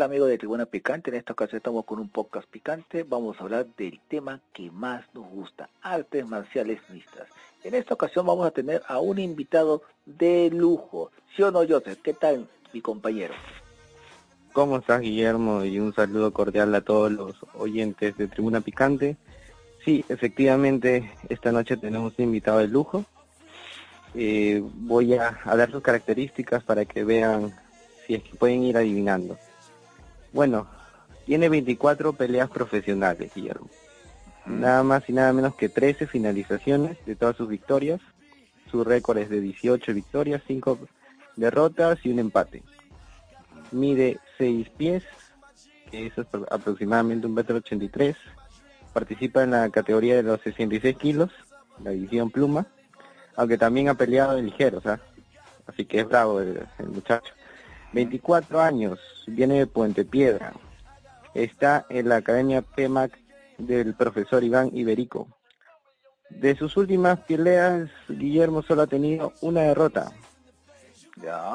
tal 0.00 0.08
amigo 0.08 0.24
de 0.24 0.38
Tribuna 0.38 0.64
Picante? 0.64 1.10
En 1.10 1.16
esta 1.16 1.34
ocasión 1.34 1.58
estamos 1.58 1.84
con 1.84 1.98
un 1.98 2.08
podcast 2.08 2.48
picante. 2.48 3.02
Vamos 3.02 3.38
a 3.38 3.42
hablar 3.42 3.66
del 3.76 4.00
tema 4.08 4.40
que 4.54 4.70
más 4.70 5.04
nos 5.12 5.28
gusta, 5.28 5.68
artes 5.82 6.26
marciales 6.26 6.80
mixtas. 6.88 7.28
En 7.64 7.74
esta 7.74 7.92
ocasión 7.92 8.24
vamos 8.24 8.46
a 8.46 8.50
tener 8.50 8.80
a 8.88 8.98
un 8.98 9.18
invitado 9.18 9.82
de 10.06 10.48
lujo. 10.54 11.10
¿Sí 11.36 11.42
o 11.42 11.50
no, 11.50 11.68
Joseph? 11.68 11.98
¿Qué 12.02 12.14
tal, 12.14 12.48
mi 12.72 12.80
compañero? 12.80 13.34
¿Cómo 14.54 14.78
estás, 14.78 15.02
Guillermo? 15.02 15.66
Y 15.66 15.78
un 15.78 15.92
saludo 15.92 16.32
cordial 16.32 16.74
a 16.74 16.80
todos 16.80 17.12
los 17.12 17.36
oyentes 17.52 18.16
de 18.16 18.26
Tribuna 18.26 18.62
Picante. 18.62 19.18
Sí, 19.84 20.02
efectivamente, 20.08 21.12
esta 21.28 21.52
noche 21.52 21.76
tenemos 21.76 22.14
un 22.16 22.24
invitado 22.24 22.60
de 22.60 22.68
lujo. 22.68 23.04
Eh, 24.14 24.62
voy 24.64 25.12
a, 25.12 25.40
a 25.44 25.56
dar 25.56 25.70
sus 25.70 25.82
características 25.82 26.64
para 26.64 26.86
que 26.86 27.04
vean 27.04 27.54
si 28.06 28.14
es 28.14 28.22
que 28.22 28.34
pueden 28.36 28.62
ir 28.62 28.78
adivinando. 28.78 29.36
Bueno, 30.32 30.66
tiene 31.26 31.48
24 31.48 32.12
peleas 32.12 32.50
profesionales, 32.50 33.32
Guillermo. 33.34 33.68
Nada 34.46 34.82
más 34.82 35.08
y 35.08 35.12
nada 35.12 35.32
menos 35.32 35.54
que 35.54 35.68
13 35.68 36.06
finalizaciones 36.06 36.96
de 37.06 37.16
todas 37.16 37.36
sus 37.36 37.48
victorias. 37.48 38.00
Su 38.70 38.84
récord 38.84 39.18
es 39.18 39.28
de 39.28 39.40
18 39.40 39.92
victorias, 39.94 40.42
5 40.46 40.78
derrotas 41.36 41.98
y 42.04 42.10
un 42.10 42.20
empate. 42.20 42.62
Mide 43.72 44.18
6 44.38 44.70
pies, 44.70 45.04
que 45.90 46.06
es 46.06 46.12
aproximadamente 46.50 47.26
un 47.26 47.34
metro 47.34 47.56
83. 47.56 48.16
Participa 48.92 49.42
en 49.42 49.52
la 49.52 49.68
categoría 49.70 50.16
de 50.16 50.22
los 50.22 50.40
66 50.40 50.96
kilos, 50.96 51.30
la 51.82 51.90
división 51.90 52.30
pluma, 52.30 52.66
aunque 53.36 53.58
también 53.58 53.88
ha 53.88 53.94
peleado 53.94 54.38
en 54.38 54.46
ligeros, 54.46 54.84
¿ah? 54.86 55.00
así 55.66 55.84
que 55.84 56.00
es 56.00 56.08
bravo 56.08 56.40
el 56.40 56.66
muchacho. 56.92 57.32
24 57.92 58.60
años, 58.60 58.98
viene 59.26 59.58
de 59.58 59.66
Puente 59.66 60.04
Piedra. 60.04 60.52
Está 61.34 61.86
en 61.88 62.08
la 62.08 62.16
Academia 62.16 62.62
PEMAC 62.62 63.18
del 63.58 63.94
profesor 63.94 64.44
Iván 64.44 64.70
Iberico. 64.72 65.28
De 66.28 66.56
sus 66.56 66.76
últimas 66.76 67.18
peleas, 67.20 67.90
Guillermo 68.08 68.62
solo 68.62 68.82
ha 68.82 68.86
tenido 68.86 69.32
una 69.40 69.62
derrota. 69.62 70.12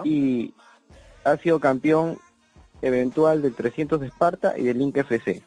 Y 0.04 0.54
ha 1.24 1.38
sido 1.38 1.60
campeón 1.60 2.18
eventual 2.82 3.42
del 3.42 3.56
300 3.56 4.00
de 4.00 4.08
Esparta 4.08 4.58
y 4.58 4.64
del 4.64 4.80
Link 4.80 4.98
FC. 4.98 5.42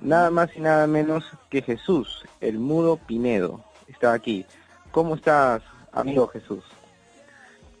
Nada 0.00 0.30
más 0.30 0.56
y 0.56 0.60
nada 0.60 0.86
menos 0.86 1.24
que 1.50 1.60
Jesús, 1.60 2.24
el 2.40 2.58
mudo 2.58 2.96
Pinedo, 2.96 3.62
está 3.86 4.14
aquí. 4.14 4.46
¿Cómo 4.90 5.14
estás, 5.14 5.62
amigo 5.92 6.26
Jesús? 6.28 6.64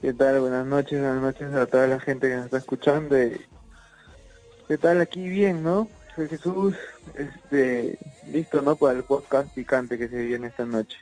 ¿Qué 0.00 0.14
tal? 0.14 0.40
Buenas 0.40 0.64
noches, 0.64 0.98
buenas 0.98 1.20
noches 1.20 1.52
a 1.52 1.66
toda 1.66 1.86
la 1.86 2.00
gente 2.00 2.26
que 2.26 2.36
nos 2.36 2.46
está 2.46 2.56
escuchando. 2.56 3.14
¿Qué 4.66 4.78
tal? 4.78 4.98
Aquí 5.02 5.28
bien, 5.28 5.62
¿no? 5.62 5.88
Soy 6.16 6.26
Jesús, 6.26 6.74
este, 7.14 7.98
listo, 8.32 8.62
¿no? 8.62 8.76
Para 8.76 8.96
el 8.96 9.04
podcast 9.04 9.52
picante 9.54 9.98
que 9.98 10.08
se 10.08 10.24
viene 10.24 10.46
esta 10.46 10.64
noche. 10.64 10.96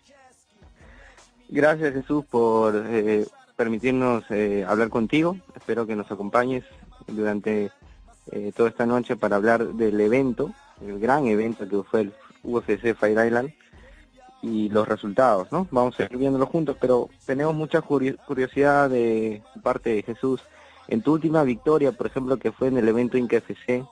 Gracias 1.49 1.95
Jesús 1.95 2.25
por 2.25 2.75
eh, 2.89 3.25
permitirnos 3.55 4.25
eh, 4.31 4.65
hablar 4.67 4.89
contigo. 4.89 5.37
Espero 5.55 5.87
que 5.87 5.95
nos 5.95 6.11
acompañes 6.11 6.65
durante 7.07 7.71
eh, 8.33 8.53
toda 8.57 8.69
esta 8.69 8.85
noche 8.85 9.15
para 9.15 9.37
hablar 9.37 9.75
del 9.75 10.01
evento, 10.01 10.53
el 10.85 10.99
gran 10.99 11.29
evento 11.29 11.69
que 11.69 11.89
fue 11.89 12.01
el 12.01 12.13
UFC 12.43 12.97
Fire 12.97 13.25
Island 13.25 13.53
y 14.43 14.69
los 14.69 14.87
resultados, 14.87 15.51
¿no? 15.51 15.67
Vamos 15.71 15.99
a 15.99 16.05
ir 16.05 16.17
viéndolo 16.17 16.47
juntos, 16.47 16.77
pero 16.81 17.09
tenemos 17.27 17.55
mucha 17.55 17.81
curiosidad 17.83 18.89
de 18.89 19.43
parte 19.63 19.91
de 19.91 20.03
Jesús. 20.03 20.43
En 20.87 21.03
tu 21.03 21.13
última 21.13 21.43
victoria, 21.43 21.93
por 21.93 22.07
ejemplo, 22.07 22.39
que 22.39 22.53
fue 22.53 22.69
en 22.69 22.79
el 22.79 22.89
evento 22.89 23.19
INCFC 23.19 23.85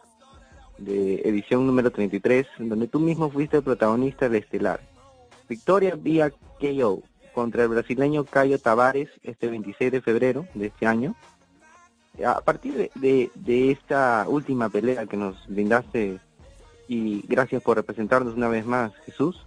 de 0.79 1.23
edición 1.25 1.67
número 1.67 1.91
33, 1.91 2.47
donde 2.59 2.87
tú 2.87 3.01
mismo 3.01 3.31
fuiste 3.31 3.59
el 3.59 3.63
protagonista 3.63 4.29
del 4.29 4.43
estelar. 4.43 4.81
Victoria 5.49 5.95
vía 5.97 6.31
KO 6.61 7.03
contra 7.35 7.65
el 7.65 7.69
brasileño 7.69 8.25
Caio 8.25 8.59
Tavares 8.59 9.11
este 9.23 9.49
26 9.49 9.93
de 9.93 10.01
febrero 10.01 10.47
de 10.55 10.67
este 10.67 10.87
año. 10.87 11.15
A 12.25 12.41
partir 12.41 12.91
de, 12.95 13.31
de 13.35 13.71
esta 13.71 14.25
última 14.27 14.71
pelea 14.71 15.07
que 15.07 15.19
nos 15.19 15.37
brindaste 15.49 16.19
y 16.89 17.23
gracias 17.27 17.63
por 17.63 17.77
representarnos 17.77 18.35
una 18.35 18.49
vez 18.49 18.65
más, 18.65 18.93
Jesús, 19.05 19.46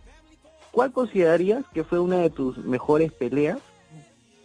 ¿cuál 0.72 0.92
considerarías 0.92 1.66
que 1.74 1.84
fue 1.84 2.00
una 2.00 2.18
de 2.18 2.30
tus 2.30 2.58
mejores 2.58 3.12
peleas? 3.12 3.60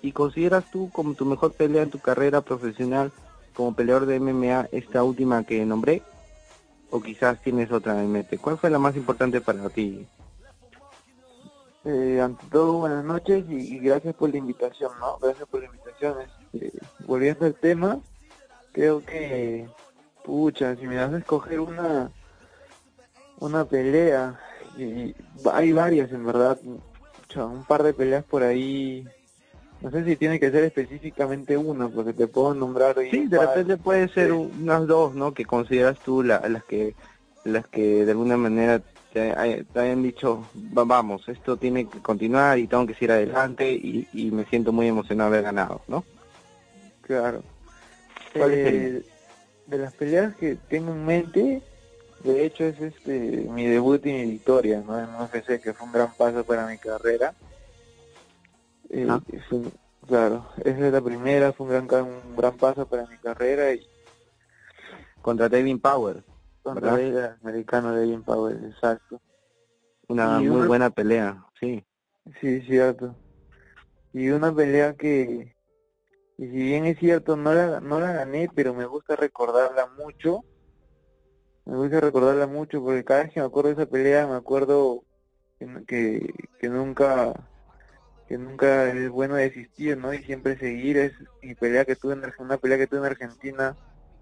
¿Y 0.02 0.12
consideras 0.12 0.70
tú 0.70 0.90
como 0.92 1.14
tu 1.14 1.24
mejor 1.24 1.52
pelea 1.52 1.82
en 1.82 1.90
tu 1.90 1.98
carrera 1.98 2.40
profesional 2.42 3.10
como 3.54 3.74
peleador 3.74 4.06
de 4.06 4.20
MMA 4.20 4.68
esta 4.72 5.02
última 5.02 5.44
que 5.44 5.64
nombré? 5.64 6.02
¿O 6.90 7.00
quizás 7.00 7.40
tienes 7.40 7.72
otra 7.72 8.00
en 8.00 8.12
mente? 8.12 8.38
¿Cuál 8.38 8.58
fue 8.58 8.70
la 8.70 8.78
más 8.78 8.96
importante 8.96 9.40
para 9.40 9.68
ti? 9.70 10.06
Eh, 11.86 12.18
ante 12.18 12.46
todo, 12.46 12.78
buenas 12.78 13.04
noches 13.04 13.44
y, 13.48 13.78
gracias 13.78 14.14
por 14.14 14.30
la 14.30 14.38
invitación, 14.38 14.90
¿no? 15.00 15.18
Gracias 15.18 15.46
por 15.48 15.60
la 15.60 15.66
invitación. 15.66 16.16
Este, 16.52 16.72
volviendo 17.06 17.44
al 17.44 17.54
tema, 17.54 17.98
creo 18.72 19.04
que, 19.04 19.68
pucha, 20.24 20.76
si 20.76 20.86
me 20.86 20.94
das 20.94 21.12
a 21.12 21.18
escoger 21.18 21.60
una, 21.60 22.10
una 23.38 23.66
pelea, 23.66 24.40
y 24.78 25.14
hay 25.52 25.72
varias 25.72 26.12
en 26.12 26.26
verdad, 26.26 26.58
un 26.64 27.64
par 27.64 27.82
de 27.82 27.94
peleas 27.94 28.24
por 28.24 28.42
ahí. 28.42 29.06
No 29.80 29.90
sé 29.90 30.04
si 30.04 30.16
tiene 30.16 30.40
que 30.40 30.50
ser 30.50 30.64
específicamente 30.64 31.56
una, 31.56 31.88
porque 31.88 32.12
te 32.12 32.26
puedo 32.26 32.54
nombrar. 32.54 32.96
Sí, 33.10 33.26
de 33.26 33.38
repente 33.38 33.76
puede 33.76 34.08
ser 34.08 34.32
unas 34.32 34.86
dos, 34.86 35.14
¿no? 35.14 35.34
Que 35.34 35.44
consideras 35.44 35.98
tú 36.00 36.22
las 36.22 36.64
que 36.64 36.94
las 37.44 37.66
que 37.66 38.04
de 38.04 38.10
alguna 38.10 38.38
manera 38.38 38.80
te, 39.12 39.32
hayan 39.32 40.02
dicho, 40.02 40.46
vamos, 40.54 41.28
esto 41.28 41.56
tiene 41.56 41.86
que 41.86 42.00
continuar 42.00 42.58
y 42.58 42.66
tengo 42.66 42.86
que 42.86 42.94
seguir 42.94 43.12
adelante 43.12 43.70
y, 43.70 44.08
y 44.12 44.30
me 44.30 44.44
siento 44.46 44.72
muy 44.72 44.88
emocionado 44.88 45.30
de 45.30 45.38
haber 45.38 45.52
ganado, 45.52 45.82
¿no? 45.86 46.04
Claro. 47.02 47.42
Eh, 48.34 49.02
de 49.66 49.78
las 49.78 49.94
peleas 49.94 50.34
que 50.36 50.56
tengo 50.68 50.92
en 50.92 51.04
mente, 51.04 51.62
de 52.24 52.46
hecho 52.46 52.64
es 52.64 52.80
este 52.80 53.46
mi 53.50 53.66
debut 53.66 54.04
y 54.06 54.12
mi 54.12 54.24
victoria 54.24 54.82
¿no? 54.84 54.98
en 54.98 55.08
UFC 55.14 55.60
que 55.62 55.74
fue 55.74 55.86
un 55.86 55.92
gran 55.92 56.12
paso 56.14 56.42
para 56.42 56.66
mi 56.66 56.78
carrera. 56.78 57.34
Eh, 58.88 59.06
ah. 59.08 59.20
claro 60.06 60.46
esa 60.64 60.86
es 60.86 60.92
la 60.92 61.00
primera 61.00 61.52
fue 61.52 61.66
un 61.66 61.88
gran 61.88 62.04
un 62.06 62.36
gran 62.36 62.56
paso 62.56 62.86
para 62.86 63.06
mi 63.06 63.16
carrera 63.18 63.72
y 63.72 63.86
contra 65.20 65.48
David 65.48 65.80
Power 65.80 66.24
contra 66.62 66.98
el 66.98 67.36
americano 67.42 67.94
David 67.94 68.20
Power 68.24 68.56
exacto. 68.64 69.20
Una 70.08 70.38
muy 70.38 70.66
buena 70.66 70.90
pelea 70.90 71.44
sí. 71.60 71.84
Sí 72.40 72.60
cierto. 72.62 73.14
Y 74.14 74.30
una 74.30 74.54
pelea 74.54 74.94
que 74.94 75.54
y 76.38 76.46
si 76.46 76.56
bien 76.56 76.86
es 76.86 76.98
cierto 76.98 77.36
no 77.36 77.52
la 77.52 77.80
no 77.80 78.00
la 78.00 78.12
gané 78.12 78.48
pero 78.54 78.72
me 78.72 78.86
gusta 78.86 79.14
recordarla 79.14 79.88
mucho 79.98 80.42
me 81.66 81.76
gusta 81.76 82.00
recordarla 82.00 82.46
mucho 82.46 82.82
porque 82.82 83.04
cada 83.04 83.24
vez 83.24 83.32
que 83.32 83.40
me 83.40 83.46
acuerdo 83.46 83.74
de 83.74 83.82
esa 83.82 83.90
pelea 83.90 84.26
me 84.26 84.36
acuerdo 84.36 85.02
que, 85.86 86.34
que, 86.58 86.68
nunca 86.68 87.32
que 88.28 88.36
nunca 88.38 88.88
es 88.90 89.08
bueno 89.10 89.36
desistir 89.36 89.96
no 89.96 90.12
y 90.12 90.22
siempre 90.22 90.58
seguir. 90.58 90.96
Es 90.98 91.12
mi 91.42 91.54
pelea 91.54 91.84
que 91.84 91.96
tuve 91.96 92.14
en 92.14 92.22
una 92.38 92.58
pelea 92.58 92.78
que 92.78 92.86
tuve 92.86 93.00
en 93.00 93.06
Argentina 93.06 93.76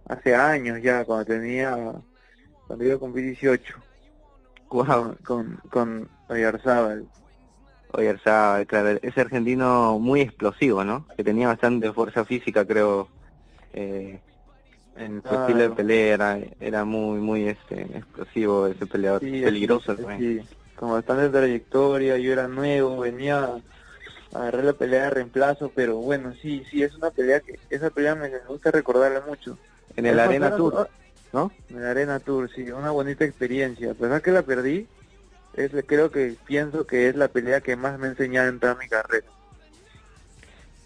hace 0.08 0.34
años 0.34 0.80
ya 0.82 1.04
cuando 1.04 1.24
tenía 1.24 1.76
cuando 2.66 2.84
iba 2.84 2.98
cumplir 2.98 3.26
18 3.26 3.74
wow. 4.70 5.16
con 5.24 5.60
con 5.70 6.08
Oyarzábal 6.28 7.06
Oyarzábal 7.92 8.66
claro 8.66 8.98
ese 9.02 9.20
argentino 9.20 9.98
muy 9.98 10.22
explosivo 10.22 10.84
no 10.84 11.06
que 11.16 11.22
tenía 11.22 11.48
bastante 11.48 11.92
fuerza 11.92 12.24
física 12.24 12.66
creo 12.66 13.08
eh, 13.74 14.20
en 14.96 15.22
su 15.22 15.34
estilo 15.34 15.58
de 15.58 15.70
pelea 15.70 16.40
era, 16.60 16.84
muy 16.84 17.18
muy 17.18 17.48
este 17.48 17.82
explosivo 17.82 18.66
ese 18.66 18.86
peleador. 18.86 19.20
Peligroso 19.20 19.96
sí, 20.18 20.40
con 20.76 20.90
bastante 20.92 21.28
trayectoria 21.30 22.18
yo 22.18 22.32
era 22.32 22.48
nuevo 22.48 22.98
venía 22.98 23.44
a 23.44 24.38
agarrar 24.38 24.64
la 24.64 24.72
pelea 24.72 25.04
de 25.04 25.10
reemplazo 25.10 25.70
pero 25.74 25.96
bueno 25.96 26.32
sí 26.40 26.64
sí 26.70 26.82
es 26.82 26.94
una 26.94 27.10
pelea 27.10 27.40
que 27.40 27.58
esa 27.70 27.90
pelea 27.90 28.14
me 28.14 28.30
gusta 28.48 28.70
recordarla 28.70 29.22
mucho. 29.26 29.58
En 29.96 30.06
el 30.06 30.18
Arena 30.20 30.54
Tour 30.56 30.88
¿no? 31.32 31.50
en 31.70 31.78
el 31.78 31.86
Arena 31.86 32.18
Tour 32.20 32.50
sí 32.54 32.70
una 32.70 32.90
bonita 32.90 33.24
experiencia. 33.24 33.92
A 33.92 33.94
pesar 33.94 34.22
que 34.22 34.30
la 34.30 34.42
perdí 34.42 34.86
es 35.54 35.70
creo 35.86 36.10
que 36.10 36.34
pienso 36.46 36.86
que 36.86 37.08
es 37.08 37.16
la 37.16 37.28
pelea 37.28 37.60
que 37.60 37.76
más 37.76 37.98
me 37.98 38.06
ha 38.06 38.10
enseñado 38.10 38.48
en 38.48 38.58
toda 38.58 38.74
mi 38.74 38.88
carrera 38.88 39.26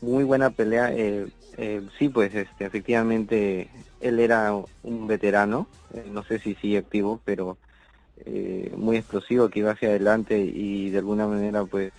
muy 0.07 0.25
buena 0.25 0.51
pelea 0.51 0.93
eh, 0.93 1.27
eh, 1.59 1.83
sí, 1.99 2.09
pues 2.09 2.35
este, 2.35 2.65
efectivamente 2.65 3.69
él 4.01 4.21
era 4.21 4.53
un 4.83 5.07
veterano, 5.07 5.67
eh, 5.95 6.05
no 6.11 6.23
sé 6.23 6.39
si 6.39 6.55
sigue 6.57 6.79
activo, 6.79 7.21
pero 7.25 7.59
muy 8.77 8.97
explosivo 8.97 9.51
que 9.51 9.59
iba 9.59 9.73
hacia 9.73 9.91
adelante 9.91 10.39
y 10.39 10.89
de 10.89 10.99
alguna 10.99 11.27
manera 11.27 11.65
pues 11.65 11.93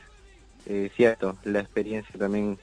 cierto, 0.96 1.38
la 1.46 1.60
experiencia 1.60 2.20
también 2.20 2.58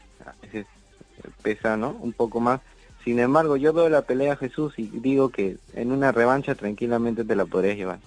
pesa, 1.41 1.77
¿no? 1.77 1.91
Un 2.03 2.13
poco 2.13 2.41
más. 2.41 2.61
Sin 3.05 3.21
embargo, 3.21 3.57
yo 3.57 3.73
veo 3.73 3.89
la 3.89 4.03
pelea 4.03 4.33
a 4.33 4.37
Jesús 4.37 4.75
y 4.77 4.87
digo 4.89 5.31
que 5.31 5.57
en 5.75 5.93
una 5.93 6.11
revancha 6.11 6.57
tranquilamente 6.57 7.25
te 7.25 7.37
la 7.37 7.47
podrías 7.47 7.77
llevar. 7.77 8.01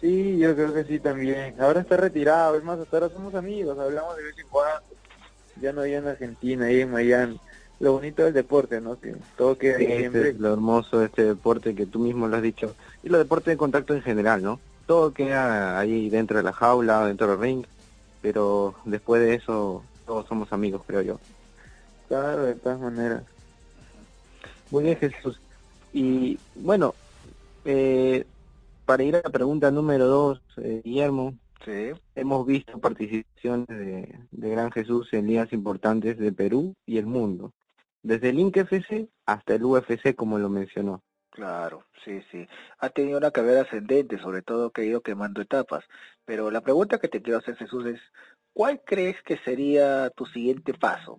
Sí, 0.00 0.38
yo 0.38 0.54
creo 0.54 0.72
que 0.72 0.84
sí 0.84 0.98
también. 0.98 1.54
Ahora 1.60 1.80
está 1.80 1.98
retirado, 1.98 2.56
es 2.56 2.64
más, 2.64 2.78
hasta 2.78 2.96
ahora 2.96 3.10
somos 3.10 3.34
amigos, 3.34 3.78
hablamos 3.78 4.16
de 4.16 4.24
vez 4.24 4.38
en 4.38 4.48
cuando. 4.48 4.93
Ya 5.60 5.72
no 5.72 5.82
hay 5.82 5.94
en 5.94 6.06
Argentina, 6.08 6.66
ahí 6.66 6.80
en 6.80 6.90
Miami. 6.90 7.40
Lo 7.80 7.92
bonito 7.92 8.22
del 8.24 8.32
deporte, 8.34 8.80
¿no? 8.80 8.98
Que 9.00 9.14
todo 9.36 9.58
queda 9.58 9.78
Este 9.78 9.98
siempre. 9.98 10.32
lo 10.34 10.52
hermoso 10.52 11.00
de 11.00 11.06
este 11.06 11.24
deporte 11.24 11.74
que 11.74 11.86
tú 11.86 11.98
mismo 11.98 12.28
lo 12.28 12.36
has 12.36 12.42
dicho. 12.42 12.74
Y 13.02 13.08
los 13.08 13.18
deportes 13.18 13.46
de 13.52 13.56
contacto 13.56 13.94
en 13.94 14.02
general, 14.02 14.42
¿no? 14.42 14.60
Todo 14.86 15.12
queda 15.12 15.78
ahí 15.78 16.08
dentro 16.10 16.36
de 16.36 16.42
la 16.42 16.52
jaula, 16.52 17.06
dentro 17.06 17.26
del 17.28 17.40
ring, 17.40 17.64
pero 18.22 18.74
después 18.84 19.22
de 19.22 19.34
eso 19.34 19.82
todos 20.06 20.26
somos 20.28 20.52
amigos, 20.52 20.82
creo 20.86 21.02
yo. 21.02 21.20
Claro, 22.08 22.44
de 22.44 22.54
todas 22.54 22.78
maneras. 22.80 23.22
Muy 24.70 24.84
bien, 24.84 24.96
Jesús. 24.96 25.40
Y 25.92 26.38
bueno, 26.54 26.94
eh, 27.64 28.24
para 28.84 29.02
ir 29.02 29.16
a 29.16 29.22
la 29.24 29.30
pregunta 29.30 29.70
número 29.70 30.06
dos, 30.06 30.40
eh, 30.58 30.82
Guillermo, 30.84 31.34
Sí. 31.64 31.92
hemos 32.14 32.46
visto 32.46 32.78
participaciones 32.78 33.66
de, 33.68 34.18
Gran 34.50 34.70
Jesús 34.70 35.08
en 35.12 35.26
ligas 35.26 35.52
importantes 35.52 36.18
de 36.18 36.32
Perú 36.32 36.74
y 36.84 36.98
el 36.98 37.06
mundo, 37.06 37.52
desde 38.02 38.30
el 38.30 38.38
INC 38.38 38.58
FC 38.58 39.08
hasta 39.24 39.54
el 39.54 39.64
UFC, 39.64 40.14
como 40.14 40.38
lo 40.38 40.50
mencionó. 40.50 41.02
Claro, 41.30 41.84
sí, 42.04 42.22
sí. 42.30 42.46
Ha 42.78 42.90
tenido 42.90 43.18
una 43.18 43.30
carrera 43.30 43.62
ascendente, 43.62 44.18
sobre 44.18 44.42
todo 44.42 44.70
que 44.70 44.82
ha 44.82 44.84
ido 44.84 45.00
quemando 45.00 45.40
etapas. 45.40 45.84
Pero 46.24 46.50
la 46.50 46.60
pregunta 46.60 46.98
que 46.98 47.08
te 47.08 47.22
quiero 47.22 47.40
hacer, 47.40 47.56
Jesús, 47.56 47.86
es, 47.86 48.00
¿cuál 48.52 48.82
crees 48.84 49.20
que 49.22 49.38
sería 49.38 50.10
tu 50.10 50.26
siguiente 50.26 50.74
paso? 50.74 51.18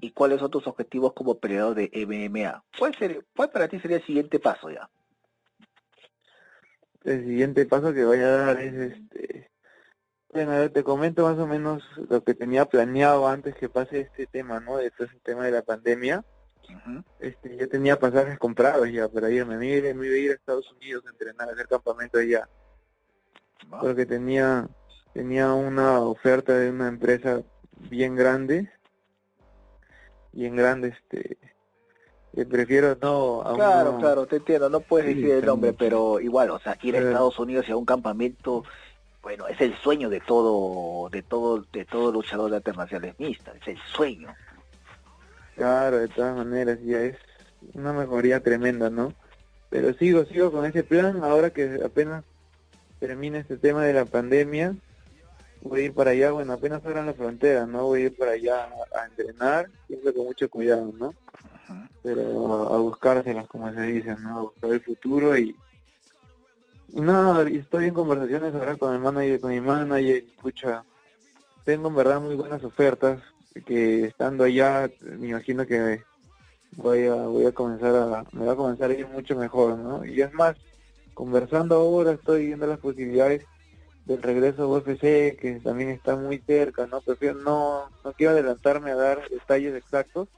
¿Y 0.00 0.10
cuáles 0.10 0.40
son 0.40 0.50
tus 0.50 0.66
objetivos 0.66 1.14
como 1.14 1.38
peleador 1.38 1.74
de 1.74 1.90
MMA? 1.94 2.62
¿Cuál, 2.78 2.94
cuál 3.34 3.50
para 3.50 3.68
ti 3.68 3.80
sería 3.80 3.96
el 3.96 4.04
siguiente 4.04 4.38
paso 4.38 4.70
ya? 4.70 4.90
El 7.04 7.24
siguiente 7.24 7.66
paso 7.66 7.92
que 7.92 8.04
voy 8.04 8.18
a 8.18 8.30
dar 8.30 8.60
es 8.60 8.74
este... 8.74 9.50
Bueno, 10.32 10.52
a 10.52 10.58
ver, 10.58 10.70
te 10.70 10.82
comento 10.82 11.22
más 11.22 11.38
o 11.38 11.46
menos 11.46 11.82
lo 12.08 12.24
que 12.24 12.34
tenía 12.34 12.64
planeado 12.64 13.28
antes 13.28 13.54
que 13.54 13.68
pase 13.68 14.00
este 14.00 14.26
tema, 14.26 14.58
¿no? 14.58 14.78
De 14.78 14.90
todo 14.90 15.06
ese 15.06 15.20
tema 15.20 15.44
de 15.44 15.52
la 15.52 15.62
pandemia. 15.62 16.24
Este, 17.20 17.56
yo 17.56 17.68
tenía 17.68 17.98
pasajes 17.98 18.38
comprados 18.38 18.90
ya 18.90 19.06
para 19.08 19.30
irme. 19.30 19.58
Me 19.58 19.76
iba, 19.76 19.94
me 19.94 20.06
iba 20.06 20.16
a 20.16 20.18
ir 20.18 20.30
a 20.32 20.34
Estados 20.34 20.72
Unidos 20.72 21.04
a 21.06 21.10
entrenar, 21.10 21.48
a 21.48 21.52
hacer 21.52 21.68
campamento 21.68 22.18
allá. 22.18 22.48
Porque 23.80 24.06
tenía, 24.06 24.68
tenía 25.12 25.52
una 25.52 26.00
oferta 26.00 26.58
de 26.58 26.70
una 26.70 26.88
empresa 26.88 27.42
bien 27.90 28.16
grande. 28.16 28.72
Bien 30.32 30.56
grande, 30.56 30.88
este... 30.88 31.38
prefiero 32.44 32.96
no... 33.00 33.44
Claro, 33.54 33.98
claro, 33.98 34.26
te 34.26 34.36
entiendo, 34.36 34.68
no 34.68 34.80
puedes 34.80 35.06
Sí, 35.08 35.14
decir 35.14 35.34
el 35.36 35.46
nombre, 35.46 35.72
pero 35.72 36.18
igual, 36.20 36.50
o 36.50 36.58
sea, 36.58 36.76
ir 36.82 36.96
a 36.96 36.98
Eh. 36.98 37.06
Estados 37.06 37.38
Unidos 37.38 37.66
y 37.68 37.72
a 37.72 37.76
un 37.76 37.84
campamento, 37.84 38.64
bueno, 39.22 39.46
es 39.46 39.60
el 39.60 39.76
sueño 39.76 40.10
de 40.10 40.20
todo, 40.20 41.08
de 41.10 41.22
todo, 41.22 41.64
de 41.72 41.84
todo 41.84 42.10
luchador 42.10 42.50
de 42.50 42.56
artes 42.56 42.76
marciales 42.76 43.14
mixtas, 43.18 43.54
es 43.62 43.68
el 43.68 43.78
sueño. 43.92 44.34
Claro, 45.54 45.98
de 45.98 46.08
todas 46.08 46.36
maneras, 46.36 46.78
ya 46.82 47.00
es 47.02 47.16
una 47.74 47.92
mejoría 47.92 48.40
tremenda, 48.40 48.90
¿no? 48.90 49.14
Pero 49.70 49.94
sigo, 49.94 50.24
sigo 50.24 50.50
con 50.50 50.64
ese 50.64 50.82
plan, 50.82 51.22
ahora 51.22 51.50
que 51.50 51.80
apenas 51.84 52.24
termine 52.98 53.38
este 53.38 53.56
tema 53.56 53.84
de 53.84 53.92
la 53.92 54.04
pandemia, 54.04 54.74
voy 55.62 55.80
a 55.80 55.84
ir 55.84 55.94
para 55.94 56.10
allá, 56.10 56.32
bueno, 56.32 56.52
apenas 56.52 56.84
abran 56.84 57.06
la 57.06 57.14
frontera, 57.14 57.66
¿no? 57.66 57.84
Voy 57.84 58.02
a 58.02 58.04
ir 58.06 58.16
para 58.16 58.32
allá 58.32 58.68
a 59.00 59.06
entrenar, 59.06 59.70
siempre 59.86 60.12
con 60.12 60.26
mucho 60.26 60.48
cuidado, 60.50 60.92
¿no? 60.98 61.14
Pero 62.02 62.72
a, 62.72 62.76
a 62.76 62.78
buscárselas, 62.78 63.46
como 63.46 63.72
se 63.72 63.82
dice, 63.82 64.16
¿no? 64.16 64.38
A 64.38 64.42
buscar 64.42 64.70
el 64.70 64.80
futuro 64.80 65.36
y... 65.36 65.56
Y 66.88 67.56
estoy 67.56 67.86
en 67.86 67.94
conversaciones 67.94 68.54
ahora 68.54 68.76
con 68.76 68.94
el 68.94 69.00
manager, 69.00 69.40
con 69.40 69.50
mi 69.50 69.60
manager, 69.60 70.24
escucha, 70.36 70.84
tengo 71.64 71.88
en 71.88 71.96
verdad 71.96 72.20
muy 72.20 72.36
buenas 72.36 72.62
ofertas, 72.62 73.20
que 73.66 74.04
estando 74.04 74.44
allá, 74.44 74.88
me 75.00 75.28
imagino 75.28 75.66
que 75.66 76.02
voy 76.76 77.06
a, 77.06 77.14
voy 77.14 77.46
a 77.46 77.52
comenzar 77.52 77.94
a, 77.94 78.24
me 78.32 78.44
va 78.44 78.52
a 78.52 78.56
comenzar 78.56 78.90
a 78.90 78.94
ir 78.94 79.08
mucho 79.08 79.36
mejor, 79.36 79.78
¿no? 79.78 80.04
Y 80.04 80.20
es 80.20 80.32
más, 80.34 80.56
conversando 81.14 81.76
ahora 81.76 82.12
estoy 82.12 82.46
viendo 82.46 82.66
las 82.66 82.78
posibilidades 82.78 83.44
del 84.06 84.22
regreso 84.22 84.64
a 84.64 84.68
UFC, 84.68 85.36
que 85.38 85.60
también 85.62 85.90
está 85.90 86.16
muy 86.16 86.38
cerca, 86.38 86.86
¿no? 86.86 87.00
Prefiero 87.00 87.40
no, 87.40 87.90
no 88.04 88.12
quiero 88.12 88.32
adelantarme 88.32 88.90
a 88.90 88.96
dar 88.96 89.28
detalles 89.30 89.74
exactos, 89.74 90.28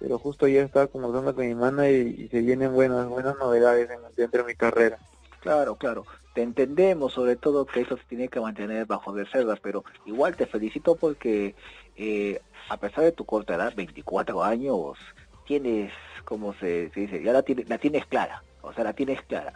pero 0.00 0.18
justo 0.18 0.46
ya 0.46 0.62
estaba 0.62 0.86
conversando 0.86 1.34
con 1.34 1.46
mi 1.46 1.54
manager 1.54 2.06
y, 2.06 2.28
se 2.28 2.40
vienen 2.40 2.72
buenas, 2.72 3.08
buenas 3.08 3.36
novedades 3.38 3.90
en, 3.90 4.00
dentro 4.16 4.42
de 4.42 4.48
mi 4.48 4.54
carrera. 4.54 4.98
Claro, 5.40 5.76
claro. 5.76 6.04
Te 6.34 6.42
entendemos, 6.42 7.12
sobre 7.12 7.36
todo 7.36 7.66
que 7.66 7.80
eso 7.80 7.96
se 7.96 8.04
tiene 8.04 8.28
que 8.28 8.40
mantener 8.40 8.86
bajo 8.86 9.12
reservas, 9.12 9.58
pero 9.60 9.84
igual 10.06 10.36
te 10.36 10.46
felicito 10.46 10.94
porque 10.94 11.54
eh, 11.96 12.40
a 12.68 12.76
pesar 12.76 13.04
de 13.04 13.12
tu 13.12 13.24
corta 13.24 13.54
edad, 13.54 13.72
24 13.74 14.42
años, 14.42 14.98
tienes, 15.46 15.92
como 16.24 16.54
se, 16.54 16.90
dice, 16.94 17.22
ya 17.22 17.32
la 17.32 17.42
tienes, 17.42 17.68
la 17.68 17.78
tienes 17.78 18.06
clara, 18.06 18.42
o 18.62 18.72
sea, 18.72 18.84
la 18.84 18.92
tienes 18.92 19.20
clara. 19.22 19.52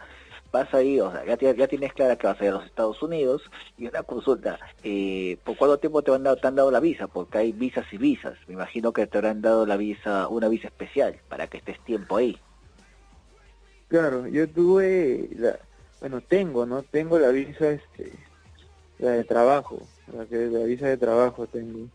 Vas 0.53 0.71
ahí, 0.75 0.99
o 0.99 1.11
sea, 1.11 1.25
ya, 1.25 1.55
ya 1.55 1.67
tienes 1.67 1.93
clara 1.93 2.15
que 2.15 2.27
vas 2.27 2.39
a 2.39 2.43
ir 2.43 2.51
a 2.51 2.53
los 2.53 2.65
Estados 2.65 3.01
Unidos 3.01 3.41
y 3.75 3.87
una 3.87 4.03
consulta, 4.03 4.59
eh, 4.83 5.35
¿por 5.43 5.57
cuánto 5.57 5.79
tiempo 5.79 6.03
te 6.03 6.13
han, 6.13 6.21
dado, 6.21 6.35
te 6.35 6.45
han 6.45 6.53
dado 6.53 6.69
la 6.69 6.79
visa? 6.79 7.07
Porque 7.07 7.39
hay 7.39 7.51
visas 7.53 7.91
y 7.91 7.97
visas. 7.97 8.37
Me 8.45 8.53
imagino 8.53 8.93
que 8.93 9.07
te 9.07 9.17
habrán 9.17 9.41
dado 9.41 9.65
la 9.65 9.77
visa, 9.77 10.27
una 10.27 10.49
visa 10.49 10.67
especial 10.67 11.19
para 11.27 11.47
que 11.47 11.57
estés 11.57 11.79
tiempo 11.79 12.17
ahí. 12.17 12.37
Claro, 13.87 14.27
yo 14.27 14.47
tuve, 14.47 15.27
la, 15.37 15.57
bueno, 15.99 16.21
tengo, 16.21 16.67
¿no? 16.67 16.83
Tengo 16.83 17.17
la 17.17 17.29
visa, 17.29 17.71
este, 17.71 18.13
la 18.99 19.09
de 19.09 19.23
trabajo, 19.23 19.81
la, 20.15 20.27
que, 20.27 20.35
la 20.35 20.65
visa 20.65 20.87
de 20.87 20.97
trabajo 20.97 21.47
tengo. 21.47 21.87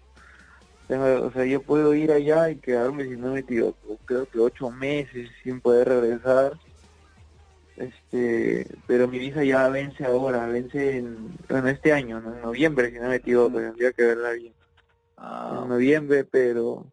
tengo. 0.88 1.26
O 1.26 1.30
sea, 1.30 1.44
yo 1.44 1.62
puedo 1.62 1.94
ir 1.94 2.10
allá 2.10 2.50
y 2.50 2.56
quedarme, 2.56 3.04
si 3.04 3.16
no 3.16 3.34
me 3.34 3.40
equivoco, 3.40 3.98
creo 4.04 4.28
que 4.28 4.40
ocho 4.40 4.68
meses 4.72 5.30
sin 5.44 5.60
poder 5.60 5.88
regresar. 5.88 6.58
Este, 7.78 8.66
pero 8.86 9.06
mi 9.06 9.18
visa 9.18 9.44
ya 9.44 9.68
vence 9.68 10.04
ahora, 10.04 10.46
vence 10.46 10.98
en, 10.98 11.28
este 11.68 11.92
año, 11.92 12.20
¿no? 12.20 12.34
en 12.34 12.42
noviembre, 12.42 12.90
si 12.90 12.98
no 12.98 13.08
me 13.08 13.16
equivoco, 13.16 13.58
Mm. 13.58 13.62
tendría 13.62 13.92
que 13.92 14.04
verla 14.04 14.32
bien. 14.32 14.54
Ah, 15.16 15.60
En 15.62 15.68
noviembre, 15.68 16.24
pero 16.24 16.86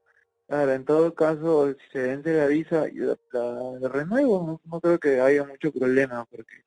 Claro, 0.48 0.74
en 0.74 0.86
todo 0.86 1.16
caso, 1.16 1.74
si 1.74 1.92
se 1.92 2.02
vence 2.04 2.32
la 2.32 2.46
visa, 2.46 2.88
yo 2.90 3.18
la, 3.32 3.80
la 3.80 3.90
renuevo, 3.90 4.46
no, 4.46 4.62
no 4.72 4.80
creo 4.80 5.00
que 5.00 5.20
haya 5.20 5.44
mucho 5.44 5.72
problema, 5.72 6.24
porque 6.26 6.62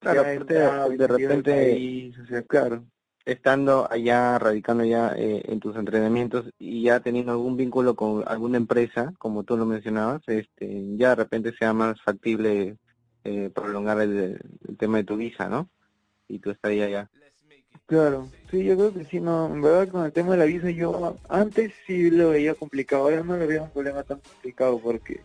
Claro, 0.00 0.24
de 0.24 1.06
repente- 1.06 1.52
país, 1.52 2.18
o 2.18 2.26
sea, 2.26 2.42
claro, 2.42 2.84
estando 3.24 3.90
allá, 3.90 4.36
radicando 4.38 4.84
ya 4.84 5.14
eh, 5.16 5.42
en 5.46 5.60
tus 5.60 5.76
entrenamientos 5.76 6.50
y 6.58 6.82
ya 6.82 6.98
teniendo 7.00 7.30
algún 7.32 7.56
vínculo 7.56 7.94
con 7.94 8.24
alguna 8.26 8.56
empresa, 8.58 9.14
como 9.18 9.44
tú 9.44 9.56
lo 9.56 9.64
mencionabas, 9.64 10.22
este, 10.26 10.96
ya 10.96 11.10
de 11.10 11.14
repente 11.14 11.54
sea 11.56 11.72
más 11.72 12.02
factible 12.02 12.76
eh, 13.24 13.50
prolongar 13.54 14.00
el, 14.00 14.38
el 14.68 14.76
tema 14.76 14.98
de 14.98 15.04
tu 15.04 15.16
visa, 15.16 15.48
¿no? 15.48 15.68
Y 16.28 16.38
tu 16.38 16.50
estadía 16.50 16.84
allá. 16.84 17.10
claro, 17.86 18.28
sí, 18.50 18.64
yo 18.64 18.76
creo 18.76 18.92
que 18.94 19.04
sí, 19.04 19.20
no, 19.20 19.46
en 19.46 19.62
verdad 19.62 19.88
con 19.88 20.04
el 20.04 20.12
tema 20.12 20.32
de 20.32 20.38
la 20.38 20.44
visa 20.44 20.70
yo 20.70 21.18
antes 21.28 21.72
sí 21.86 22.10
lo 22.10 22.30
veía 22.30 22.54
complicado, 22.54 23.04
ahora 23.04 23.22
no 23.22 23.36
lo 23.36 23.46
veo 23.46 23.64
un 23.64 23.70
problema 23.70 24.02
tan 24.02 24.20
complicado 24.20 24.78
porque 24.78 25.20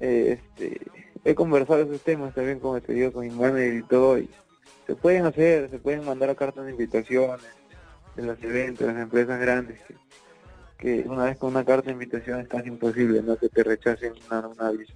eh, 0.00 0.38
este 0.38 0.80
he 1.24 1.34
conversado 1.34 1.82
esos 1.82 2.02
temas 2.02 2.34
también 2.34 2.60
como 2.60 2.80
te 2.80 2.92
digo 2.92 3.12
con 3.12 3.26
mi 3.26 3.30
manager 3.30 3.74
y 3.74 3.82
todo 3.82 4.18
y 4.18 4.28
se 4.86 4.94
pueden 4.94 5.24
hacer, 5.24 5.70
se 5.70 5.78
pueden 5.78 6.04
mandar 6.04 6.34
cartas 6.36 6.66
de 6.66 6.72
invitaciones 6.72 7.46
de 8.16 8.22
los 8.22 8.42
eventos, 8.42 8.86
de 8.86 8.92
las 8.92 9.02
empresas 9.02 9.40
grandes 9.40 9.80
que, 9.82 9.94
que 10.78 11.08
una 11.08 11.24
vez 11.24 11.38
con 11.38 11.50
una 11.50 11.64
carta 11.64 11.86
de 11.86 11.92
invitación 11.92 12.40
es 12.40 12.48
casi 12.48 12.68
imposible 12.68 13.22
no 13.22 13.36
que 13.36 13.48
te 13.48 13.64
rechacen 13.64 14.12
una, 14.26 14.46
una 14.48 14.70
visa. 14.70 14.92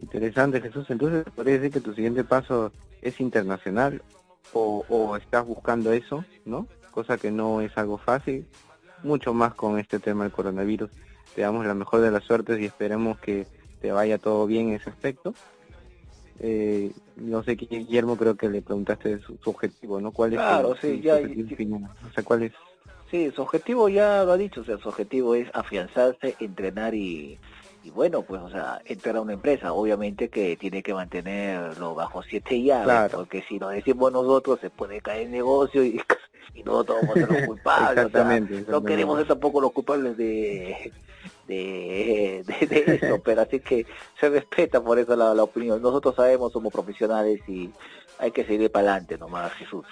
Interesante, 0.00 0.60
Jesús. 0.60 0.88
Entonces, 0.90 1.24
podría 1.34 1.54
decir 1.54 1.72
que 1.72 1.80
tu 1.80 1.94
siguiente 1.94 2.24
paso 2.24 2.72
es 3.02 3.20
internacional 3.20 4.02
o, 4.52 4.84
o 4.88 5.16
estás 5.16 5.46
buscando 5.46 5.92
eso, 5.92 6.24
¿no? 6.44 6.66
Cosa 6.90 7.18
que 7.18 7.30
no 7.30 7.60
es 7.60 7.76
algo 7.76 7.98
fácil, 7.98 8.46
mucho 9.02 9.34
más 9.34 9.54
con 9.54 9.78
este 9.78 9.98
tema 9.98 10.24
del 10.24 10.32
coronavirus. 10.32 10.90
Te 11.34 11.42
damos 11.42 11.66
la 11.66 11.74
mejor 11.74 12.00
de 12.00 12.10
las 12.10 12.24
suertes 12.24 12.58
y 12.60 12.64
esperemos 12.66 13.18
que 13.18 13.46
te 13.80 13.92
vaya 13.92 14.18
todo 14.18 14.46
bien 14.46 14.68
en 14.68 14.74
ese 14.76 14.90
aspecto. 14.90 15.34
Eh, 16.40 16.92
no 17.16 17.42
sé, 17.42 17.54
Guillermo, 17.54 18.16
creo 18.16 18.36
que 18.36 18.48
le 18.48 18.60
preguntaste 18.62 19.18
su, 19.20 19.36
su 19.42 19.50
objetivo, 19.50 20.00
¿no? 20.00 20.10
¿Cuál 20.12 20.34
es 20.34 20.38
Claro, 20.38 20.74
su- 20.74 20.80
sí, 20.82 20.96
su 20.98 21.02
ya- 21.02 21.14
objetivo 21.16 21.78
ya-? 21.80 22.06
O 22.08 22.12
sea, 22.12 22.24
¿cuál 22.24 22.42
es? 22.44 22.52
Sí, 23.10 23.30
su 23.34 23.42
objetivo 23.42 23.88
ya 23.88 24.24
lo 24.24 24.32
ha 24.32 24.36
dicho, 24.36 24.60
o 24.60 24.64
sea, 24.64 24.76
su 24.78 24.88
objetivo 24.88 25.34
es 25.34 25.48
afianzarse, 25.54 26.34
entrenar 26.40 26.94
y, 26.94 27.38
y 27.86 27.90
bueno, 27.90 28.22
pues, 28.22 28.42
o 28.42 28.50
sea, 28.50 28.80
entrar 28.84 29.14
a 29.16 29.20
una 29.20 29.34
empresa, 29.34 29.72
obviamente 29.72 30.28
que 30.28 30.56
tiene 30.56 30.82
que 30.82 30.92
mantenerlo 30.92 31.94
bajo 31.94 32.20
siete 32.20 32.60
llaves, 32.60 32.84
Claro. 32.84 33.18
porque 33.18 33.44
si 33.48 33.60
nos 33.60 33.70
decimos 33.70 34.10
nosotros 34.10 34.58
se 34.60 34.70
puede 34.70 35.00
caer 35.00 35.26
el 35.26 35.30
negocio 35.30 35.84
y, 35.84 36.00
y 36.54 36.64
nosotros 36.64 36.98
vamos 37.02 37.16
a 37.16 37.20
ser 37.20 37.30
los 37.30 37.42
culpables, 37.46 37.90
o 37.90 37.94
sea, 37.94 38.04
Exactamente, 38.06 38.64
no 38.68 38.82
queremos 38.82 39.18
ser 39.18 39.28
tampoco 39.28 39.60
los 39.60 39.70
culpables 39.70 40.16
de, 40.16 40.92
de, 41.46 42.42
de, 42.44 42.98
eso, 43.00 43.22
pero 43.22 43.42
así 43.42 43.60
que 43.60 43.86
se 44.18 44.30
respeta 44.30 44.80
por 44.80 44.98
eso 44.98 45.14
la, 45.14 45.40
opinión. 45.40 45.80
Nosotros 45.80 46.16
sabemos, 46.16 46.52
somos 46.52 46.72
profesionales 46.72 47.40
y 47.46 47.70
hay 48.18 48.32
que 48.32 48.44
seguir 48.44 48.72
para 48.72 48.90
adelante 48.90 49.16
nomás, 49.16 49.52
Jesús. 49.52 49.86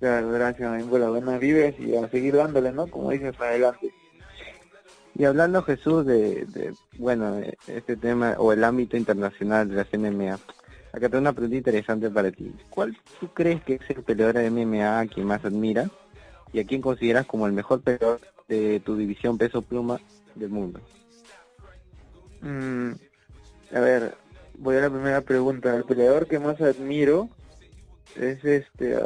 Claro, 0.00 0.30
gracias 0.30 0.82
por 0.84 0.98
las 0.98 1.10
buenas 1.10 1.40
vibras 1.40 1.74
y 1.78 1.94
a 1.94 2.08
seguir 2.08 2.36
dándole, 2.36 2.72
¿no? 2.72 2.86
Como 2.86 3.10
dices, 3.10 3.36
para 3.36 3.50
adelante. 3.50 3.92
Y 5.18 5.24
hablando 5.24 5.64
Jesús 5.64 6.06
de, 6.06 6.46
de, 6.46 6.72
este 7.66 7.96
tema 7.96 8.36
o 8.38 8.52
el 8.52 8.62
ámbito 8.62 8.96
internacional 8.96 9.68
de 9.68 9.74
la 9.74 9.86
MMA, 9.92 10.38
acá 10.92 11.08
tengo 11.08 11.18
una 11.18 11.32
pregunta 11.32 11.56
interesante 11.56 12.08
para 12.08 12.30
ti. 12.30 12.54
¿Cuál 12.70 12.96
tú 13.18 13.28
crees 13.34 13.60
que 13.64 13.74
es 13.74 13.90
el 13.90 14.04
peleador 14.04 14.36
de 14.36 14.48
MMA 14.48 15.00
a 15.00 15.06
quien 15.08 15.26
más 15.26 15.44
admira 15.44 15.90
y 16.52 16.60
a 16.60 16.64
quien 16.64 16.80
consideras 16.80 17.26
como 17.26 17.48
el 17.48 17.52
mejor 17.52 17.80
peleador 17.80 18.20
de 18.46 18.78
tu 18.78 18.96
división 18.96 19.36
peso 19.38 19.60
pluma 19.60 20.00
del 20.36 20.50
mundo? 20.50 20.80
Mm, 22.40 22.92
a 23.74 23.80
ver, 23.80 24.14
voy 24.56 24.76
a 24.76 24.82
la 24.82 24.90
primera 24.90 25.20
pregunta. 25.22 25.74
El 25.74 25.82
peleador 25.82 26.28
que 26.28 26.38
más 26.38 26.60
admiro 26.60 27.28
es 28.14 28.44
este... 28.44 28.96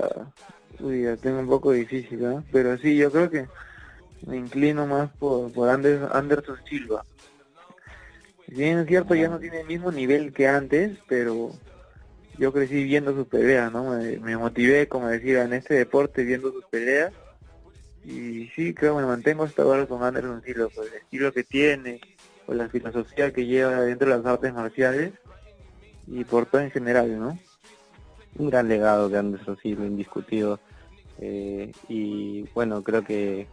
uy, 0.78 1.04
ya 1.04 1.16
tengo 1.16 1.38
un 1.38 1.49
poco 1.49 1.73
difícil, 1.73 2.23
¿eh? 2.23 2.42
Pero 2.52 2.76
sí, 2.76 2.99
yo 2.99 3.11
creo 3.11 3.31
que 3.31 3.47
me 4.26 4.37
inclino 4.37 4.87
más 4.87 5.11
por, 5.19 5.52
por 5.52 5.69
Anderson 5.69 6.57
Silva. 6.69 7.05
Si 8.47 8.55
bien 8.55 8.79
es 8.79 8.87
cierto, 8.87 9.14
ya 9.14 9.29
no 9.29 9.38
tiene 9.38 9.61
el 9.61 9.67
mismo 9.67 9.91
nivel 9.91 10.33
que 10.33 10.47
antes, 10.47 10.99
pero 11.09 11.52
yo 12.38 12.52
crecí 12.52 12.85
viendo 12.85 13.14
sus 13.14 13.26
peleas, 13.26 13.73
¿no? 13.73 13.91
Me, 13.91 14.37
motivé, 14.37 14.88
como 14.88 15.09
decir, 15.09 15.37
en 15.37 15.52
este 15.52 15.75
deporte 15.75 16.25
viendo 16.25 16.52
sus 16.52 16.64
peleas. 16.67 17.12
Y 18.05 18.49
sí, 18.55 18.75
creo 18.75 18.97
que 18.97 19.02
me 19.02 19.09
mantengo 19.09 19.45
hasta 19.45 19.62
ahora 19.62 19.87
con 19.87 20.02
Anderson 20.02 20.43
Silva, 20.43 20.69
por 20.69 20.87
el 20.87 20.95
estilo 20.95 21.33
que 21.33 21.45
tiene, 21.45 22.00
por 22.45 22.57
la 22.57 22.69
filosofía 22.69 23.33
que 23.33 23.47
lleva 23.47 23.81
dentro 23.83 24.11
de 24.11 24.17
las 24.17 24.26
artes 24.26 24.52
marciales 24.52 25.12
y 26.07 26.25
por 26.25 26.47
todo 26.47 26.62
en 26.62 26.71
general, 26.71 27.19
¿no? 27.19 27.38
Un 28.37 28.50
gran 28.50 28.69
legado 28.69 29.09
de 29.09 29.19
Anderson 29.19 29.57
Silva, 29.59 29.87
indiscutido. 29.87 30.59
Eh, 31.19 31.71
y 31.88 32.43
bueno, 32.55 32.83
creo 32.83 33.05
que 33.05 33.47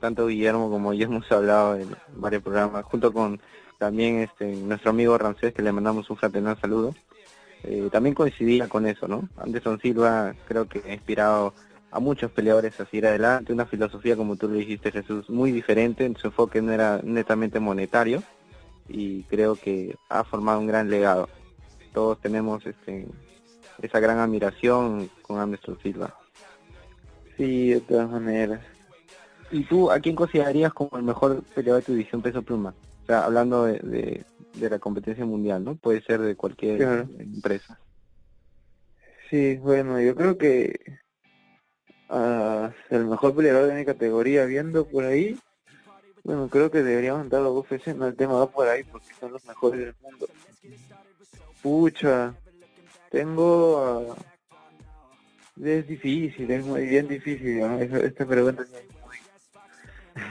tanto 0.00 0.26
Guillermo 0.26 0.70
como 0.70 0.92
yo 0.92 1.06
hemos 1.06 1.30
hablado 1.30 1.76
en 1.76 1.88
varios 2.14 2.42
programas, 2.42 2.84
junto 2.84 3.12
con 3.12 3.40
también 3.78 4.20
este 4.20 4.56
nuestro 4.56 4.90
amigo 4.90 5.16
Ramsés, 5.16 5.54
que 5.54 5.62
le 5.62 5.72
mandamos 5.72 6.10
un 6.10 6.16
fraternal 6.16 6.58
saludo. 6.60 6.94
Eh, 7.62 7.88
también 7.92 8.14
coincidía 8.14 8.68
con 8.68 8.86
eso, 8.86 9.06
¿no? 9.06 9.28
Anderson 9.36 9.78
Silva 9.80 10.34
creo 10.48 10.66
que 10.66 10.82
ha 10.88 10.94
inspirado 10.94 11.52
a 11.90 12.00
muchos 12.00 12.30
peleadores 12.30 12.78
a 12.80 12.86
seguir 12.86 13.06
adelante, 13.06 13.52
una 13.52 13.66
filosofía, 13.66 14.16
como 14.16 14.36
tú 14.36 14.48
lo 14.48 14.54
dijiste 14.54 14.92
Jesús, 14.92 15.28
muy 15.28 15.50
diferente, 15.52 16.10
su 16.18 16.28
enfoque 16.28 16.62
no 16.62 16.72
era 16.72 17.00
netamente 17.02 17.58
monetario 17.58 18.22
y 18.88 19.24
creo 19.24 19.56
que 19.56 19.96
ha 20.08 20.24
formado 20.24 20.60
un 20.60 20.66
gran 20.66 20.88
legado. 20.88 21.28
Todos 21.92 22.20
tenemos 22.20 22.64
este, 22.64 23.06
esa 23.82 24.00
gran 24.00 24.18
admiración 24.18 25.10
con 25.22 25.38
Anderson 25.38 25.78
Silva. 25.82 26.14
Sí, 27.36 27.70
de 27.70 27.80
todas 27.80 28.08
maneras. 28.10 28.60
¿Y 29.50 29.64
tú 29.64 29.90
a 29.90 29.98
quién 29.98 30.14
considerarías 30.14 30.72
como 30.72 30.96
el 30.96 31.02
mejor 31.02 31.42
peleador 31.54 31.82
de 31.82 31.86
tu 31.86 31.92
división 31.92 32.22
peso 32.22 32.42
pluma? 32.42 32.74
O 33.02 33.06
sea, 33.06 33.24
hablando 33.24 33.64
de, 33.64 34.24
de, 34.54 34.70
la 34.70 34.78
competencia 34.78 35.24
mundial, 35.24 35.64
¿no? 35.64 35.74
Puede 35.74 36.02
ser 36.02 36.20
de 36.20 36.36
cualquier 36.36 37.08
empresa. 37.18 37.78
Sí, 39.28 39.56
bueno, 39.56 40.00
yo 40.00 40.14
creo 40.14 40.38
que 40.38 40.78
uh, 42.10 42.68
el 42.90 43.06
mejor 43.06 43.34
peleador 43.34 43.68
de 43.68 43.74
mi 43.74 43.84
categoría, 43.84 44.44
viendo 44.44 44.86
por 44.86 45.04
ahí, 45.04 45.38
bueno, 46.22 46.48
creo 46.48 46.70
que 46.70 46.82
deberíamos 46.82 47.24
entrar 47.24 47.42
a 47.42 47.50
UFC, 47.50 47.88
no 47.96 48.06
el 48.06 48.16
tema 48.16 48.34
va 48.34 48.50
por 48.50 48.68
ahí 48.68 48.84
porque 48.84 49.08
son 49.18 49.32
los 49.32 49.44
mejores 49.46 49.80
del 49.80 49.94
mundo. 50.02 50.26
Pucha, 51.62 52.34
tengo... 53.10 54.16
es 55.62 55.86
difícil, 55.86 56.50
es 56.50 56.64
muy 56.64 56.86
bien 56.86 57.08
difícil, 57.08 57.60
¿no? 57.60 57.78
esta 57.78 58.26
pregunta 58.26 58.62
es 58.62 58.89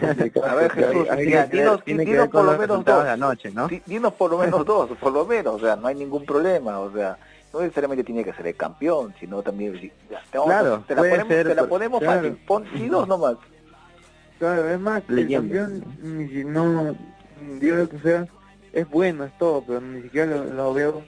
a 0.02 0.56
ver, 0.56 0.72
Jesús, 0.72 1.08
dinos, 1.52 1.84
dinos 1.86 2.28
por 2.30 2.46
lo 2.46 2.58
menos 2.58 2.86
dos. 2.86 3.06
¿no? 3.54 3.68
Dinos 3.86 4.14
por 4.14 4.32
lo 4.32 4.38
menos 4.38 4.66
dos, 4.66 4.90
por 5.00 5.12
lo 5.12 5.26
menos, 5.26 5.56
o 5.56 5.60
sea, 5.60 5.76
no 5.76 5.88
hay 5.88 5.96
ningún 5.96 6.26
problema, 6.26 6.80
o 6.80 6.92
sea, 6.92 7.18
no 7.54 7.62
necesariamente 7.62 8.04
tiene 8.04 8.24
que 8.24 8.34
ser 8.34 8.48
el 8.48 8.56
campeón, 8.56 9.14
sino 9.20 9.42
también... 9.42 9.74
Ya, 10.10 10.22
te, 10.32 10.40
claro, 10.40 10.84
te, 10.88 10.96
la 10.96 11.02
ponemos, 11.02 11.28
ser, 11.28 11.48
te 11.48 11.56
la 11.56 11.68
ponemos 11.68 12.04
fácil, 12.04 12.38
pon 12.46 12.66
dos 12.90 13.08
nomás. 13.08 13.38
Claro, 14.38 14.70
es 14.70 14.80
más, 14.80 15.04
el 15.10 15.30
campeón, 15.30 15.84
no, 16.54 16.96
digo 17.60 17.76
lo 17.76 17.90
que 17.90 18.00
sea, 18.00 18.28
es 18.72 18.90
bueno, 18.90 19.26
es 19.26 19.38
todo, 19.38 19.64
pero 19.66 19.82
ni 19.82 20.04
siquiera 20.04 20.28
lo, 20.28 20.44
lo 20.46 20.74
veo, 20.74 21.02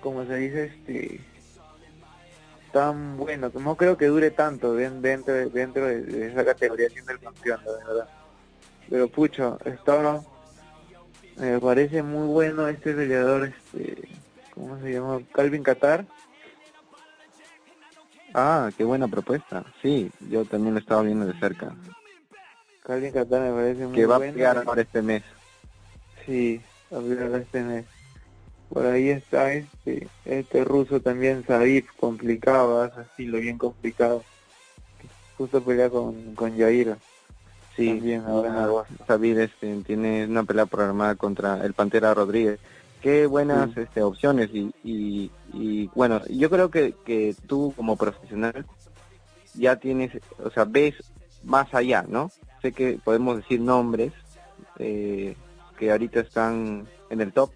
como 0.00 0.24
se 0.26 0.36
dice, 0.36 0.64
este 0.64 1.20
tan 2.72 3.16
bueno. 3.16 3.50
No 3.54 3.76
creo 3.76 3.96
que 3.96 4.06
dure 4.06 4.30
tanto 4.30 4.74
dentro, 4.74 5.34
dentro 5.50 5.86
de, 5.86 6.28
esa 6.28 6.44
categoría 6.44 6.88
siendo 6.88 7.12
el 7.12 7.20
campeón, 7.20 7.60
la 7.64 7.72
verdad. 7.72 8.08
Pero 8.88 9.08
pucho, 9.08 9.58
estaba 9.64 10.20
me 11.40 11.58
parece 11.58 12.02
muy 12.02 12.26
bueno 12.26 12.68
este 12.68 12.92
peleador, 12.92 13.48
este, 13.48 14.08
¿cómo 14.54 14.78
se 14.80 14.92
llama? 14.92 15.20
Calvin 15.32 15.62
Qatar. 15.62 16.04
Ah, 18.34 18.70
qué 18.76 18.84
buena 18.84 19.08
propuesta. 19.08 19.64
Sí, 19.80 20.10
yo 20.28 20.44
también 20.44 20.74
lo 20.74 20.80
estaba 20.80 21.00
viendo 21.00 21.26
de 21.26 21.38
cerca. 21.40 21.74
Calvin 22.82 23.12
Qatar 23.12 23.40
me 23.40 23.52
parece 23.52 23.86
muy 23.86 23.94
bueno. 23.94 23.94
Que 23.94 24.06
va 24.06 24.16
a 24.16 24.18
pegar 24.18 24.58
ahora 24.58 24.82
este 24.82 25.00
mes. 25.00 25.22
Sí, 26.26 26.60
a 26.90 27.00
pegar 27.00 27.40
este 27.40 27.62
mes. 27.62 27.86
Por 28.72 28.86
ahí 28.86 29.10
está 29.10 29.52
este, 29.52 30.06
este 30.24 30.64
ruso 30.64 31.00
también, 31.00 31.44
Sadif, 31.44 31.90
complicado, 31.98 32.84
ese 32.84 33.00
estilo 33.00 33.38
bien 33.38 33.58
complicado. 33.58 34.22
Justo 35.36 35.62
pelea 35.62 35.90
con, 35.90 36.34
con 36.36 36.56
Yair. 36.56 36.96
Sí, 37.74 37.88
también 37.88 38.22
ahora 38.26 38.84
este, 39.18 39.82
tiene 39.82 40.26
una 40.26 40.44
pelea 40.44 40.66
programada 40.66 41.16
contra 41.16 41.64
el 41.64 41.74
Pantera 41.74 42.14
Rodríguez. 42.14 42.60
Qué 43.00 43.26
buenas 43.26 43.76
este, 43.76 44.02
opciones 44.02 44.50
y, 44.52 44.72
y, 44.84 45.30
y, 45.52 45.90
bueno, 45.94 46.20
yo 46.28 46.50
creo 46.50 46.70
que, 46.70 46.94
que 47.04 47.34
tú 47.46 47.72
como 47.74 47.96
profesional 47.96 48.66
ya 49.54 49.76
tienes, 49.76 50.12
o 50.44 50.50
sea, 50.50 50.64
ves 50.64 50.94
más 51.42 51.74
allá, 51.74 52.04
¿no? 52.06 52.30
Sé 52.62 52.72
que 52.72 53.00
podemos 53.02 53.38
decir 53.38 53.60
nombres 53.60 54.12
eh, 54.78 55.34
que 55.78 55.90
ahorita 55.90 56.20
están 56.20 56.86
en 57.08 57.20
el 57.20 57.32
top, 57.32 57.50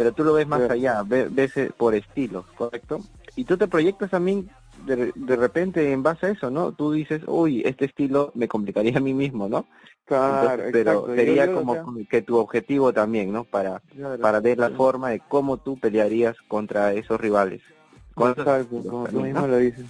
pero 0.00 0.12
tú 0.12 0.24
lo 0.24 0.32
ves 0.32 0.46
más 0.46 0.62
allá, 0.70 1.02
ves, 1.04 1.54
eh, 1.58 1.70
por 1.76 1.94
estilo, 1.94 2.46
¿correcto? 2.56 3.00
Y 3.36 3.44
tú 3.44 3.58
te 3.58 3.68
proyectas 3.68 4.08
también 4.08 4.48
de, 4.86 5.12
de 5.14 5.36
repente 5.36 5.92
en 5.92 6.02
base 6.02 6.24
a 6.24 6.30
eso, 6.30 6.50
¿no? 6.50 6.72
Tú 6.72 6.92
dices, 6.92 7.20
uy, 7.26 7.60
este 7.66 7.84
estilo 7.84 8.32
me 8.34 8.48
complicaría 8.48 8.96
a 8.96 9.00
mí 9.00 9.12
mismo, 9.12 9.46
¿no? 9.46 9.66
Claro, 10.06 10.62
pero 10.72 11.14
sería 11.14 11.52
como 11.52 11.94
que 12.08 12.22
tu 12.22 12.38
objetivo 12.38 12.94
también, 12.94 13.30
¿no? 13.30 13.44
Para, 13.44 13.82
para 14.22 14.40
ver 14.40 14.56
la 14.56 14.70
forma 14.70 15.10
de 15.10 15.20
cómo 15.20 15.58
tú 15.58 15.78
pelearías 15.78 16.34
contra 16.48 16.94
esos 16.94 17.20
rivales. 17.20 17.60
Exacto, 18.16 18.82
como 18.82 19.06
tú 19.06 19.20
mismo 19.20 19.46
lo 19.46 19.58
dices. 19.58 19.84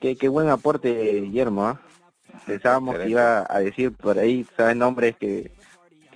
Qué, 0.00 0.16
qué 0.16 0.28
buen 0.28 0.50
aporte, 0.50 1.22
Guillermo, 1.22 1.64
¿ah? 1.64 1.80
Pensábamos 2.46 2.94
que 2.98 3.08
iba 3.08 3.46
a 3.48 3.60
decir 3.60 3.92
por 3.92 4.18
ahí, 4.18 4.46
¿sabes? 4.54 4.76
Nombres 4.76 5.16
que 5.16 5.50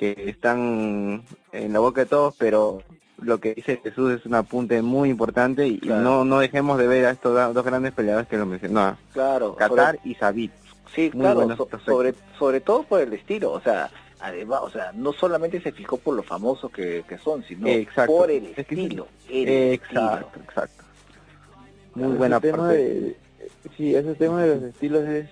que 0.02 0.30
están 0.30 1.22
en 1.52 1.72
la 1.72 1.78
boca 1.78 2.00
de 2.00 2.06
todos, 2.08 2.34
pero 2.36 2.82
lo 3.18 3.38
que 3.38 3.54
dice 3.54 3.80
Jesús 3.80 4.10
es 4.10 4.26
un 4.26 4.34
apunte 4.34 4.82
muy 4.82 5.10
importante 5.10 5.68
y, 5.68 5.78
no 5.84 6.24
no 6.24 6.40
dejemos 6.40 6.76
de 6.76 6.88
ver 6.88 7.06
a 7.06 7.10
estos 7.12 7.54
dos 7.54 7.64
grandes 7.64 7.92
peleadores 7.92 8.26
que 8.26 8.36
lo 8.36 8.44
mencionó. 8.44 8.96
Claro, 9.12 9.54
Qatar 9.54 10.00
y 10.02 10.16
Sabit. 10.16 10.50
Sí, 10.92 11.08
claro, 11.10 11.56
sobre 11.86 12.14
sobre 12.36 12.60
todo 12.60 12.82
por 12.82 13.00
el 13.00 13.12
estilo, 13.12 13.52
o 13.52 13.60
sea, 13.60 13.90
además, 14.18 14.62
o 14.64 14.70
sea, 14.70 14.90
no 14.92 15.12
solamente 15.12 15.60
se 15.60 15.70
fijó 15.70 15.98
por 15.98 16.16
lo 16.16 16.24
famosos 16.24 16.72
que, 16.72 17.04
son, 17.22 17.44
sino 17.44 17.68
por 18.04 18.28
el 18.28 18.46
estilo. 18.56 19.06
exacto, 19.28 20.40
exacto. 20.40 20.82
Muy 21.94 22.16
buena 22.16 22.40
parte. 22.40 23.16
sí, 23.76 23.94
ese 23.94 24.16
tema 24.16 24.42
de 24.42 24.56
los 24.56 24.64
estilos 24.64 25.08
es 25.08 25.28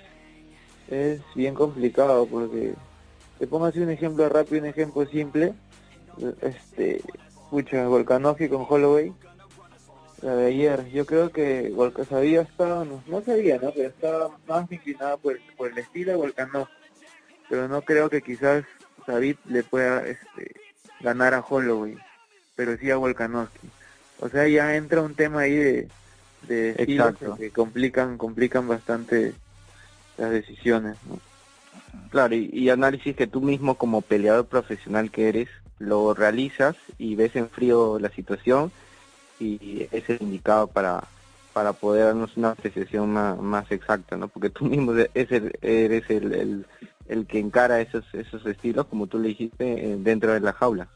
es 0.90 1.20
bien 1.34 1.54
complicado 1.54 2.26
porque 2.26 2.74
te 3.40 3.47
pongo 3.47 3.64
así 3.64 3.80
un 3.80 3.88
ejemplo 3.88 4.28
rápido, 4.28 4.61
un 4.61 4.68
ejemplo 4.68 5.06
simple. 5.06 5.54
Este, 6.42 7.00
escucha, 7.26 7.88
Volkanovski 7.88 8.50
con 8.50 8.66
Holloway, 8.68 9.14
la 10.20 10.35
de 10.37 10.47
ayer. 10.49 10.90
Yo 10.90 11.06
creo 11.06 11.30
que 11.32 11.70
Volkanovski 11.70 12.37
estaba, 12.37 12.85
no, 12.85 13.02
no, 13.06 13.23
sabía, 13.23 13.56
¿no? 13.56 13.73
Pero 13.73 13.88
estaba 13.88 14.38
más 14.47 14.70
inclinado 14.70 15.16
por, 15.16 15.38
por 15.56 15.73
el 15.73 15.78
estilo 15.78 16.12
de 16.12 16.18
Volkanovski. 16.18 16.75
Pero 17.49 17.66
no 17.66 17.80
creo 17.80 18.11
que 18.11 18.20
quizás 18.20 18.62
David 19.06 19.37
le 19.47 19.62
pueda 19.62 20.06
este, 20.06 20.54
ganar 21.00 21.32
a 21.32 21.40
Holloway, 21.40 21.97
pero 22.54 22.76
sí 22.76 22.90
a 22.90 22.99
Volkanovski. 22.99 23.70
O 24.20 24.28
sea, 24.28 24.47
ya 24.49 24.76
entra 24.76 25.00
un 25.00 25.14
tema 25.14 25.40
ahí 25.40 25.54
de, 25.54 25.88
de 26.42 26.75
que 27.38 27.50
complican, 27.52 28.18
complican 28.18 28.68
bastante 28.68 29.32
las 30.18 30.30
decisiones, 30.30 30.99
¿no? 31.09 31.29
Claro, 32.11 32.35
y, 32.35 32.68
análisis 32.70 33.16
que 33.16 33.26
tú 33.26 33.40
mismo 33.40 33.76
como 33.76 34.02
peleador 34.02 34.47
profesional 34.47 35.11
que 35.11 35.28
eres, 35.28 35.49
lo 35.78 36.12
realizas 36.14 36.76
y 36.99 37.14
ves 37.14 37.37
en 37.37 37.49
frío 37.49 37.99
la 37.99 38.11
situación 38.11 38.70
y 39.38 39.88
es 39.90 40.09
el 40.11 40.18
indicado 40.20 40.66
para, 40.66 41.04
para 41.52 41.73
poder 41.73 42.06
darnos 42.06 42.37
una 42.37 42.50
apreciación 42.50 43.11
más, 43.12 43.70
exacta, 43.70 44.16
¿no? 44.16 44.28
Porque 44.28 44.50
tú 44.50 44.64
mismo 44.66 44.92
eres 44.92 45.32
el, 45.32 45.52
eres 45.62 46.11
el, 46.11 46.66
el, 47.09 47.26
que 47.26 47.38
encara 47.38 47.80
esos, 47.80 48.04
esos 48.12 48.44
estilos, 48.47 48.87
como 48.87 49.06
tú 49.06 49.18
le 49.18 49.28
dijiste, 49.28 49.92
eh, 49.92 49.97
dentro 49.99 50.32
de 50.32 50.40
la 50.40 50.52
jaula. 50.52 50.88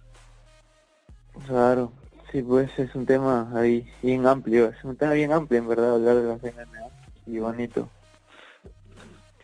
Claro, 1.46 1.92
sí, 2.30 2.42
pues 2.42 2.76
es 2.78 2.94
un 2.94 3.06
tema 3.06 3.50
ahí 3.54 3.88
bien 4.02 4.26
amplio, 4.26 4.66
es 4.66 4.84
un 4.84 4.96
tema 4.96 5.12
bien 5.12 5.32
amplio 5.32 5.58
en 5.58 5.68
verdad 5.68 5.94
hablar 5.94 6.16
de 6.16 6.22
la 6.22 6.34
MMA 6.34 6.88
y 7.26 7.38
bonito. 7.38 7.88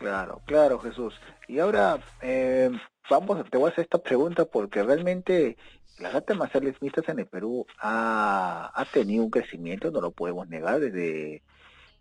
Claro, 0.01 0.41
claro 0.47 0.79
Jesús. 0.79 1.13
Y 1.47 1.59
ahora 1.59 1.99
eh, 2.23 2.71
vamos, 3.07 3.47
te 3.51 3.57
voy 3.59 3.69
a 3.69 3.71
hacer 3.71 3.83
esta 3.83 3.99
pregunta 3.99 4.45
porque 4.45 4.81
realmente 4.81 5.57
las 5.99 6.15
artes 6.15 6.35
marciales 6.35 6.81
mixtas 6.81 7.07
en 7.09 7.19
el 7.19 7.27
Perú 7.27 7.67
ha, 7.79 8.71
ha 8.73 8.85
tenido 8.85 9.23
un 9.23 9.29
crecimiento, 9.29 9.91
no 9.91 10.01
lo 10.01 10.09
podemos 10.09 10.47
negar, 10.49 10.79
desde, 10.79 11.43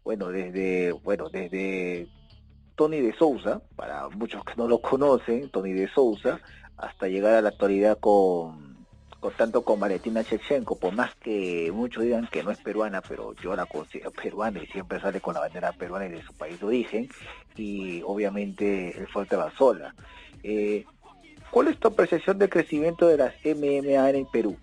bueno, 0.02 0.28
desde, 0.28 0.92
bueno, 0.92 1.28
desde 1.28 2.08
Tony 2.74 3.02
de 3.02 3.12
Souza, 3.12 3.60
para 3.76 4.08
muchos 4.08 4.42
que 4.44 4.54
no 4.56 4.66
lo 4.66 4.80
conocen, 4.80 5.50
Tony 5.50 5.74
de 5.74 5.88
Souza, 5.88 6.40
hasta 6.78 7.06
llegar 7.06 7.34
a 7.34 7.42
la 7.42 7.50
actualidad 7.50 7.98
con, 7.98 8.69
tanto 9.36 9.62
con 9.62 9.78
Valentina 9.78 10.22
Shevchenko, 10.22 10.78
por 10.78 10.94
más 10.94 11.14
que 11.16 11.70
muchos 11.72 12.02
digan 12.04 12.26
que 12.26 12.42
no 12.42 12.50
es 12.50 12.58
peruana, 12.58 13.02
pero 13.02 13.34
yo 13.34 13.54
la 13.54 13.66
considero 13.66 14.10
peruana 14.10 14.62
y 14.62 14.66
siempre 14.66 15.00
sale 15.00 15.20
con 15.20 15.34
la 15.34 15.40
bandera 15.40 15.72
peruana 15.72 16.06
y 16.06 16.10
de 16.10 16.22
su 16.22 16.32
país 16.32 16.58
de 16.58 16.66
origen, 16.66 17.08
y 17.56 18.02
obviamente 18.02 18.96
el 18.98 19.06
Fuerte 19.08 19.36
Basola. 19.36 19.94
Eh, 20.42 20.84
¿Cuál 21.50 21.68
es 21.68 21.78
tu 21.78 21.88
apreciación 21.88 22.38
del 22.38 22.48
crecimiento 22.48 23.08
de 23.08 23.16
las 23.18 23.34
MMA 23.44 24.10
en 24.10 24.26
Perú? 24.26 24.56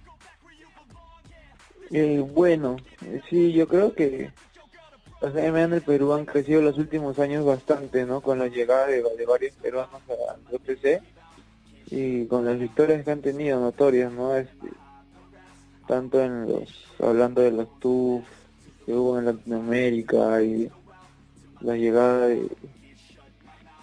Eh, 1.91 2.19
bueno, 2.19 2.77
eh, 3.05 3.21
sí, 3.29 3.53
yo 3.53 3.67
creo 3.67 3.93
que 3.93 4.31
las 5.21 5.33
MMA 5.33 5.63
en 5.63 5.73
el 5.73 5.81
Perú 5.81 6.13
han 6.13 6.25
crecido 6.25 6.61
los 6.61 6.77
últimos 6.77 7.19
años 7.19 7.45
bastante, 7.45 8.05
¿no? 8.05 8.21
Con 8.21 8.39
la 8.39 8.47
llegada 8.47 8.87
de, 8.87 9.03
varios 9.27 9.55
peruanos 9.55 10.01
al 10.09 10.55
OTC 10.55 11.01
y 11.89 12.25
con 12.27 12.45
las 12.45 12.59
victorias 12.59 13.03
que 13.03 13.11
han 13.11 13.21
tenido 13.21 13.59
notorias, 13.59 14.11
¿no? 14.11 14.35
Este, 14.35 14.67
tanto 15.87 16.21
en 16.21 16.47
los, 16.47 16.95
hablando 16.99 17.41
de 17.41 17.51
los 17.51 17.79
TUF 17.79 18.23
que 18.85 18.93
hubo 18.93 19.17
en 19.17 19.25
Latinoamérica 19.25 20.41
y 20.41 20.69
la 21.61 21.75
llegada 21.75 22.27
de, 22.27 22.49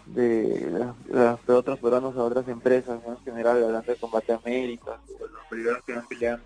de, 0.06 0.70
las, 1.08 1.46
de 1.46 1.52
otros 1.52 1.78
peruanos 1.78 2.16
a 2.16 2.25
otras 2.25 2.46
empresas, 2.49 3.00
en 3.06 3.18
general, 3.25 3.64
hablando 3.64 3.92
de 3.92 3.99
Combate 3.99 4.32
América, 4.32 4.99
los 5.08 5.46
peruanos 5.49 5.82
que 5.84 5.92
han 5.94 6.06
peleado 6.06 6.40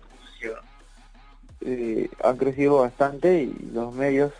eh, 1.61 2.09
han 2.23 2.37
crecido 2.37 2.77
bastante 2.77 3.43
y 3.43 3.71
los 3.73 3.93
medios 3.93 4.31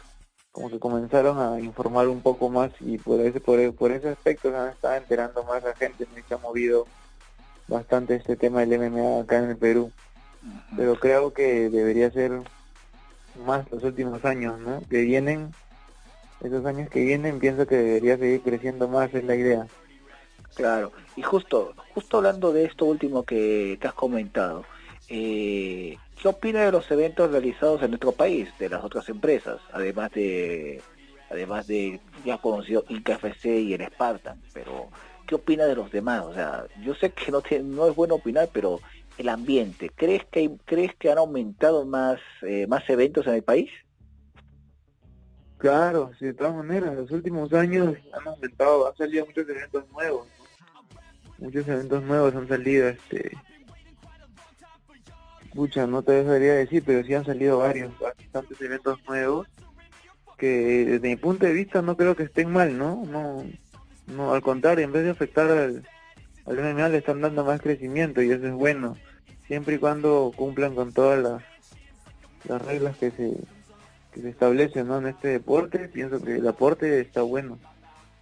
como 0.52 0.70
que 0.70 0.80
comenzaron 0.80 1.38
a 1.40 1.60
informar 1.60 2.08
un 2.08 2.22
poco 2.22 2.50
más 2.50 2.72
y 2.80 2.98
por 2.98 3.20
ese 3.20 3.40
por, 3.40 3.76
por 3.76 3.92
ese 3.92 4.10
aspecto 4.10 4.50
se 4.50 4.58
han 4.58 4.70
estado 4.70 4.96
enterando 4.96 5.44
más 5.44 5.62
la 5.64 5.76
gente, 5.76 6.08
se 6.28 6.34
ha 6.34 6.38
movido 6.38 6.88
bastante 7.70 8.16
este 8.16 8.36
tema 8.36 8.62
del 8.66 8.80
MMA 8.80 9.22
acá 9.22 9.38
en 9.40 9.52
el 9.52 9.58
Perú. 9.58 9.92
Pero 10.76 10.96
creo 11.00 11.34
que 11.34 11.70
debería 11.70 12.12
ser 12.12 12.41
más 13.46 13.70
los 13.72 13.84
últimos 13.84 14.24
años, 14.26 14.60
¿no? 14.60 14.82
Que 14.89 15.02
vienen 15.02 15.54
esos 16.41 16.65
años 16.65 16.89
que 16.89 17.04
vienen 17.04 17.39
pienso 17.39 17.67
que 17.67 17.76
debería 17.76 18.17
seguir 18.17 18.41
creciendo 18.41 18.88
más, 18.88 19.13
es 19.13 19.24
la 19.24 19.36
idea. 19.36 19.67
Claro, 20.56 20.91
y 21.15 21.22
justo, 21.22 21.74
justo 21.93 22.17
hablando 22.17 22.52
de 22.52 22.65
esto 22.65 22.86
último 22.86 23.24
que, 23.24 23.78
has 23.82 23.93
comentado, 23.93 24.65
eh, 25.10 25.98
¿qué 26.22 26.28
opina 26.28 26.62
de 26.62 26.72
los 26.72 26.89
eventos 26.91 27.32
realizados 27.32 27.82
en 27.84 27.91
nuestro 27.91 28.12
país, 28.12 28.50
de 28.58 28.70
las 28.70 28.84
otras 28.84 29.08
empresas, 29.10 29.60
además 29.72 30.12
de 30.12 30.82
además 31.30 31.67
de 31.67 32.00
ya 32.26 32.38
conocido 32.39 32.84
IKFC 32.89 33.46
y 33.46 33.74
el 33.74 33.86
Spartan, 33.86 34.41
pero 34.52 34.89
¿qué 35.30 35.36
opina 35.36 35.65
de 35.65 35.76
los 35.76 35.92
demás? 35.92 36.24
O 36.26 36.34
sea, 36.34 36.65
yo 36.82 36.96
sé 36.96 37.12
que 37.12 37.32
no 37.32 37.44
no 37.63 37.88
es 37.88 37.96
bueno 37.96 38.15
opinar, 38.15 38.50
pero 38.52 38.80
el 39.20 39.30
ambiente, 39.30 39.92
¿crees 39.96 40.26
que 40.26 40.50
crees 40.65 40.96
que 40.96 41.12
han 41.12 41.20
aumentado 41.20 41.86
más 41.86 42.20
eh, 42.42 42.65
más 42.65 42.89
eventos 42.89 43.28
en 43.28 43.36
el 43.36 43.44
país? 43.44 43.70
Claro, 45.60 46.12
sí, 46.18 46.26
de 46.26 46.34
todas 46.34 46.56
maneras, 46.56 46.96
los 46.96 47.12
últimos 47.12 47.54
años 47.54 47.96
han 48.12 48.28
aumentado, 48.28 48.88
han 48.88 48.96
salido 48.96 49.26
muchos 49.28 49.48
eventos 49.48 49.84
nuevos, 49.92 50.28
muchos 51.38 51.68
eventos 51.68 52.02
nuevos 52.02 52.34
han 52.34 52.48
salido, 52.48 52.88
este, 52.88 53.32
mucha, 55.54 55.86
no 55.86 56.02
te 56.02 56.24
debería 56.24 56.54
decir, 56.54 56.82
pero 56.84 57.06
sí 57.06 57.13
han 57.13 57.26
salido 57.26 57.60
varios, 57.60 57.92
bastantes 58.00 58.60
eventos 58.62 58.98
nuevos, 59.08 59.48
que 60.38 60.86
desde 60.86 61.08
mi 61.08 61.18
punto 61.18 61.46
de 61.46 61.54
vista 61.54 61.84
no 61.84 61.96
creo 61.96 62.15
que 62.15 62.24
estén 62.24 62.52
mal, 62.52 62.76
¿no? 62.76 63.04
No, 63.06 63.44
no, 64.15 64.34
al 64.34 64.41
contrario, 64.41 64.86
en 64.86 64.91
vez 64.91 65.04
de 65.04 65.12
afectar 65.12 65.50
al, 65.50 65.88
al 66.45 66.58
MMA 66.58 66.89
le 66.89 66.98
están 66.98 67.22
dando 67.22 67.43
más 67.43 67.62
crecimiento 67.62 68.22
y 68.22 68.32
eso 68.32 68.48
es 68.48 68.54
bueno, 68.54 68.98
siempre 69.48 69.76
y 69.76 69.78
cuando 69.80 70.32
cumplan 70.36 70.76
con 70.76 70.93
todas 70.93 71.22
las, 71.22 71.43
las 72.48 72.62
reglas 72.62 72.98
que 72.98 73.12
se 73.12 73.38
que 74.13 74.22
se 74.22 74.30
establece 74.30 74.84
¿no? 74.84 74.98
en 74.98 75.08
este 75.08 75.30
deporte, 75.30 75.88
pienso 75.89 76.22
que 76.22 76.38
el 76.38 76.48
aporte 76.48 77.00
está 77.00 77.22
bueno. 77.22 77.60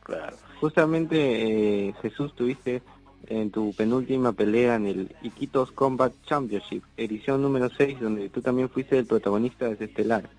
Claro. 0.04 0.36
Justamente, 0.60 1.88
eh, 1.88 1.94
Jesús, 2.02 2.34
tuviste 2.36 2.82
en 3.28 3.52
tu 3.52 3.74
penúltima 3.74 4.34
pelea 4.34 4.76
en 4.76 4.88
el 4.88 5.16
Iquitos 5.22 5.72
Combat 5.72 6.14
Championship, 6.26 6.84
edición 6.96 7.42
número 7.42 7.70
6, 7.70 8.00
donde 8.00 8.30
tú 8.30 8.42
también 8.42 8.70
fuiste 8.70 8.98
el 8.98 9.06
protagonista 9.06 9.66
de 9.66 9.74
ese 9.74 9.86
estelar. 9.86 10.30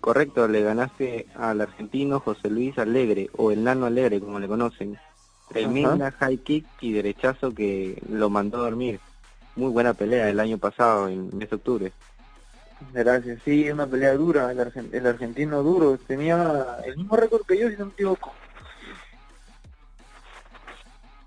Correcto, 0.00 0.46
le 0.46 0.62
ganaste 0.62 1.26
al 1.34 1.60
argentino 1.60 2.20
José 2.20 2.48
Luis 2.50 2.78
Alegre, 2.78 3.28
o 3.36 3.50
el 3.50 3.64
Nano 3.64 3.86
Alegre, 3.86 4.20
como 4.20 4.38
le 4.38 4.46
conocen. 4.46 4.96
Tremenda 5.48 6.10
high 6.12 6.38
kick 6.38 6.66
y 6.80 6.92
derechazo 6.92 7.52
que 7.52 8.00
lo 8.08 8.30
mandó 8.30 8.58
a 8.58 8.62
dormir. 8.62 9.00
Muy 9.56 9.70
buena 9.70 9.94
pelea 9.94 10.28
el 10.28 10.40
año 10.40 10.58
pasado, 10.58 11.08
en 11.08 11.36
mes 11.36 11.50
de 11.50 11.56
octubre. 11.56 11.92
Gracias, 12.92 13.40
sí, 13.44 13.70
una 13.70 13.86
pelea 13.86 14.14
dura, 14.14 14.50
el, 14.50 14.60
el 14.92 15.06
argentino 15.06 15.62
duro, 15.62 15.98
tenía 15.98 16.78
el 16.84 16.96
mismo 16.96 17.16
récord 17.16 17.42
que 17.46 17.58
yo, 17.58 17.70
si 17.70 17.76
no 17.76 17.86
me 17.86 17.92
equivoco. 17.92 18.32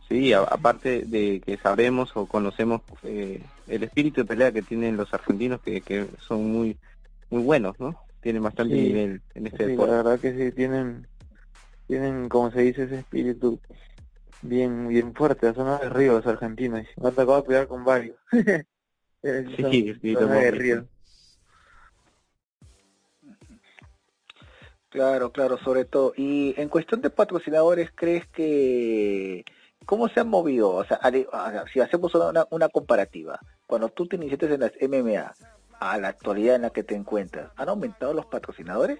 Sí, 0.07 0.33
aparte 0.33 1.03
de 1.05 1.41
que 1.45 1.57
sabemos 1.57 2.11
o 2.15 2.25
conocemos 2.25 2.81
eh, 3.03 3.43
el 3.67 3.83
espíritu 3.83 4.21
de 4.21 4.27
pelea 4.27 4.51
que 4.51 4.61
tienen 4.61 4.97
los 4.97 5.13
argentinos, 5.13 5.61
que, 5.61 5.81
que 5.81 6.07
son 6.19 6.51
muy 6.51 6.77
muy 7.29 7.43
buenos, 7.43 7.79
¿no? 7.79 7.95
Tienen 8.21 8.43
bastante 8.43 8.75
nivel 8.75 9.21
en 9.33 9.47
este 9.47 9.65
sí, 9.65 9.71
deporte. 9.71 9.91
La 9.91 9.97
verdad 10.03 10.19
que 10.19 10.33
sí, 10.33 10.51
tienen, 10.51 11.07
tienen, 11.87 12.29
como 12.29 12.51
se 12.51 12.61
dice, 12.61 12.83
ese 12.83 12.99
espíritu 12.99 13.59
bien 14.41 14.87
bien 14.87 15.13
fuerte, 15.13 15.47
la 15.47 15.53
zona 15.53 15.77
de 15.77 15.89
río 15.89 16.13
los 16.13 16.27
argentinos. 16.27 16.85
Me 16.97 17.09
ha 17.09 17.11
tocado 17.11 17.43
pelear 17.43 17.67
con 17.67 17.83
varios. 17.83 18.17
sí, 19.21 19.93
sí, 20.01 20.15
de 20.15 20.51
río. 20.51 20.87
Claro, 24.89 25.31
claro, 25.31 25.57
sobre 25.59 25.85
todo. 25.85 26.13
Y 26.17 26.59
en 26.59 26.67
cuestión 26.67 27.01
de 27.01 27.11
patrocinadores, 27.11 27.91
¿crees 27.93 28.25
que 28.27 29.45
cómo 29.85 30.09
se 30.09 30.19
han 30.19 30.29
movido? 30.29 30.71
O 30.71 30.83
sea, 30.83 30.99
si 31.71 31.79
hacemos 31.79 32.13
una, 32.15 32.47
una 32.49 32.69
comparativa, 32.69 33.39
cuando 33.67 33.89
tú 33.89 34.07
te 34.07 34.15
iniciaste 34.15 34.53
en 34.53 34.61
las 34.61 34.73
MMA 34.81 35.33
a 35.79 35.97
la 35.97 36.09
actualidad 36.09 36.55
en 36.55 36.63
la 36.63 36.69
que 36.69 36.83
te 36.83 36.95
encuentras, 36.95 37.51
¿han 37.55 37.69
aumentado 37.69 38.13
los 38.13 38.25
patrocinadores? 38.25 38.99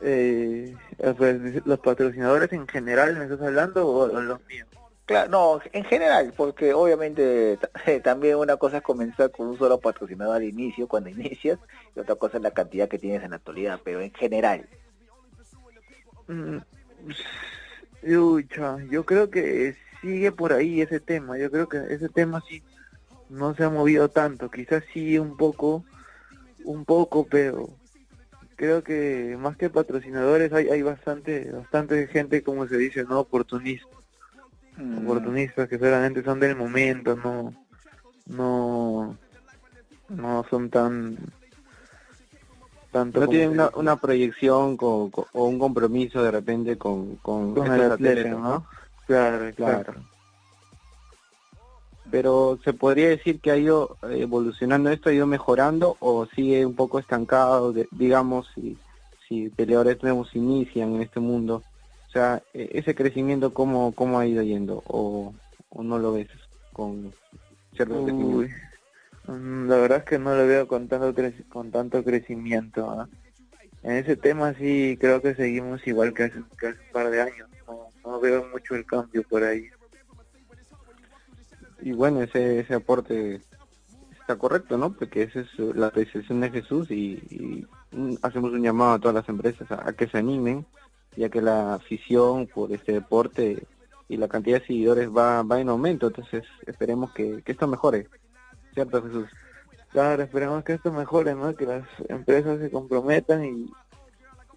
Eh, 0.00 0.74
pues, 1.18 1.66
los 1.66 1.78
patrocinadores 1.80 2.52
en 2.52 2.66
general, 2.66 3.16
¿me 3.16 3.24
estás 3.24 3.42
hablando 3.42 3.86
o 3.86 4.06
los 4.06 4.46
míos? 4.46 4.68
Claro, 5.04 5.28
no, 5.28 5.60
en 5.72 5.84
general, 5.84 6.32
porque 6.36 6.72
obviamente 6.72 7.58
también 8.04 8.36
una 8.36 8.56
cosa 8.56 8.76
es 8.76 8.82
comenzar 8.84 9.32
con 9.32 9.48
un 9.48 9.58
solo 9.58 9.80
patrocinador 9.80 10.36
al 10.36 10.44
inicio, 10.44 10.86
cuando 10.86 11.10
inicias, 11.10 11.58
y 11.96 12.00
otra 12.00 12.14
cosa 12.14 12.36
es 12.36 12.44
la 12.44 12.52
cantidad 12.52 12.88
que 12.88 12.98
tienes 12.98 13.24
en 13.24 13.30
la 13.30 13.36
actualidad, 13.36 13.80
pero 13.82 14.00
en 14.00 14.14
general. 14.14 14.68
Mm, 16.28 16.58
yo 18.04 19.04
creo 19.04 19.30
que 19.30 19.76
sigue 20.00 20.30
por 20.30 20.52
ahí 20.52 20.80
ese 20.80 21.00
tema, 21.00 21.36
yo 21.36 21.50
creo 21.50 21.68
que 21.68 21.78
ese 21.90 22.08
tema 22.08 22.40
sí 22.48 22.62
no 23.30 23.54
se 23.54 23.64
ha 23.64 23.70
movido 23.70 24.08
tanto, 24.08 24.50
quizás 24.50 24.84
sí 24.92 25.18
un 25.18 25.36
poco, 25.36 25.84
un 26.64 26.84
poco, 26.84 27.26
pero 27.26 27.68
creo 28.56 28.82
que 28.82 29.36
más 29.38 29.56
que 29.56 29.70
patrocinadores 29.70 30.52
hay, 30.52 30.68
hay 30.68 30.82
bastante, 30.82 31.50
bastante 31.50 32.06
gente, 32.08 32.42
como 32.42 32.66
se 32.66 32.76
dice, 32.76 33.04
no 33.04 33.20
oportunista 33.20 34.00
Mm. 34.80 34.98
oportunistas 34.98 35.68
que 35.68 35.78
solamente 35.78 36.22
son 36.22 36.40
del 36.40 36.56
momento, 36.56 37.16
no, 37.16 37.52
no, 38.26 39.16
no 40.08 40.46
son 40.48 40.70
tan, 40.70 41.16
Tanto 42.90 43.20
no 43.20 43.28
tienen 43.28 43.60
una, 43.74 43.96
proyección 43.96 44.76
con, 44.76 45.10
o 45.12 45.44
un 45.44 45.58
compromiso 45.58 46.22
de 46.22 46.30
repente 46.30 46.76
con, 46.78 47.16
con, 47.16 47.56
el 47.72 47.92
atleta, 47.92 48.30
¿no? 48.30 48.66
Claro, 49.06 49.54
claro. 49.54 49.94
Pero 52.10 52.58
se 52.64 52.72
podría 52.72 53.08
decir 53.08 53.40
que 53.40 53.50
ha 53.50 53.56
ido 53.56 53.96
evolucionando 54.02 54.90
esto, 54.90 55.10
ha 55.10 55.12
ido 55.12 55.26
mejorando 55.26 55.96
o 56.00 56.26
sigue 56.26 56.64
un 56.64 56.74
poco 56.74 56.98
estancado, 56.98 57.74
digamos, 57.90 58.48
si, 58.54 58.76
si 59.28 59.48
peleadores 59.50 60.02
nuevos 60.02 60.34
inician 60.34 60.94
en 60.94 61.02
este 61.02 61.20
mundo. 61.20 61.62
O 62.08 62.12
sea, 62.12 62.42
e, 62.54 62.70
ese 62.72 62.94
crecimiento, 62.94 63.52
¿cómo, 63.52 63.92
cómo 63.92 64.18
ha 64.18 64.26
ido 64.26 64.42
yendo? 64.42 64.82
¿O, 64.86 65.34
o 65.68 65.82
no 65.82 65.98
lo 65.98 66.12
ves 66.12 66.28
con 66.72 67.12
cierto? 67.74 68.02
Mm, 69.26 69.68
la 69.68 69.76
verdad 69.76 69.98
es 69.98 70.04
que 70.04 70.18
no 70.18 70.34
lo 70.34 70.46
veo 70.46 70.66
con 70.66 70.88
tanto, 70.88 71.14
con 71.48 71.70
tanto 71.70 72.02
crecimiento. 72.02 72.90
¿ah? 72.90 73.08
En 73.82 73.92
ese 73.92 74.16
tema 74.16 74.54
sí 74.54 74.98
creo 75.00 75.22
que 75.22 75.34
seguimos 75.34 75.86
igual 75.86 76.12
que 76.12 76.24
hace, 76.24 76.38
un 76.38 76.46
par 76.92 77.10
de 77.10 77.22
años. 77.22 77.48
No, 78.04 78.18
veo 78.18 78.46
mucho 78.48 78.74
el 78.74 78.84
cambio 78.84 79.22
por 79.28 79.44
ahí. 79.44 79.68
Y 81.82 81.92
bueno, 81.92 82.22
ese, 82.22 82.60
ese 82.60 82.74
aporte 82.74 83.40
está 84.20 84.36
correcto, 84.36 84.78
¿no? 84.78 84.92
Porque 84.92 85.22
esa 85.22 85.40
es 85.40 85.58
la 85.58 85.88
apreciación 85.88 86.40
de 86.40 86.50
Jesús 86.50 86.90
y, 86.90 87.66
hacemos 88.22 88.52
un 88.52 88.62
llamado 88.62 88.92
a 88.92 88.98
todas 89.00 89.14
las 89.16 89.28
empresas 89.28 89.66
a, 89.70 89.92
que 89.92 90.06
se 90.06 90.18
animen, 90.18 90.64
ya 91.16 91.28
que 91.28 91.42
la 91.42 91.74
afición 91.74 92.46
por 92.46 92.72
este 92.72 92.92
deporte 92.92 93.66
y 94.08 94.16
la 94.16 94.28
cantidad 94.28 94.60
de 94.60 94.66
seguidores 94.66 95.08
va, 95.08 95.42
va 95.42 95.60
en 95.60 95.68
aumento, 95.68 96.06
entonces 96.06 96.44
esperemos 96.66 97.12
que 97.12 97.42
esto 97.44 97.66
mejore. 97.66 98.08
¿cierto 98.74 99.02
Jesús? 99.02 99.28
Claro, 99.90 100.22
esperemos 100.22 100.62
que 100.64 100.74
esto 100.74 100.92
mejore, 100.92 101.34
¿no? 101.34 101.54
Que 101.54 101.66
las 101.66 101.84
empresas 102.08 102.60
se 102.60 102.70
comprometan 102.70 103.44
y 103.44 103.72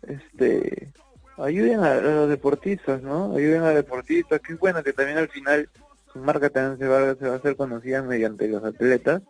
este 0.04 0.92
ayuden 1.38 1.80
a, 1.80 1.96
los 1.96 2.30
deportistas, 2.30 3.02
¿no? 3.02 3.36
Ayuden 3.36 3.64
a 3.64 3.68
los 3.68 3.76
deportistas, 3.76 4.40
que 4.42 4.54
es 4.54 4.60
bueno 4.60 4.84
que 4.84 4.94
también 4.94 5.18
al 5.18 5.30
final 5.30 5.70
su 6.14 6.20
marca 6.20 6.50
también 6.50 6.78
se 6.78 6.88
va, 6.88 7.16
se 7.16 7.28
va 7.28 7.34
a 7.34 7.38
hacer 7.38 7.56
conocida 7.56 8.04
mediante 8.04 8.48
los 8.48 8.64
atletas. 8.64 9.22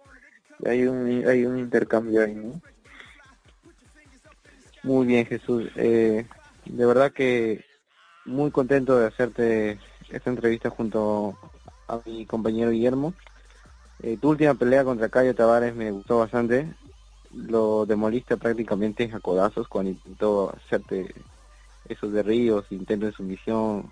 Hay 0.66 0.86
un, 0.86 1.26
hay 1.28 1.46
un 1.46 1.58
intercambio 1.58 2.24
ahí, 2.24 2.36
¿no? 2.36 2.62
Muy 4.84 5.08
bien, 5.08 5.26
Jesús. 5.26 5.70
Eh, 5.76 6.26
de 6.66 6.86
verdad 6.86 7.12
que 7.12 7.64
muy 8.26 8.52
contento 8.52 9.00
de 9.00 9.08
hacerte 9.08 9.80
esta 10.10 10.30
entrevista 10.30 10.70
junto 10.70 11.38
a 11.88 12.00
mi 12.06 12.26
compañero 12.26 12.72
Guillermo. 12.72 13.14
Eh, 14.02 14.18
tu 14.22 14.30
última 14.30 14.54
pelea 14.54 14.84
contra 14.84 15.10
Cayo 15.10 15.34
Tavares 15.34 15.76
me 15.76 15.92
gustó 15.92 16.20
bastante. 16.20 16.74
Lo 17.32 17.86
demoliste 17.86 18.38
prácticamente 18.38 19.10
a 19.14 19.20
codazos 19.20 19.68
cuando 19.68 19.92
intentó 19.92 20.54
hacerte 20.56 21.14
esos 21.88 22.12
de 22.12 22.24
Ríos, 22.24 22.66
intento 22.70 23.06
de 23.06 23.14
sumisión. 23.14 23.90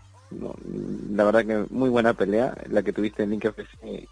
La 1.12 1.24
verdad 1.24 1.46
que 1.46 1.74
muy 1.74 1.89
buena 1.89 2.13
pelea, 2.13 2.56
la 2.70 2.84
que 2.84 2.94
tuviste 2.94 3.24
en 3.24 3.32
Link 3.32 3.46
FC. 3.46 4.08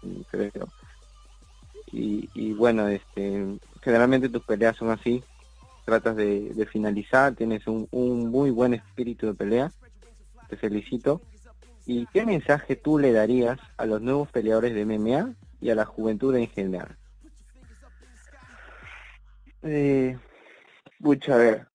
Y, 1.92 2.28
y 2.34 2.52
bueno, 2.52 2.88
este, 2.88 3.58
generalmente 3.82 4.28
tus 4.28 4.44
peleas 4.44 4.76
son 4.76 4.90
así. 4.90 5.22
Tratas 5.84 6.14
de, 6.14 6.68
finalizar, 6.70 7.34
tienes 7.34 7.66
un, 7.66 7.88
muy 8.30 8.50
buen 8.50 8.74
espíritu 8.74 9.26
de 9.26 9.34
pelea. 9.34 9.72
Te 10.48 10.56
felicito. 10.56 11.20
¿Y 11.86 12.06
qué 12.12 12.24
mensaje 12.24 12.76
tú 12.76 12.98
le 12.98 13.12
darías 13.12 13.58
a 13.76 13.86
los 13.86 14.00
nuevos 14.00 14.30
peleadores 14.30 14.74
de 14.74 14.84
MMA 14.84 15.34
y 15.60 15.70
a 15.70 15.74
la 15.74 15.84
juventud 15.84 16.34
en 16.36 16.48
general? 16.48 16.96
Eh, 19.62 20.16
a 21.02 21.36
ver, 21.36 21.66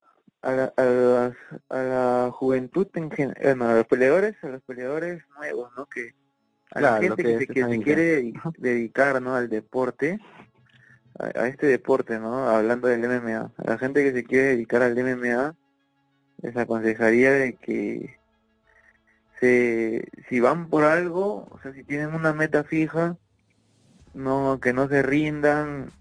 a 0.46 0.52
la, 0.52 0.74
a, 1.70 1.76
la, 1.82 2.32
juventud 2.32 2.88
en 2.94 3.10
general, 3.10 3.62
a 3.64 3.76
los 3.78 3.88
peleadores, 3.88 4.36
a 4.44 4.48
los 4.50 4.62
peleadores 4.62 5.24
nuevos, 5.38 5.72
¿no? 5.76 5.88
Que 5.88 6.14
a 6.72 6.82
la 6.82 7.00
gente 7.00 7.24
que, 7.24 7.40
se, 7.40 7.48
quiere 7.82 8.32
dedicar, 8.58 9.20
¿no? 9.24 9.36
Al 9.36 9.50
deporte, 9.50 10.20
a, 11.18 11.48
este 11.48 11.66
deporte, 11.66 12.20
¿no? 12.20 12.48
Hablando 12.48 12.88
del 12.88 13.08
MMA, 13.08 13.54
a 13.58 13.64
la 13.64 13.78
gente 13.80 14.04
que 14.04 14.14
se 14.14 14.24
quiere 14.24 14.50
dedicar 14.50 14.84
al 14.84 14.96
MMA, 14.96 15.56
les 16.44 16.56
aconsejaría 16.56 17.32
de 17.32 17.56
que 17.56 18.20
se, 19.40 20.08
si 20.30 20.40
van 20.42 20.70
por 20.70 20.84
algo, 20.84 21.48
o 21.50 21.60
sea, 21.64 21.74
si 21.74 21.84
tienen 21.84 22.14
una 22.14 22.34
meta 22.34 22.64
fija, 22.64 23.18
no 24.14 24.60
que 24.62 24.74
no 24.74 24.88
se 24.90 25.02
rindan, 25.02 25.92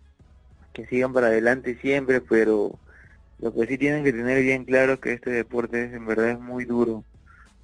que 0.75 0.87
sigan 0.87 1.15
para 1.15 1.29
adelante 1.29 1.79
siempre, 1.81 2.21
pero 2.21 2.79
lo 3.39 3.55
que 3.55 3.67
sí 3.67 3.79
tienen 3.79 4.05
que 4.05 4.13
tener 4.13 4.43
bien 4.43 4.65
claro 4.65 4.95
es 4.95 5.01
que 5.01 5.13
este 5.13 5.31
deporte 5.31 5.85
es, 5.85 5.93
en 5.93 6.07
verdad 6.07 6.31
es 6.31 6.41
muy 6.41 6.65
duro, 6.65 7.05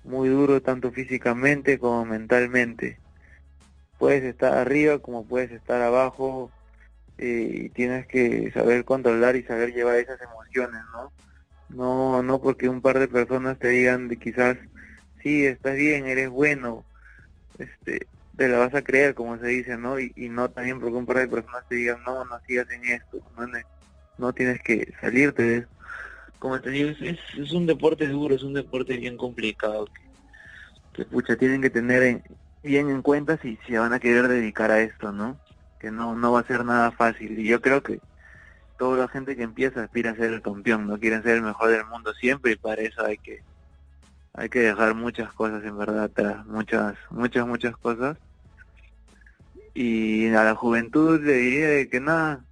muy 0.05 0.29
duro 0.29 0.61
tanto 0.61 0.91
físicamente 0.91 1.79
como 1.79 2.05
mentalmente. 2.05 2.99
Puedes 3.99 4.25
estar 4.25 4.57
arriba 4.57 4.99
como 4.99 5.25
puedes 5.25 5.51
estar 5.51 5.81
abajo 5.83 6.51
y 7.19 7.69
tienes 7.71 8.07
que 8.07 8.51
saber 8.53 8.85
controlar 8.85 9.37
y 9.37 9.43
saber 9.43 9.75
llevar 9.75 9.97
esas 9.97 10.21
emociones, 10.23 10.81
¿no? 10.93 11.13
No, 11.69 12.23
no 12.23 12.41
porque 12.41 12.69
un 12.69 12.81
par 12.81 12.99
de 12.99 13.09
personas 13.09 13.59
te 13.59 13.69
digan 13.69 14.09
de 14.09 14.17
quizás, 14.17 14.57
sí, 15.23 15.47
estás 15.47 15.77
bien, 15.77 16.07
eres 16.07 16.31
bueno, 16.31 16.85
este, 17.59 18.07
te 18.37 18.49
la 18.49 18.59
vas 18.59 18.75
a 18.75 18.83
creer, 18.83 19.15
como 19.15 19.39
se 19.39 19.47
dice, 19.49 19.77
¿no? 19.77 20.01
Y, 20.01 20.13
no 20.31 20.51
también 20.51 20.81
porque 20.81 20.97
un 20.97 21.07
par 21.07 21.19
de 21.19 21.29
personas 21.29 21.65
te 21.69 21.77
digan, 21.77 22.03
no, 22.05 22.25
no 22.25 22.41
sigas 22.47 22.71
en 22.71 22.85
esto, 22.87 23.19
no, 23.37 23.47
tienes 24.33 24.63
que 24.63 24.93
salirte 25.01 25.43
de 25.43 25.57
eso. 25.59 25.69
Como 26.39 26.61
te 26.61 26.71
digo, 26.71 26.91
es, 27.01 27.53
un 27.53 27.67
deporte 27.67 28.07
duro, 28.07 28.35
es 28.35 28.43
un 28.43 28.55
deporte 28.55 28.97
bien 28.97 29.17
complicado, 29.17 29.89
que, 30.95 31.05
pucha, 31.05 31.37
tienen 31.37 31.61
que 31.61 31.71
tener 31.71 32.23
bien 32.63 32.89
en 32.89 33.03
cuenta 33.03 33.37
si, 33.39 33.59
si 33.67 33.75
van 33.75 33.93
a 33.93 34.01
querer 34.01 34.29
dedicar 34.29 34.71
a 34.71 34.81
esto, 34.81 35.13
¿no? 35.13 35.39
Que 35.79 35.91
no, 35.91 36.15
no 36.15 36.33
va 36.33 36.41
a 36.41 36.47
ser 36.47 36.65
nada 36.65 36.91
fácil. 36.93 37.39
Y 37.39 37.49
yo 37.49 37.61
creo 37.61 37.83
que 37.83 38.01
toda 38.79 38.99
la 38.99 39.09
gente 39.09 39.37
que 39.37 39.43
empieza 39.43 39.83
aspira 39.83 40.13
a 40.13 40.17
ser 40.17 40.33
el 40.33 40.43
campeón, 40.43 40.87
no 40.87 40.99
quieren 40.99 41.23
ser 41.23 41.37
el 41.37 41.43
mejor 41.43 41.71
del 41.71 41.85
mundo 41.85 42.15
siempre 42.15 42.53
y 42.53 42.57
para 42.57 42.81
eso 42.81 43.05
hay 43.05 43.19
que 43.19 43.43
hay 44.33 44.49
que 44.49 44.61
dejar 44.61 44.95
muchas 44.95 45.33
cosas 45.33 45.65
en 45.65 45.77
verdad 45.77 46.05
atrás, 46.05 46.47
muchas, 46.47 46.97
muchas, 47.11 47.47
muchas 47.47 47.77
cosas 47.77 48.17
y 49.75 50.29
a 50.29 50.45
la 50.45 50.55
juventud 50.55 51.21
le 51.21 51.33
diría 51.35 51.87
que 51.89 52.01
nada, 52.01 52.45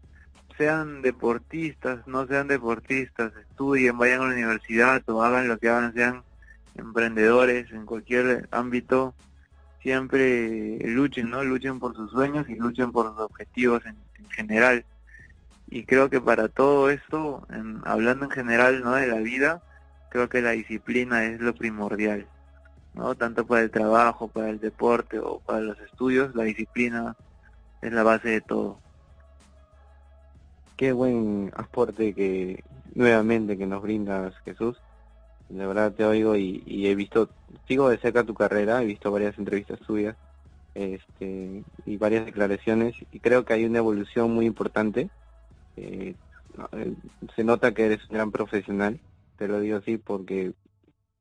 sean 0.58 1.02
deportistas, 1.02 2.06
no 2.08 2.26
sean 2.26 2.48
deportistas, 2.48 3.32
estudien, 3.36 3.96
vayan 3.96 4.20
a 4.20 4.26
la 4.26 4.34
universidad 4.34 5.08
o 5.08 5.22
hagan 5.22 5.48
lo 5.48 5.56
que 5.58 5.68
hagan, 5.68 5.94
sean 5.94 6.22
emprendedores 6.74 7.70
en 7.72 7.86
cualquier 7.86 8.48
ámbito, 8.50 9.14
siempre 9.80 10.78
luchen, 10.80 11.30
¿no? 11.30 11.44
Luchen 11.44 11.78
por 11.78 11.94
sus 11.94 12.10
sueños 12.10 12.48
y 12.48 12.56
luchen 12.56 12.90
por 12.90 13.06
sus 13.10 13.20
objetivos 13.20 13.86
en, 13.86 13.96
general. 14.30 14.84
Y 15.68 15.84
creo 15.84 16.10
que 16.10 16.20
para 16.20 16.48
todo 16.48 16.90
esto, 16.90 17.46
en, 17.50 17.80
hablando 17.84 18.26
en 18.26 18.30
general, 18.30 18.82
¿no? 18.82 18.94
De 18.94 19.06
la 19.06 19.18
vida, 19.18 19.62
creo 20.10 20.28
que 20.28 20.42
la 20.42 20.50
disciplina 20.50 21.24
es 21.24 21.40
lo 21.40 21.54
primordial. 21.54 22.26
¿no? 22.94 23.14
Tanto 23.14 23.46
para 23.46 23.62
el 23.62 23.70
trabajo, 23.70 24.28
para 24.28 24.50
el 24.50 24.58
deporte 24.58 25.18
o 25.20 25.40
para 25.40 25.60
los 25.60 25.78
estudios, 25.80 26.34
la 26.34 26.44
disciplina 26.44 27.16
es 27.80 27.92
la 27.92 28.02
base 28.02 28.28
de 28.28 28.40
todo. 28.40 28.80
Qué 30.78 30.92
buen 30.92 31.50
aporte 31.56 32.14
que 32.14 32.62
nuevamente 32.94 33.58
que 33.58 33.66
nos 33.66 33.82
brindas 33.82 34.32
Jesús. 34.44 34.80
De 35.48 35.66
verdad 35.66 35.92
te 35.92 36.04
oigo 36.04 36.36
y, 36.36 36.86
he 36.86 36.94
visto, 36.94 37.30
sigo 37.66 37.88
de 37.88 37.98
cerca 37.98 38.22
tu 38.22 38.32
carrera, 38.32 38.80
he 38.80 38.86
visto 38.86 39.10
varias 39.10 39.36
entrevistas 39.38 39.80
tuyas 39.80 40.16
este, 40.74 41.64
y 41.84 41.96
varias 41.96 42.26
declaraciones 42.26 42.94
y 43.10 43.18
creo 43.18 43.44
que 43.44 43.54
hay 43.54 43.64
una 43.64 43.78
evolución 43.78 44.30
muy 44.32 44.46
importante. 44.46 45.10
Eh, 45.76 46.14
eh, 46.70 46.94
se 47.34 47.42
nota 47.42 47.74
que 47.74 47.86
eres 47.86 48.08
un 48.08 48.14
gran 48.14 48.30
profesional, 48.30 49.00
te 49.36 49.48
lo 49.48 49.58
digo 49.58 49.78
así 49.78 49.98
porque 49.98 50.52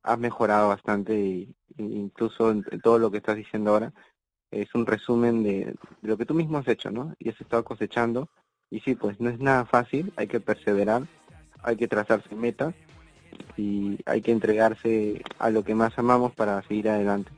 has 0.04 0.20
mejorado 0.20 0.68
bastante 0.68 1.18
y, 1.18 1.52
incluso 1.78 2.52
en, 2.52 2.62
todo 2.80 3.00
lo 3.00 3.10
que 3.10 3.18
estás 3.18 3.34
diciendo 3.34 3.72
ahora 3.72 3.92
es 4.52 4.72
un 4.76 4.86
resumen 4.86 5.42
de, 5.42 5.74
lo 6.02 6.16
que 6.16 6.26
tú 6.26 6.34
mismo 6.34 6.58
has 6.58 6.68
hecho, 6.68 6.92
¿no? 6.92 7.16
Y 7.18 7.30
has 7.30 7.40
estado 7.40 7.64
cosechando. 7.64 8.28
Y 8.70 8.80
sí, 8.80 8.94
pues 8.94 9.20
no 9.20 9.30
es 9.30 9.38
nada 9.38 9.64
fácil, 9.64 10.12
hay 10.16 10.26
que 10.26 10.40
perseverar, 10.40 11.02
hay 11.62 11.76
que 11.76 11.88
trazarse 11.88 12.34
metas 12.34 12.74
y 13.56 13.98
hay 14.06 14.20
que 14.20 14.32
entregarse 14.32 15.22
a 15.38 15.50
lo 15.50 15.64
que 15.64 15.74
más 15.74 15.98
amamos 15.98 16.32
para 16.34 16.62
seguir 16.62 16.88
adelante. 16.88 17.30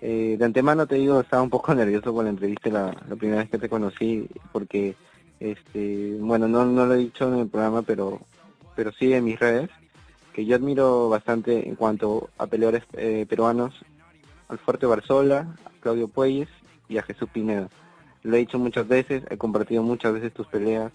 Eh, 0.00 0.36
de 0.38 0.44
antemano 0.44 0.86
te 0.86 0.96
digo, 0.96 1.20
estaba 1.20 1.42
un 1.42 1.50
poco 1.50 1.74
nervioso 1.74 2.12
con 2.12 2.24
la 2.24 2.30
entrevista 2.30 2.70
la, 2.70 3.16
primera 3.16 3.38
vez 3.38 3.50
que 3.50 3.58
te 3.58 3.68
conocí, 3.68 4.28
porque, 4.52 4.96
este, 5.40 6.16
bueno, 6.20 6.48
no, 6.48 6.64
lo 6.64 6.94
he 6.94 6.98
dicho 6.98 7.32
en 7.32 7.40
el 7.40 7.48
programa, 7.48 7.82
pero, 7.82 8.20
pero 8.74 8.92
sí 8.92 9.12
en 9.12 9.24
mis 9.24 9.38
redes, 9.38 9.70
que 10.32 10.44
yo 10.44 10.56
admiro 10.56 11.08
bastante 11.08 11.68
en 11.68 11.76
cuanto 11.76 12.28
a 12.36 12.46
peleadores 12.46 12.82
eh, 12.94 13.24
peruanos, 13.28 13.74
al 14.48 14.58
Fuerte 14.58 14.86
Barzola, 14.86 15.56
a 15.64 15.70
Claudio 15.80 16.08
Puelles 16.08 16.48
y 16.88 16.98
a 16.98 17.02
Jesús 17.02 17.28
Pineda. 17.32 17.68
Lo 18.24 18.36
he 18.36 18.40
dicho 18.40 18.58
muchas 18.58 18.88
veces, 18.88 19.22
he 19.30 19.36
compartido 19.36 19.82
muchas 19.82 20.14
veces 20.14 20.32
tus 20.32 20.46
peleas 20.46 20.90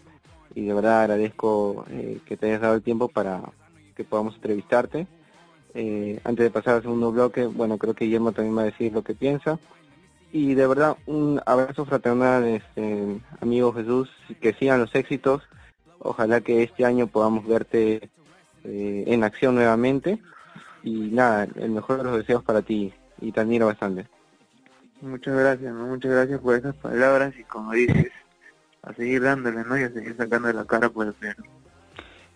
y 0.56 0.66
de 0.66 0.74
verdad 0.74 1.02
agradezco 1.02 1.86
eh, 1.90 2.20
que 2.26 2.36
te 2.36 2.48
hayas 2.48 2.62
dado 2.62 2.74
el 2.74 2.82
tiempo 2.82 3.08
para 3.08 3.42
que 3.96 4.04
podamos 4.04 4.36
entrevistarte. 4.36 5.08
Eh, 5.76 6.20
antes 6.24 6.44
de 6.44 6.50
pasar 6.50 6.76
al 6.76 6.82
segundo 6.82 7.12
bloque, 7.12 7.46
bueno, 7.46 7.78
creo 7.78 7.94
que 7.94 8.06
Guillermo 8.06 8.32
también 8.32 8.58
va 8.58 8.64
a 8.64 8.66
decir 8.66 8.92
lo 8.92 9.04
que 9.04 9.14
piensa. 9.14 9.60
Y 10.32 10.56
de 10.56 10.66
verdad, 10.66 10.98
un 11.06 11.40
abrazo 11.46 11.86
fraternal, 11.86 12.46
este, 12.46 13.22
amigo 13.42 13.74
Jesús, 13.74 14.10
que 14.42 14.54
sigan 14.54 14.80
los 14.80 14.94
éxitos. 14.96 15.44
Ojalá 16.00 16.42
que 16.42 16.64
este 16.64 16.84
año 16.84 17.06
podamos 17.06 17.46
verte 17.48 18.10
eh, 18.64 19.04
en 19.06 19.24
acción 19.24 19.54
nuevamente. 19.54 20.20
Y 20.84 21.12
nada, 21.12 21.48
el 21.56 21.70
mejor 21.70 21.98
de 21.98 22.04
los 22.06 22.18
deseos 22.18 22.44
para 22.44 22.64
ti 22.64 22.92
y 23.22 23.32
te 23.32 23.40
admiro 23.40 23.68
bastante. 23.68 24.08
Muchas 25.02 25.34
gracias, 25.34 25.74
muchas 25.74 26.12
gracias 26.12 26.42
por 26.42 26.56
esas 26.56 26.76
palabras 26.76 27.34
y 27.38 27.44
como 27.44 27.72
dices, 27.72 28.12
a 28.82 28.94
seguir 28.94 29.22
dándole, 29.22 29.64
¿no? 29.64 29.78
Y 29.78 29.84
a 29.84 29.90
seguir 29.92 30.16
sacando 30.18 30.52
la 30.52 30.66
cara 30.66 30.90
por 30.90 31.08
el. 31.08 31.16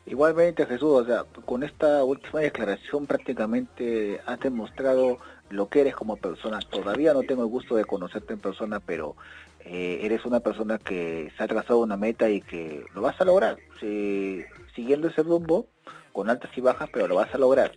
Igualmente 0.06 0.66
Jesús, 0.66 1.02
o 1.02 1.06
sea, 1.06 1.24
con 1.46 1.64
esta 1.64 2.04
última 2.04 2.40
declaración 2.40 3.06
prácticamente 3.06 4.22
has 4.26 4.40
demostrado 4.40 5.18
lo 5.50 5.68
que 5.70 5.82
eres 5.82 5.96
como 5.96 6.18
persona. 6.18 6.60
Todavía 6.60 7.14
no 7.14 7.24
tengo 7.24 7.44
el 7.44 7.50
gusto 7.50 7.76
de 7.76 7.86
conocerte 7.86 8.34
en 8.34 8.40
persona, 8.40 8.80
pero 8.80 9.16
eh, 9.62 10.00
eres 10.02 10.26
una 10.26 10.40
persona 10.40 10.78
que 10.78 11.32
se 11.38 11.44
ha 11.44 11.48
trazado 11.48 11.80
una 11.80 11.98
meta 11.98 12.30
y 12.30 12.42
que 12.42 12.86
lo 12.94 13.02
vas 13.02 13.20
a 13.20 13.26
lograr. 13.26 13.58
siguiendo 13.80 15.08
ese 15.08 15.24
rumbo, 15.24 15.68
con 16.12 16.30
altas 16.30 16.52
y 16.58 16.62
bajas, 16.62 16.90
pero 16.92 17.08
lo 17.08 17.16
vas 17.16 17.34
a 17.34 17.38
lograr. 17.38 17.72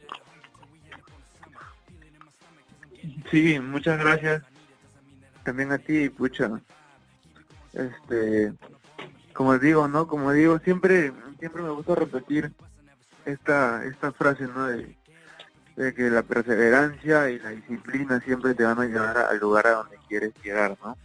Sí, 3.31 3.59
muchas 3.61 3.99
gracias. 3.99 4.43
También 5.47 5.71
a 5.71 5.79
ti, 5.79 6.09
pucha. 6.09 6.61
Este, 7.73 8.53
como 9.33 9.57
digo, 9.61 9.87
¿no? 9.87 10.09
Como 10.09 10.33
digo, 10.33 10.59
siempre 10.59 11.13
siempre 11.39 11.63
me 11.63 11.71
gusta 11.71 11.95
repetir 11.95 12.51
esta 13.25 13.85
esta 13.85 14.11
frase, 14.11 14.49
¿no? 14.49 14.67
De, 14.67 14.97
que 15.95 16.11
la 16.11 16.25
perseverancia 16.25 17.31
y 17.31 17.39
la 17.39 17.51
disciplina 17.51 18.19
siempre 18.23 18.55
te 18.55 18.65
van 18.65 18.81
a 18.81 18.87
llevar 18.87 19.19
al 19.19 19.39
lugar 19.39 19.69
a 19.69 19.75
donde 19.75 19.99
quieres 20.09 20.33
llegar, 20.43 20.77
¿no? 20.83 20.97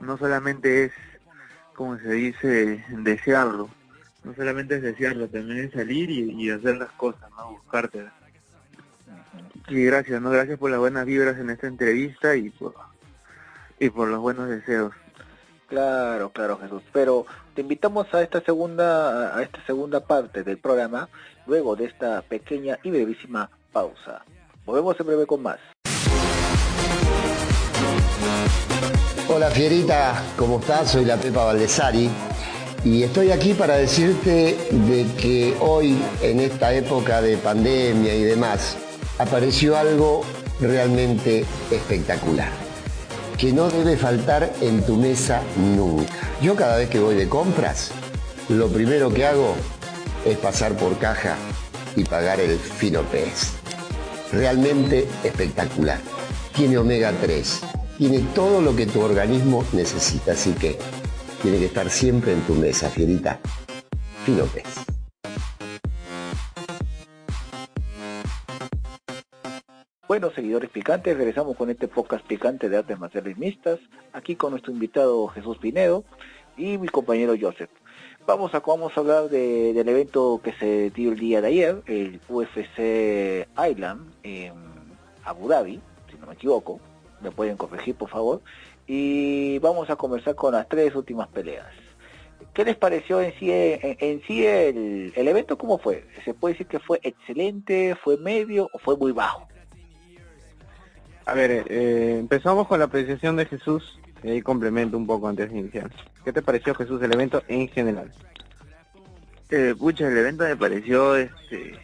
No 0.00 0.16
solamente 0.16 0.84
es, 0.84 0.92
como 1.74 1.98
se 1.98 2.12
dice, 2.12 2.82
desearlo, 2.88 3.68
no 4.24 4.34
solamente 4.34 4.76
es 4.76 4.82
desearlo, 4.82 5.28
también 5.28 5.66
es 5.66 5.72
salir 5.72 6.08
y, 6.08 6.50
hacer 6.50 6.76
las 6.76 6.92
cosas, 6.92 7.28
¿no? 7.36 7.50
Buscarte. 7.50 8.06
Y 9.68 9.84
gracias, 9.84 10.22
¿no? 10.22 10.30
Gracias 10.30 10.58
por 10.58 10.70
las 10.70 10.78
buenas 10.80 11.04
vibras 11.04 11.36
en 11.38 11.50
esta 11.50 11.66
entrevista 11.66 12.36
y 12.36 12.48
por, 12.50 12.74
y 13.82 13.90
por 13.90 14.06
los 14.06 14.20
buenos 14.20 14.48
deseos. 14.48 14.92
Claro, 15.66 16.30
claro, 16.30 16.56
Jesús. 16.58 16.82
Pero 16.92 17.26
te 17.54 17.62
invitamos 17.62 18.06
a 18.14 18.22
esta 18.22 18.40
segunda, 18.40 19.36
a 19.36 19.42
esta 19.42 19.64
segunda 19.66 19.98
parte 19.98 20.44
del 20.44 20.58
programa, 20.58 21.08
luego 21.46 21.74
de 21.74 21.86
esta 21.86 22.22
pequeña 22.22 22.78
y 22.84 22.90
brevísima 22.90 23.50
pausa. 23.72 24.24
Volvemos 24.64 25.00
en 25.00 25.06
breve 25.06 25.26
con 25.26 25.42
más. 25.42 25.58
Hola 29.28 29.50
Fierita, 29.50 30.22
¿cómo 30.36 30.60
estás? 30.60 30.92
Soy 30.92 31.04
la 31.04 31.16
Pepa 31.16 31.44
Valdesari 31.46 32.08
y 32.84 33.02
estoy 33.02 33.32
aquí 33.32 33.52
para 33.54 33.74
decirte 33.76 34.58
de 34.70 35.06
que 35.20 35.56
hoy, 35.58 35.98
en 36.20 36.38
esta 36.38 36.72
época 36.72 37.20
de 37.20 37.36
pandemia 37.36 38.14
y 38.14 38.22
demás, 38.22 38.76
apareció 39.18 39.76
algo 39.76 40.22
realmente 40.60 41.44
espectacular 41.70 42.61
que 43.42 43.52
no 43.52 43.68
debe 43.68 43.96
faltar 43.96 44.52
en 44.60 44.86
tu 44.86 44.94
mesa 44.94 45.42
nunca. 45.56 46.12
Yo 46.40 46.54
cada 46.54 46.76
vez 46.76 46.88
que 46.88 47.00
voy 47.00 47.16
de 47.16 47.28
compras, 47.28 47.90
lo 48.48 48.68
primero 48.68 49.12
que 49.12 49.26
hago 49.26 49.56
es 50.24 50.38
pasar 50.38 50.76
por 50.76 50.96
caja 50.98 51.34
y 51.96 52.04
pagar 52.04 52.38
el 52.38 52.56
fino 52.56 53.02
pez. 53.02 53.54
Realmente 54.30 55.08
espectacular. 55.24 55.98
Tiene 56.54 56.78
omega 56.78 57.12
3, 57.20 57.60
tiene 57.98 58.20
todo 58.32 58.60
lo 58.60 58.76
que 58.76 58.86
tu 58.86 59.00
organismo 59.00 59.64
necesita, 59.72 60.34
así 60.34 60.52
que 60.52 60.78
tiene 61.42 61.58
que 61.58 61.66
estar 61.66 61.90
siempre 61.90 62.34
en 62.34 62.42
tu 62.42 62.54
mesa, 62.54 62.90
fierita. 62.90 63.40
Fino 64.24 64.44
pez. 64.44 64.91
Bueno, 70.08 70.32
seguidores 70.32 70.68
picantes, 70.68 71.16
regresamos 71.16 71.56
con 71.56 71.70
este 71.70 71.86
podcast 71.86 72.26
picante 72.26 72.68
de 72.68 72.76
artes 72.76 72.98
marciales 72.98 73.38
mixtas, 73.38 73.78
aquí 74.12 74.34
con 74.34 74.50
nuestro 74.50 74.72
invitado 74.72 75.28
Jesús 75.28 75.58
Pinedo 75.58 76.02
y 76.56 76.76
mi 76.76 76.88
compañero 76.88 77.34
Joseph. 77.40 77.70
Vamos 78.26 78.52
a, 78.52 78.58
vamos 78.58 78.92
a 78.96 79.00
hablar 79.00 79.28
del 79.28 79.88
evento 79.88 80.40
que 80.42 80.54
se 80.54 80.90
dio 80.90 81.12
el 81.12 81.20
día 81.20 81.40
de 81.40 81.48
ayer, 81.48 81.82
el 81.86 82.20
UFC 82.28 83.46
Island 83.70 84.12
en 84.24 84.54
Abu 85.22 85.46
Dhabi, 85.46 85.80
si 86.10 86.18
no 86.18 86.26
me 86.26 86.34
equivoco, 86.34 86.80
me 87.20 87.30
pueden 87.30 87.56
corregir 87.56 87.94
por 87.94 88.08
favor, 88.08 88.42
y 88.88 89.60
vamos 89.60 89.88
a 89.88 89.94
conversar 89.94 90.34
con 90.34 90.54
las 90.54 90.68
tres 90.68 90.96
últimas 90.96 91.28
peleas. 91.28 91.72
¿Qué 92.52 92.64
les 92.64 92.76
pareció 92.76 93.22
en 93.22 93.32
sí, 93.38 93.50
en, 93.52 94.20
sí 94.26 94.44
el, 94.44 95.12
el 95.14 95.28
evento? 95.28 95.56
¿Cómo 95.56 95.78
fue? 95.78 96.04
¿Se 96.24 96.34
puede 96.34 96.54
decir 96.54 96.66
que 96.66 96.80
fue 96.80 96.98
excelente, 97.04 97.94
fue 98.02 98.16
medio 98.16 98.68
o 98.72 98.78
fue 98.80 98.96
muy 98.96 99.12
bajo? 99.12 99.46
A 101.24 101.34
ver, 101.34 101.64
eh, 101.68 102.16
empezamos 102.18 102.66
con 102.66 102.78
la 102.78 102.86
apreciación 102.86 103.36
de 103.36 103.46
Jesús 103.46 103.98
y 104.22 104.30
ahí 104.30 104.42
complemento 104.42 104.96
un 104.96 105.06
poco 105.06 105.28
antes 105.28 105.50
de 105.50 105.58
iniciar. 105.58 105.90
¿Qué 106.24 106.32
te 106.32 106.42
pareció 106.42 106.74
Jesús 106.74 107.00
el 107.02 107.12
evento 107.12 107.42
en 107.48 107.68
general? 107.68 108.12
Eh, 109.50 109.74
pucha, 109.78 110.08
el 110.08 110.16
evento 110.16 110.44
me 110.44 110.56
pareció 110.56 111.14
este, 111.14 111.78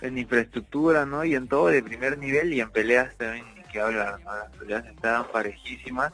en 0.00 0.18
infraestructura, 0.18 1.04
¿no? 1.04 1.24
Y 1.24 1.34
en 1.34 1.48
todo 1.48 1.68
de 1.68 1.82
primer 1.82 2.18
nivel 2.18 2.52
y 2.52 2.60
en 2.60 2.70
peleas 2.70 3.16
también, 3.16 3.44
que 3.72 3.80
hablar, 3.80 4.20
Las 4.24 4.50
peleas 4.56 4.86
estaban 4.86 5.26
parejísimas, 5.32 6.12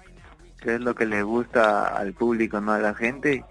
que 0.61 0.77
es 0.77 0.81
lo 0.81 0.95
que 0.95 1.07
le 1.07 1.23
gusta 1.23 1.89
al 1.89 2.15
público, 2.15 2.61
¿no? 2.61 2.73
A 2.73 2.79
la 2.79 2.95
gente. 2.95 3.45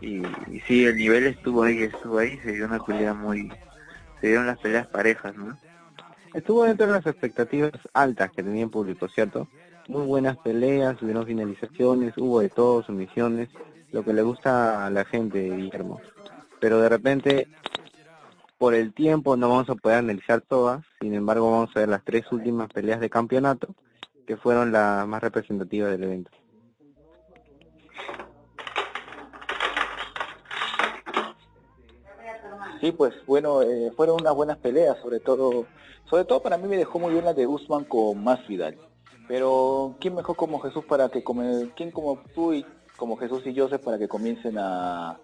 Y, 0.00 0.22
y 0.50 0.60
sí, 0.66 0.84
el 0.84 0.96
nivel 0.96 1.26
estuvo 1.26 1.62
ahí, 1.62 1.82
estuvo 1.82 2.18
ahí, 2.18 2.38
se 2.38 2.52
dio 2.52 2.66
una 2.66 2.82
pelea 2.82 3.14
muy... 3.14 3.48
Se 4.20 4.28
dieron 4.28 4.46
las 4.46 4.58
peleas 4.58 4.86
parejas, 4.86 5.36
¿no? 5.36 5.56
Estuvo 6.34 6.64
dentro 6.64 6.88
de 6.88 6.94
las 6.94 7.06
expectativas 7.06 7.70
altas 7.92 8.32
que 8.32 8.42
tenía 8.42 8.64
el 8.64 8.70
público, 8.70 9.08
¿cierto? 9.08 9.46
Muy 9.86 10.04
buenas 10.04 10.36
peleas, 10.38 11.00
hubieron 11.00 11.24
finalizaciones, 11.24 12.12
hubo 12.18 12.40
de 12.40 12.48
todo, 12.48 12.82
sumisiones, 12.82 13.50
lo 13.92 14.04
que 14.04 14.12
le 14.12 14.22
gusta 14.22 14.84
a 14.84 14.90
la 14.90 15.04
gente, 15.04 15.48
Guillermo. 15.48 16.00
Pero 16.60 16.80
de 16.80 16.88
repente, 16.88 17.46
por 18.58 18.74
el 18.74 18.92
tiempo 18.92 19.36
no 19.36 19.48
vamos 19.48 19.70
a 19.70 19.76
poder 19.76 19.98
analizar 19.98 20.40
todas, 20.40 20.84
sin 21.00 21.14
embargo 21.14 21.52
vamos 21.52 21.70
a 21.76 21.80
ver 21.80 21.88
las 21.88 22.02
tres 22.02 22.24
últimas 22.32 22.68
peleas 22.68 22.98
de 22.98 23.08
campeonato, 23.08 23.68
que 24.26 24.36
fueron 24.36 24.72
las 24.72 25.06
más 25.06 25.22
representativas 25.22 25.92
del 25.92 26.02
evento. 26.02 26.32
Sí, 32.80 32.90
pues 32.90 33.14
bueno, 33.24 33.62
eh, 33.62 33.92
fueron 33.96 34.20
unas 34.20 34.34
buenas 34.34 34.58
peleas, 34.58 34.98
sobre 35.00 35.20
todo 35.20 35.66
sobre 36.08 36.24
todo 36.24 36.42
para 36.42 36.58
mí 36.58 36.68
me 36.68 36.76
dejó 36.76 36.98
muy 36.98 37.12
bien 37.12 37.24
la 37.24 37.34
de 37.34 37.46
Usman 37.46 37.84
con 37.84 38.22
más 38.22 38.46
Vidal. 38.46 38.76
Pero 39.26 39.96
¿quién 40.00 40.14
mejor 40.14 40.36
como 40.36 40.60
Jesús 40.60 40.84
para 40.84 41.08
que 41.08 41.24
come, 41.24 41.70
quién 41.76 41.90
como 41.90 42.22
tú 42.34 42.52
y 42.52 42.64
como 42.96 43.16
Jesús 43.16 43.42
y 43.46 43.58
Joseph 43.58 43.82
para 43.82 43.98
que 43.98 44.08
comiencen 44.08 44.58
a, 44.58 45.18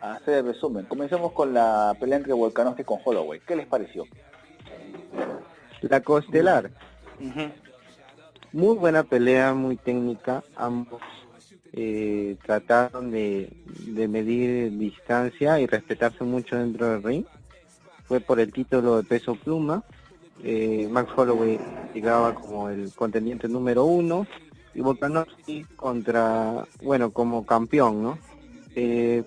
hacer 0.00 0.38
el 0.38 0.46
resumen? 0.46 0.86
Comencemos 0.86 1.32
con 1.32 1.54
la 1.54 1.96
pelea 1.98 2.18
entre 2.18 2.32
Volkanovski 2.32 2.82
con 2.82 2.98
Holloway. 3.04 3.40
¿Qué 3.46 3.54
les 3.54 3.66
pareció? 3.66 4.04
La 5.82 6.00
costelar. 6.00 6.70
Muy 8.52 8.76
buena 8.76 9.04
pelea, 9.04 9.54
muy 9.54 9.76
técnica. 9.76 10.42
Ambos 10.56 11.02
eh, 11.72 12.36
trataron 12.44 13.12
de, 13.12 13.52
de 13.86 14.08
medir 14.08 14.76
distancia 14.76 15.60
y 15.60 15.66
respetarse 15.66 16.24
mucho 16.24 16.56
dentro 16.56 16.88
del 16.88 17.02
ring. 17.02 17.24
Fue 18.04 18.18
por 18.18 18.40
el 18.40 18.52
título 18.52 18.96
de 18.96 19.04
peso 19.04 19.36
pluma 19.36 19.84
eh, 20.42 20.88
Max 20.90 21.10
Holloway 21.16 21.58
llegaba 21.94 22.34
como 22.34 22.68
el 22.68 22.92
contendiente 22.94 23.48
número 23.48 23.84
uno 23.84 24.26
y 24.74 24.80
Volkanovski 24.80 25.64
contra, 25.76 26.66
bueno, 26.82 27.10
como 27.10 27.46
campeón, 27.46 28.02
¿no? 28.02 28.18
Eh, 28.74 29.24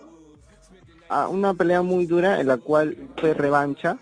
una 1.31 1.55
pelea 1.55 1.81
muy 1.81 2.05
dura 2.05 2.39
en 2.39 2.47
la 2.47 2.57
cual 2.57 2.95
fue 3.17 3.33
revancha. 3.33 3.97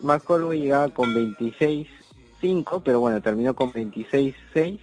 Max 0.00 0.24
Holloway 0.26 0.60
llegaba 0.60 0.88
con 0.88 1.14
26-5, 1.14 2.82
pero 2.82 3.00
bueno, 3.00 3.20
terminó 3.20 3.54
con 3.54 3.72
26-6, 3.72 4.34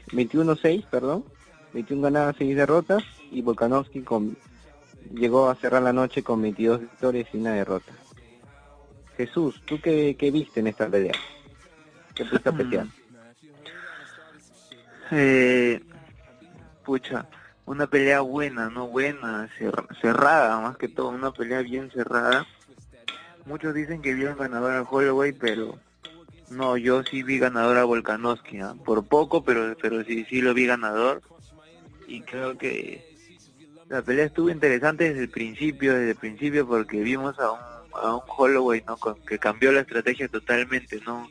21-6, 0.08 0.86
perdón, 0.90 1.24
21 1.74 2.04
ganadas, 2.04 2.36
6 2.38 2.56
derrotas 2.56 3.04
y 3.32 3.42
Volkanovski 3.42 4.02
con, 4.02 4.38
llegó 5.12 5.50
a 5.50 5.56
cerrar 5.56 5.82
la 5.82 5.94
noche 5.94 6.22
con 6.24 6.42
22 6.42 6.82
victorias 6.82 7.28
y 7.34 7.38
una 7.38 7.54
derrota. 7.54 7.92
Jesús, 9.18 9.62
¿tú 9.66 9.80
qué, 9.82 10.16
viste 10.32 10.60
en 10.60 10.68
esta 10.68 10.88
pelea? 10.88 11.14
¿Qué 12.16 12.26
pudiste 12.26 12.52
mm. 12.52 12.92
Eh, 15.12 15.82
pucha, 16.84 17.28
una 17.66 17.88
pelea 17.88 18.22
buena, 18.22 18.70
no 18.70 18.88
buena, 18.88 19.50
cerrada, 20.02 20.60
más 20.60 20.78
que 20.78 20.88
todo, 20.88 21.10
una 21.10 21.32
pelea 21.32 21.62
bien 21.62 21.92
cerrada. 21.92 22.48
Muchos 23.46 23.74
dicen 23.74 24.02
que 24.02 24.14
vieron 24.14 24.38
ganador 24.38 24.74
a 24.74 24.84
Holloway, 24.84 25.34
pero 25.34 25.78
no, 26.50 26.78
yo 26.78 27.04
sí 27.04 27.24
vi 27.24 27.40
ganador 27.40 27.78
a 27.78 27.84
Volkanovski, 27.84 28.60
¿ah? 28.62 28.76
por 28.86 29.06
poco, 29.06 29.44
pero 29.44 29.76
pero 29.82 30.04
sí 30.04 30.26
sí 30.30 30.42
lo 30.42 30.54
vi 30.54 30.66
ganador 30.66 31.22
y 32.08 32.22
creo 32.22 32.58
que 32.58 33.14
la 33.90 34.02
pelea 34.02 34.26
estuvo 34.26 34.50
interesante 34.50 35.10
desde 35.10 35.24
el 35.24 35.30
principio, 35.30 35.94
desde 35.94 36.12
el 36.12 36.16
principio 36.16 36.68
porque 36.68 37.02
vimos 37.02 37.38
a 37.40 37.52
un, 37.52 37.60
a 37.96 38.16
un 38.16 38.22
Holloway 38.28 38.84
¿no? 38.88 38.98
que 39.26 39.40
cambió 39.40 39.72
la 39.72 39.82
estrategia 39.82 40.28
totalmente, 40.28 41.00
no 41.06 41.28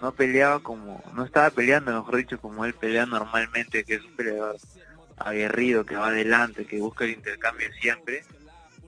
no 0.00 0.14
peleaba 0.14 0.60
como, 0.60 1.02
no 1.14 1.24
estaba 1.24 1.50
peleando, 1.50 1.92
mejor 1.92 2.16
dicho, 2.16 2.40
como 2.40 2.64
él 2.64 2.74
pelea 2.74 3.06
normalmente, 3.06 3.84
que 3.84 3.94
es 3.94 4.04
un 4.04 4.12
peleador 4.12 4.56
aguerrido, 5.16 5.84
que 5.84 5.96
va 5.96 6.08
adelante, 6.08 6.66
que 6.66 6.78
busca 6.80 7.04
el 7.04 7.10
intercambio 7.10 7.68
siempre. 7.80 8.22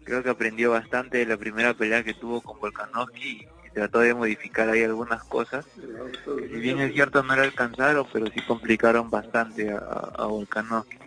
Creo 0.05 0.23
que 0.23 0.31
aprendió 0.31 0.71
bastante 0.71 1.19
de 1.19 1.27
la 1.27 1.37
primera 1.37 1.75
pelea 1.75 2.05
que 2.05 2.15
tuvo 2.15 2.41
con 2.41 2.59
Volkanovski 2.61 3.47
y 3.67 3.71
trató 3.71 4.01
de 4.01 4.15
modificar 4.15 4.69
ahí 4.69 4.83
algunas 4.83 5.23
cosas. 5.25 5.65
si 5.75 6.57
bien 6.61 6.79
es 6.81 6.93
cierto 6.93 7.23
no 7.23 7.35
le 7.35 7.43
alcanzaron, 7.43 8.07
pero 8.13 8.27
sí 8.27 8.41
complicaron 8.47 9.11
bastante 9.11 9.71
a, 9.73 9.79
a 9.79 10.27
Volkanovski. 10.27 10.99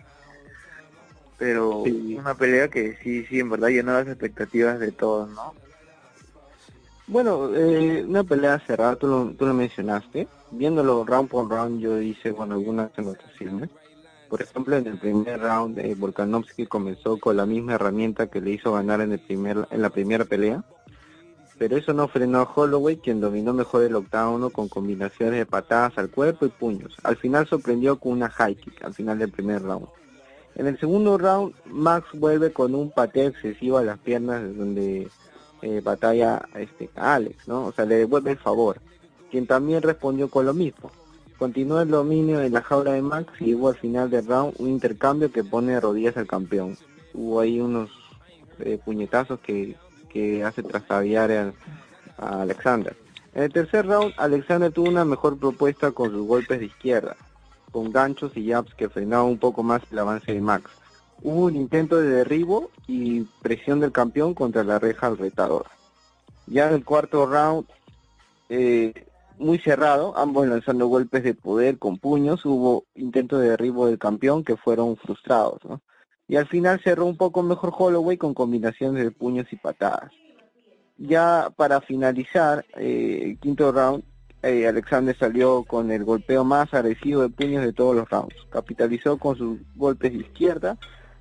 Pero 1.38 1.80
una 1.82 2.34
pelea 2.34 2.68
que 2.68 2.96
sí, 3.02 3.24
sí, 3.26 3.40
en 3.40 3.50
verdad 3.50 3.68
llenó 3.68 3.92
las 3.92 4.06
expectativas 4.06 4.78
de 4.78 4.92
todos, 4.92 5.28
¿no? 5.30 5.54
Bueno, 7.06 7.54
eh, 7.54 8.02
una 8.06 8.24
pelea 8.24 8.58
cerrada, 8.60 8.96
tú 8.96 9.06
lo, 9.06 9.34
tú 9.36 9.44
lo 9.44 9.52
mencionaste. 9.52 10.26
Viéndolo 10.50 11.04
round 11.04 11.28
por 11.28 11.50
round, 11.50 11.80
yo 11.80 12.00
hice 12.00 12.30
bueno, 12.30 12.54
algunas 12.54 12.90
anotaciones. 12.98 13.68
Por 14.28 14.40
ejemplo, 14.40 14.76
en 14.76 14.86
el 14.86 14.98
primer 14.98 15.40
round, 15.40 15.78
eh, 15.78 15.94
Volkanovski 15.94 16.66
comenzó 16.66 17.18
con 17.18 17.36
la 17.36 17.44
misma 17.44 17.74
herramienta 17.74 18.28
que 18.28 18.40
le 18.40 18.52
hizo 18.52 18.72
ganar 18.72 19.00
en, 19.02 19.12
el 19.12 19.20
primer, 19.20 19.68
en 19.70 19.82
la 19.82 19.90
primera 19.90 20.24
pelea. 20.24 20.64
Pero 21.58 21.76
eso 21.76 21.92
no 21.92 22.08
frenó 22.08 22.40
a 22.40 22.52
Holloway, 22.52 22.96
quien 22.96 23.20
dominó 23.20 23.52
mejor 23.52 23.84
el 23.84 23.94
octavo 23.94 24.50
con 24.50 24.68
combinaciones 24.68 25.38
de 25.38 25.46
patadas 25.46 25.96
al 25.98 26.10
cuerpo 26.10 26.46
y 26.46 26.48
puños. 26.48 26.96
Al 27.04 27.16
final 27.16 27.46
sorprendió 27.46 27.96
con 28.00 28.12
una 28.12 28.30
high 28.30 28.56
kick 28.56 28.82
al 28.82 28.94
final 28.94 29.18
del 29.18 29.30
primer 29.30 29.62
round. 29.62 29.86
En 30.56 30.66
el 30.66 30.78
segundo 30.80 31.18
round, 31.18 31.54
Max 31.66 32.08
vuelve 32.14 32.52
con 32.52 32.74
un 32.74 32.90
pateo 32.90 33.28
excesivo 33.28 33.78
a 33.78 33.84
las 33.84 33.98
piernas, 33.98 34.42
donde 34.56 35.08
eh, 35.62 35.80
batalla 35.82 36.42
este, 36.54 36.90
a 36.96 37.14
Alex, 37.14 37.48
¿no? 37.48 37.66
O 37.66 37.72
sea, 37.72 37.84
le 37.84 37.96
devuelve 37.96 38.32
el 38.32 38.38
favor, 38.38 38.80
quien 39.30 39.46
también 39.46 39.82
respondió 39.82 40.28
con 40.28 40.46
lo 40.46 40.54
mismo. 40.54 40.90
Continúa 41.38 41.82
el 41.82 41.90
dominio 41.90 42.40
en 42.40 42.52
la 42.52 42.62
jaula 42.62 42.92
de 42.92 43.02
Max 43.02 43.32
y 43.40 43.54
hubo 43.54 43.68
al 43.68 43.76
final 43.76 44.08
del 44.08 44.26
round 44.26 44.54
un 44.58 44.68
intercambio 44.68 45.32
que 45.32 45.42
pone 45.42 45.72
de 45.72 45.80
rodillas 45.80 46.16
al 46.16 46.26
campeón. 46.26 46.76
Hubo 47.12 47.40
ahí 47.40 47.60
unos 47.60 47.90
eh, 48.60 48.78
puñetazos 48.84 49.40
que, 49.40 49.76
que 50.08 50.44
hace 50.44 50.62
trasaviar 50.62 51.32
a, 51.32 51.52
a 52.18 52.42
Alexander. 52.42 52.96
En 53.34 53.42
el 53.42 53.52
tercer 53.52 53.86
round, 53.86 54.14
Alexander 54.16 54.70
tuvo 54.70 54.88
una 54.88 55.04
mejor 55.04 55.36
propuesta 55.38 55.90
con 55.90 56.10
sus 56.10 56.26
golpes 56.26 56.60
de 56.60 56.66
izquierda, 56.66 57.16
con 57.72 57.90
ganchos 57.90 58.36
y 58.36 58.48
jabs 58.48 58.72
que 58.74 58.88
frenaban 58.88 59.26
un 59.26 59.38
poco 59.38 59.64
más 59.64 59.82
el 59.90 59.98
avance 59.98 60.32
de 60.32 60.40
Max. 60.40 60.70
Hubo 61.22 61.46
un 61.46 61.56
intento 61.56 62.00
de 62.00 62.08
derribo 62.08 62.70
y 62.86 63.22
presión 63.42 63.80
del 63.80 63.92
campeón 63.92 64.34
contra 64.34 64.64
la 64.64 64.78
reja 64.78 65.06
al 65.06 65.18
retador. 65.18 65.66
Ya 66.46 66.68
en 66.68 66.74
el 66.74 66.84
cuarto 66.84 67.26
round, 67.26 67.66
eh, 68.48 68.92
muy 69.38 69.58
cerrado, 69.58 70.16
ambos 70.16 70.46
lanzando 70.46 70.86
golpes 70.86 71.24
de 71.24 71.34
poder 71.34 71.78
con 71.78 71.98
puños, 71.98 72.44
hubo 72.44 72.84
intentos 72.94 73.40
de 73.40 73.50
derribo 73.50 73.86
del 73.86 73.98
campeón 73.98 74.44
que 74.44 74.56
fueron 74.56 74.96
frustrados, 74.96 75.60
Y 76.28 76.36
al 76.36 76.46
final 76.46 76.80
cerró 76.82 77.04
un 77.06 77.16
poco 77.16 77.42
mejor 77.42 77.72
Holloway 77.76 78.16
con 78.16 78.32
combinaciones 78.32 79.04
de 79.04 79.10
puños 79.10 79.46
y 79.52 79.56
patadas. 79.56 80.10
Ya 80.96 81.50
para 81.56 81.80
finalizar, 81.80 82.64
eh, 82.76 83.20
el 83.24 83.38
quinto 83.38 83.72
round, 83.72 84.04
eh, 84.42 84.66
Alexander 84.68 85.16
salió 85.16 85.64
con 85.64 85.90
el 85.90 86.04
golpeo 86.04 86.44
más 86.44 86.72
agresivo 86.74 87.22
de 87.22 87.30
puños 87.30 87.64
de 87.64 87.72
todos 87.72 87.96
los 87.96 88.08
rounds. 88.08 88.34
Capitalizó 88.50 89.18
con 89.18 89.36
sus 89.36 89.58
golpes 89.74 90.12
de 90.12 90.18
izquierda, 90.18 90.78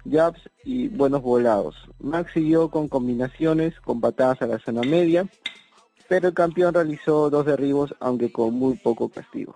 jabs 0.09 0.41
y 0.63 0.87
buenos 0.87 1.21
volados. 1.21 1.75
Max 1.99 2.31
siguió 2.33 2.69
con 2.69 2.87
combinaciones 2.87 3.79
con 3.81 4.01
patadas 4.01 4.41
a 4.41 4.47
la 4.47 4.59
zona 4.59 4.81
media, 4.81 5.27
pero 6.07 6.29
el 6.29 6.33
campeón 6.33 6.73
realizó 6.73 7.29
dos 7.29 7.45
derribos, 7.45 7.95
aunque 7.99 8.31
con 8.31 8.53
muy 8.53 8.75
poco 8.75 9.09
castigo. 9.09 9.55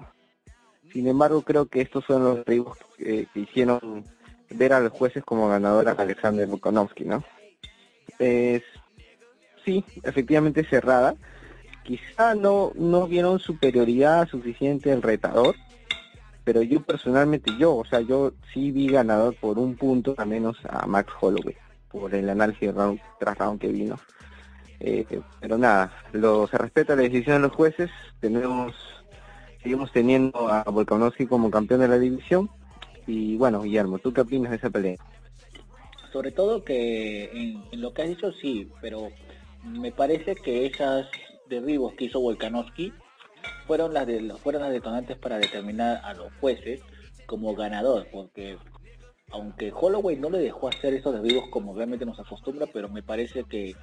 Sin 0.92 1.08
embargo, 1.08 1.42
creo 1.42 1.66
que 1.68 1.82
estos 1.82 2.06
son 2.06 2.24
los 2.24 2.38
derribos 2.38 2.78
que, 2.98 3.28
hicieron 3.36 4.06
ver 4.50 4.74
a 4.74 4.80
los 4.80 4.92
jueces 4.92 5.24
como 5.24 5.50
ganador 5.50 5.90
a 5.90 5.92
Alexander 5.92 6.48
Volkanovski, 6.48 7.04
¿no? 7.04 7.24
Es, 8.20 8.64
sí, 9.66 9.84
efectivamente 10.04 10.64
cerrada. 10.64 11.16
Quizá 11.84 12.36
no, 12.36 12.72
no 12.76 13.08
vieron 13.08 13.40
superioridad 13.40 14.28
suficiente 14.28 14.92
el 14.92 15.02
retador, 15.02 15.56
pero 16.48 16.62
yo 16.62 16.80
personalmente, 16.80 17.52
yo, 17.60 17.76
o 17.76 17.84
sea, 17.84 18.00
yo 18.00 18.32
sí 18.54 18.72
vi 18.72 18.88
ganador 18.88 19.36
por 19.36 19.60
un 19.60 19.76
punto, 19.76 20.16
al 20.18 20.30
menos 20.30 20.56
a 20.70 20.88
Max 20.88 21.12
Holloway, 21.20 21.58
por 21.90 22.16
el 22.16 22.30
análisis 22.30 22.74
round 22.74 23.02
tras 23.20 23.38
round 23.38 23.60
que 23.60 23.68
vino. 23.68 24.00
Eh, 24.80 25.06
pero 25.42 25.58
nada, 25.58 25.92
lo, 26.14 26.48
se 26.48 26.58
respeta 26.58 26.96
la 26.96 27.02
decisión 27.02 27.42
de 27.42 27.48
los 27.50 27.52
jueces, 27.52 27.90
tenemos 28.22 28.74
seguimos 29.62 29.92
teniendo 29.92 30.48
a 30.48 30.64
Volkanovski 30.64 31.26
como 31.26 31.52
campeón 31.52 31.82
de 31.82 31.90
la 31.90 32.00
división 32.00 32.50
y 33.06 33.36
bueno, 33.36 33.64
Guillermo, 33.64 34.00
¿tú 34.00 34.14
qué 34.14 34.22
opinas 34.22 34.52
de 34.52 34.56
esa 34.56 34.70
pelea? 34.70 34.96
Sobre 36.14 36.32
todo 36.32 36.64
que 36.64 37.30
en, 37.74 37.82
lo 37.82 37.94
que 37.94 38.04
has 38.04 38.08
dicho 38.08 38.32
sí, 38.32 38.72
pero 38.80 39.10
me 39.66 39.92
parece 39.92 40.34
que 40.34 40.66
esas 40.66 41.08
derribos 41.50 41.94
que 41.96 42.06
hizo 42.06 42.22
Volkanovski 42.22 42.94
fueron 43.66 43.94
las 43.94 44.08
de 44.08 44.34
fueron 44.44 44.62
las 44.62 44.72
detonantes 44.72 45.18
para 45.18 45.38
determinar 45.38 46.02
a 46.04 46.14
los 46.14 46.32
jueces 46.40 46.82
como 47.26 47.56
ganador, 47.56 48.08
porque 48.12 48.58
aunque 49.32 49.72
Holloway 49.74 50.16
no 50.16 50.30
le 50.30 50.40
dejó 50.40 50.70
hacer 50.70 50.94
esos 50.94 51.14
derribos 51.14 51.50
como 51.50 51.76
realmente 51.76 52.06
nos 52.06 52.20
acostumbra, 52.20 52.66
pero 52.72 52.88
me 52.90 53.04
parece 53.04 53.44
que 53.44 53.76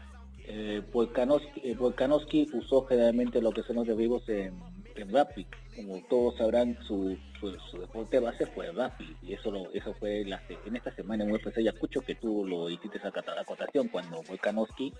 eh, 0.47 0.83
Volkanovski, 0.93 2.43
eh, 2.43 2.47
usó 2.55 2.85
generalmente 2.87 3.41
lo 3.41 3.53
que 3.53 3.63
son 3.63 3.77
los 3.77 3.87
derribos 3.87 4.29
en, 4.29 4.59
en 4.95 5.13
Rapid. 5.13 5.47
Como 5.77 6.01
todos 6.09 6.37
sabrán, 6.37 6.79
su, 6.87 7.17
su, 7.41 7.79
deporte 7.79 8.21
base 8.21 8.47
fue 8.47 8.71
Rapid. 8.73 9.11
Y 9.23 9.35
eso 9.35 9.51
lo, 9.51 9.71
eso 9.73 9.95
fue 9.95 10.21
en 10.23 10.77
esta 10.77 10.95
semana 10.95 11.25
en 11.25 11.33
UFC 11.33 11.59
escucho 11.59 12.01
que 12.01 12.15
tú 12.15 12.47
lo 12.47 12.71
hiciste 12.71 12.99
esa 12.99 13.09
acotación 13.09 13.89
cuando 13.89 14.23
Volkanovski 14.23 14.93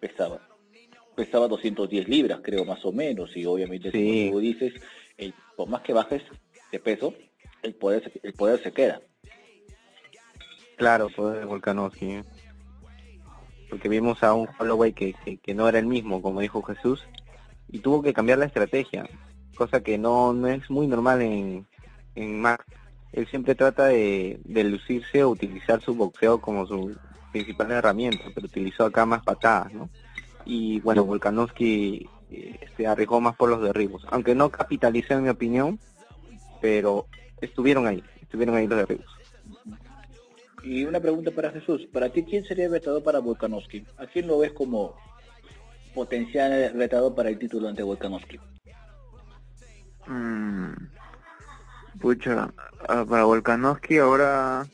pesaba 0.00 0.40
pesaba 1.18 1.48
210 1.48 2.08
libras, 2.08 2.40
creo, 2.42 2.64
más 2.64 2.84
o 2.84 2.92
menos. 2.92 3.36
Y 3.36 3.44
obviamente, 3.44 3.90
como 3.90 4.32
tú 4.32 4.38
dices, 4.38 4.72
por 5.56 5.68
más 5.68 5.82
que 5.82 5.92
bajes 5.92 6.22
de 6.70 6.78
peso, 6.78 7.12
el 7.62 7.74
poder, 7.74 8.12
el 8.22 8.32
poder 8.34 8.62
se 8.62 8.72
queda. 8.72 9.00
Claro, 10.76 11.08
poder 11.08 11.40
de 11.40 11.44
Volkanovski 11.44 12.22
porque 13.68 13.88
vimos 13.88 14.22
a 14.22 14.32
un 14.32 14.48
Holloway 14.58 14.92
que, 14.92 15.14
que, 15.42 15.54
no 15.54 15.68
era 15.68 15.78
el 15.78 15.86
mismo, 15.86 16.22
como 16.22 16.40
dijo 16.40 16.62
Jesús, 16.62 17.06
y 17.68 17.80
tuvo 17.80 18.00
que 18.00 18.14
cambiar 18.14 18.38
la 18.38 18.46
estrategia, 18.46 19.06
cosa 19.56 19.82
que 19.82 19.98
no, 19.98 20.32
no 20.32 20.48
es 20.48 20.70
muy 20.70 20.86
normal 20.86 21.20
en, 21.20 21.66
en 22.14 22.40
Max. 22.40 22.64
Él 23.12 23.26
siempre 23.28 23.54
trata 23.54 23.86
de, 23.86 24.40
de 24.44 24.64
lucirse 24.64 25.22
o 25.22 25.30
utilizar 25.30 25.82
su 25.82 25.94
boxeo 25.94 26.40
como 26.40 26.66
su 26.66 26.96
principal 27.30 27.70
herramienta, 27.72 28.24
pero 28.34 28.46
utilizó 28.46 28.86
acá 28.86 29.04
más 29.04 29.22
patadas, 29.22 29.72
¿no? 29.74 29.90
Y 30.48 30.80
bueno, 30.80 31.04
Volkanovski 31.04 32.08
eh, 32.30 32.58
se 32.74 32.86
arriesgó 32.86 33.20
más 33.20 33.36
por 33.36 33.50
los 33.50 33.62
derribos, 33.62 34.06
aunque 34.10 34.34
no 34.34 34.48
capitalizó 34.48 35.12
en 35.12 35.24
mi 35.24 35.28
opinión, 35.28 35.78
pero 36.62 37.06
estuvieron 37.38 37.86
ahí, 37.86 38.02
estuvieron 38.22 38.56
ahí 38.56 38.66
los 38.66 38.78
derribos. 38.78 39.06
Y 40.62 40.84
una 40.84 41.00
pregunta 41.00 41.30
para 41.30 41.50
Jesús. 41.50 41.86
¿Para 41.92 42.08
ti 42.08 42.24
quién 42.24 42.44
sería 42.44 42.64
el 42.64 42.72
retador 42.72 43.02
para 43.02 43.18
Volkanovski? 43.18 43.84
¿A 43.98 44.06
quién 44.06 44.26
lo 44.26 44.38
ves 44.38 44.52
como 44.52 44.96
potencial 45.94 46.72
retador 46.74 47.14
para 47.14 47.28
el 47.28 47.38
título 47.38 47.68
ante 47.68 47.82
Volkanovski? 47.82 48.40
Mm, 50.06 50.72
pucha, 52.00 52.50
ah, 52.88 53.04
para 53.06 53.24
Volkanovski 53.24 53.98
ahora 53.98 54.66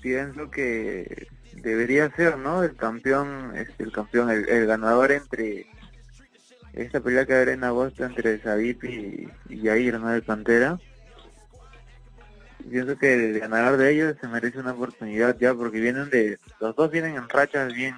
pienso 0.00 0.50
que 0.50 1.28
debería 1.62 2.10
ser, 2.14 2.38
¿no? 2.38 2.62
El 2.62 2.76
campeón, 2.76 3.52
este, 3.56 3.82
el 3.82 3.92
campeón, 3.92 4.30
el, 4.30 4.66
ganador 4.66 5.12
entre 5.12 5.66
esta 6.72 7.00
pelea 7.00 7.26
que 7.26 7.34
habrá 7.34 7.52
en 7.52 7.64
agosto 7.64 8.04
entre 8.04 8.40
Sabip 8.40 8.84
y, 8.84 9.28
y 9.48 9.66
Jair, 9.66 9.98
¿no? 9.98 10.08
De 10.08 10.22
Pantera 10.22 10.78
pienso 12.70 12.98
que 12.98 13.14
el 13.14 13.38
ganador 13.38 13.78
de 13.78 13.92
ellos 13.92 14.16
se 14.20 14.28
merece 14.28 14.58
una 14.58 14.72
oportunidad 14.72 15.36
ya 15.38 15.54
porque 15.54 15.80
vienen 15.80 16.10
de 16.10 16.38
los 16.60 16.74
dos 16.74 16.90
vienen 16.90 17.16
en 17.16 17.28
rachas 17.28 17.72
bien 17.72 17.94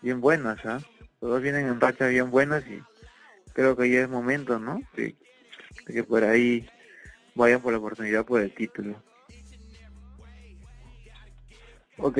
bien 0.00 0.20
buenas 0.20 0.58
¿ah? 0.64 0.80
los 1.20 1.30
dos 1.30 1.42
vienen 1.42 1.66
en 1.66 1.80
rachas 1.80 2.10
bien 2.10 2.30
buenas 2.30 2.64
y 2.66 2.80
creo 3.52 3.76
que 3.76 3.90
ya 3.90 4.02
es 4.02 4.08
momento 4.08 4.58
no 4.58 4.80
de, 4.96 5.14
que 5.86 6.04
por 6.04 6.24
ahí 6.24 6.68
vayan 7.34 7.60
por 7.60 7.72
la 7.72 7.78
oportunidad 7.78 8.24
por 8.24 8.40
el 8.40 8.54
título 8.54 9.02
Ok, 11.96 12.18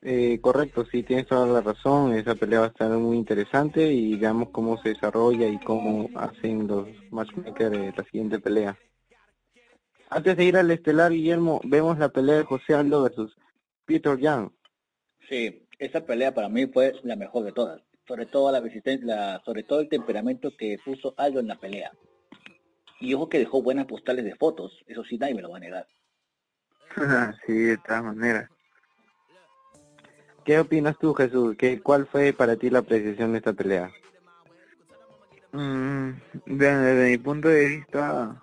eh, 0.00 0.38
correcto, 0.40 0.84
sí, 0.84 1.02
tienes 1.02 1.26
toda 1.26 1.46
la 1.46 1.60
razón, 1.60 2.14
esa 2.14 2.36
pelea 2.36 2.60
va 2.60 2.66
a 2.66 2.68
estar 2.68 2.90
muy 2.90 3.16
interesante 3.16 3.92
y 3.92 4.16
veamos 4.16 4.50
cómo 4.50 4.80
se 4.80 4.90
desarrolla 4.90 5.48
y 5.48 5.58
cómo 5.58 6.08
hacen 6.16 6.68
los 6.68 6.86
matchmakers 7.10 7.70
de 7.72 7.92
la 7.96 8.04
siguiente 8.04 8.38
pelea. 8.38 8.78
Antes 10.10 10.36
de 10.36 10.44
ir 10.44 10.56
al 10.56 10.70
estelar, 10.70 11.10
Guillermo, 11.10 11.60
vemos 11.64 11.98
la 11.98 12.10
pelea 12.10 12.36
de 12.36 12.44
José 12.44 12.74
Aldo 12.74 13.02
versus 13.02 13.36
Peter 13.84 14.16
Young. 14.16 14.50
Sí, 15.28 15.66
esa 15.78 16.06
pelea 16.06 16.32
para 16.32 16.48
mí 16.48 16.66
fue 16.66 16.94
la 17.02 17.16
mejor 17.16 17.44
de 17.44 17.52
todas, 17.52 17.82
sobre 18.06 18.26
todo 18.26 18.52
la 18.52 18.60
resistencia, 18.60 19.40
sobre 19.44 19.64
todo 19.64 19.80
el 19.80 19.88
temperamento 19.88 20.56
que 20.56 20.78
puso 20.84 21.12
Aldo 21.16 21.40
en 21.40 21.48
la 21.48 21.56
pelea. 21.56 21.90
Y 23.00 23.14
ojo 23.14 23.28
que 23.28 23.38
dejó 23.38 23.62
buenas 23.62 23.86
postales 23.86 24.24
de 24.24 24.36
fotos, 24.36 24.72
eso 24.86 25.02
sí 25.04 25.18
nadie 25.18 25.34
me 25.34 25.42
lo 25.42 25.50
va 25.50 25.56
a 25.56 25.60
negar. 25.60 25.88
sí, 27.46 27.52
de 27.52 27.76
todas 27.78 28.04
maneras. 28.04 28.48
¿Qué 30.48 30.58
opinas 30.58 30.96
tú, 30.96 31.12
Jesús? 31.12 31.56
¿Qué, 31.58 31.78
¿Cuál 31.78 32.06
fue 32.06 32.32
para 32.32 32.56
ti 32.56 32.70
la 32.70 32.78
apreciación 32.78 33.32
de 33.32 33.38
esta 33.38 33.52
pelea? 33.52 33.90
Mm, 35.52 36.12
desde, 36.46 37.10
mi 37.10 37.18
punto 37.18 37.48
de 37.48 37.66
vista, 37.66 38.42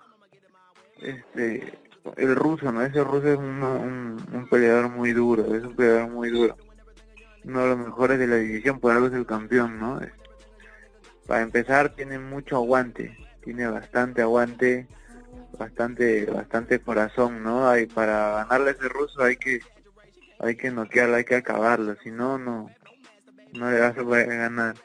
este, 1.02 1.76
el 2.16 2.36
ruso, 2.36 2.70
¿no? 2.70 2.82
Ese 2.82 3.02
ruso 3.02 3.26
es 3.26 3.36
un, 3.36 3.60
un, 3.60 4.48
peleador 4.48 4.88
muy 4.88 5.14
duro, 5.14 5.52
es 5.52 5.64
un 5.64 5.74
peleador 5.74 6.08
muy 6.10 6.30
duro. 6.30 6.56
Uno 7.42 7.62
de 7.62 7.68
los 7.70 7.78
mejores 7.78 8.20
de 8.20 8.28
la 8.28 8.36
división, 8.36 8.78
por 8.78 8.92
algo 8.92 9.08
es 9.08 9.12
el 9.12 9.26
campeón, 9.26 9.80
¿no? 9.80 10.00
Para 11.26 11.42
empezar, 11.42 11.88
tiene 11.96 12.20
mucho 12.20 12.54
aguante, 12.54 13.18
tiene 13.42 13.66
bastante 13.66 14.22
aguante, 14.22 14.86
bastante, 15.58 16.26
bastante 16.26 16.78
corazón, 16.78 17.42
¿no? 17.42 17.68
Hay, 17.68 17.86
para 17.86 18.44
ganarle 18.44 18.70
a 18.70 18.74
ese 18.74 18.88
ruso 18.88 19.24
hay 19.24 19.36
que 19.36 19.58
hay 20.46 20.56
que 20.56 20.70
noquearlo, 20.70 21.16
hay 21.16 21.24
que 21.24 21.36
acabarlo, 21.36 21.96
si 22.02 22.10
no, 22.10 22.38
no, 22.38 22.70
no 23.52 23.70
le 23.70 23.80
vas 23.80 23.96
a 23.96 24.02
poder 24.02 24.26
ganar. 24.28 24.76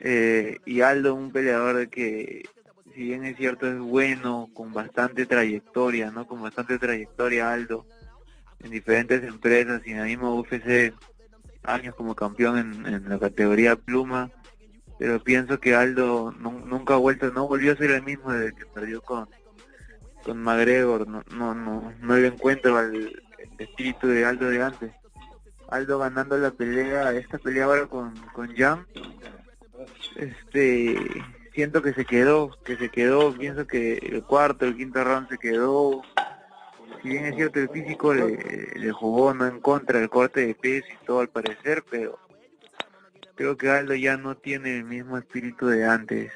Eh, 0.00 0.58
y 0.64 0.80
Aldo, 0.80 1.14
un 1.14 1.30
peleador 1.30 1.88
que, 1.88 2.42
si 2.94 3.04
bien 3.04 3.24
es 3.24 3.36
cierto, 3.36 3.68
es 3.68 3.78
bueno, 3.78 4.50
con 4.54 4.72
bastante 4.72 5.26
trayectoria, 5.26 6.10
¿no? 6.10 6.26
Con 6.26 6.42
bastante 6.42 6.78
trayectoria 6.78 7.52
Aldo, 7.52 7.86
en 8.60 8.70
diferentes 8.70 9.22
empresas 9.22 9.82
y 9.84 9.92
en 9.92 9.98
la 9.98 10.04
misma 10.04 10.34
UFC, 10.34 10.92
años 11.64 11.94
como 11.94 12.14
campeón 12.14 12.84
en, 12.86 13.08
la 13.08 13.18
categoría 13.18 13.76
pluma, 13.76 14.30
pero 14.98 15.22
pienso 15.22 15.60
que 15.60 15.74
Aldo 15.74 16.32
nunca 16.32 16.94
ha 16.94 16.98
vuelto, 16.98 17.30
no 17.32 17.48
volvió 17.48 17.72
a 17.72 17.76
ser 17.76 17.92
el 17.92 18.02
mismo 18.02 18.32
desde 18.32 18.54
que 18.54 18.66
perdió 18.66 19.00
con 19.00 19.28
con 20.22 20.40
McGregor, 20.40 21.08
no, 21.08 21.22
no, 21.34 21.54
no, 21.54 21.92
no 22.00 22.16
le 22.16 22.28
encuentro 22.28 22.76
al, 22.76 23.22
espíritu 23.58 24.08
de 24.08 24.24
Aldo 24.24 24.48
de 24.48 24.62
antes. 24.62 24.92
Aldo 25.68 25.98
ganando 25.98 26.36
la 26.36 26.50
pelea, 26.50 27.12
esta 27.12 27.38
pelea 27.38 27.64
ahora 27.64 27.86
con, 27.86 28.14
con 28.34 28.54
Jan, 28.54 28.86
este, 30.16 30.96
siento 31.54 31.82
que 31.82 31.92
se 31.94 32.04
quedó, 32.04 32.50
que 32.64 32.76
se 32.76 32.90
quedó, 32.90 33.32
pienso 33.32 33.66
que 33.66 33.94
el 33.94 34.22
cuarto, 34.22 34.66
el 34.66 34.76
quinto 34.76 35.02
round 35.02 35.28
se 35.28 35.38
quedó, 35.38 36.02
si 37.02 37.08
bien 37.08 37.24
es 37.24 37.34
cierto 37.34 37.60
el 37.60 37.68
físico 37.70 38.14
le, 38.14 38.92
jugó 38.92 39.34
no 39.34 39.46
en 39.46 39.60
contra 39.60 39.98
el 39.98 40.08
corte 40.08 40.46
de 40.46 40.54
peso 40.54 40.86
y 40.88 41.06
todo 41.06 41.20
al 41.20 41.28
parecer, 41.28 41.84
pero 41.90 42.18
creo 43.34 43.56
que 43.56 43.70
Aldo 43.70 43.94
ya 43.94 44.16
no 44.16 44.36
tiene 44.36 44.76
el 44.76 44.84
mismo 44.84 45.18
espíritu 45.18 45.66
de 45.66 45.84
antes 45.84 46.32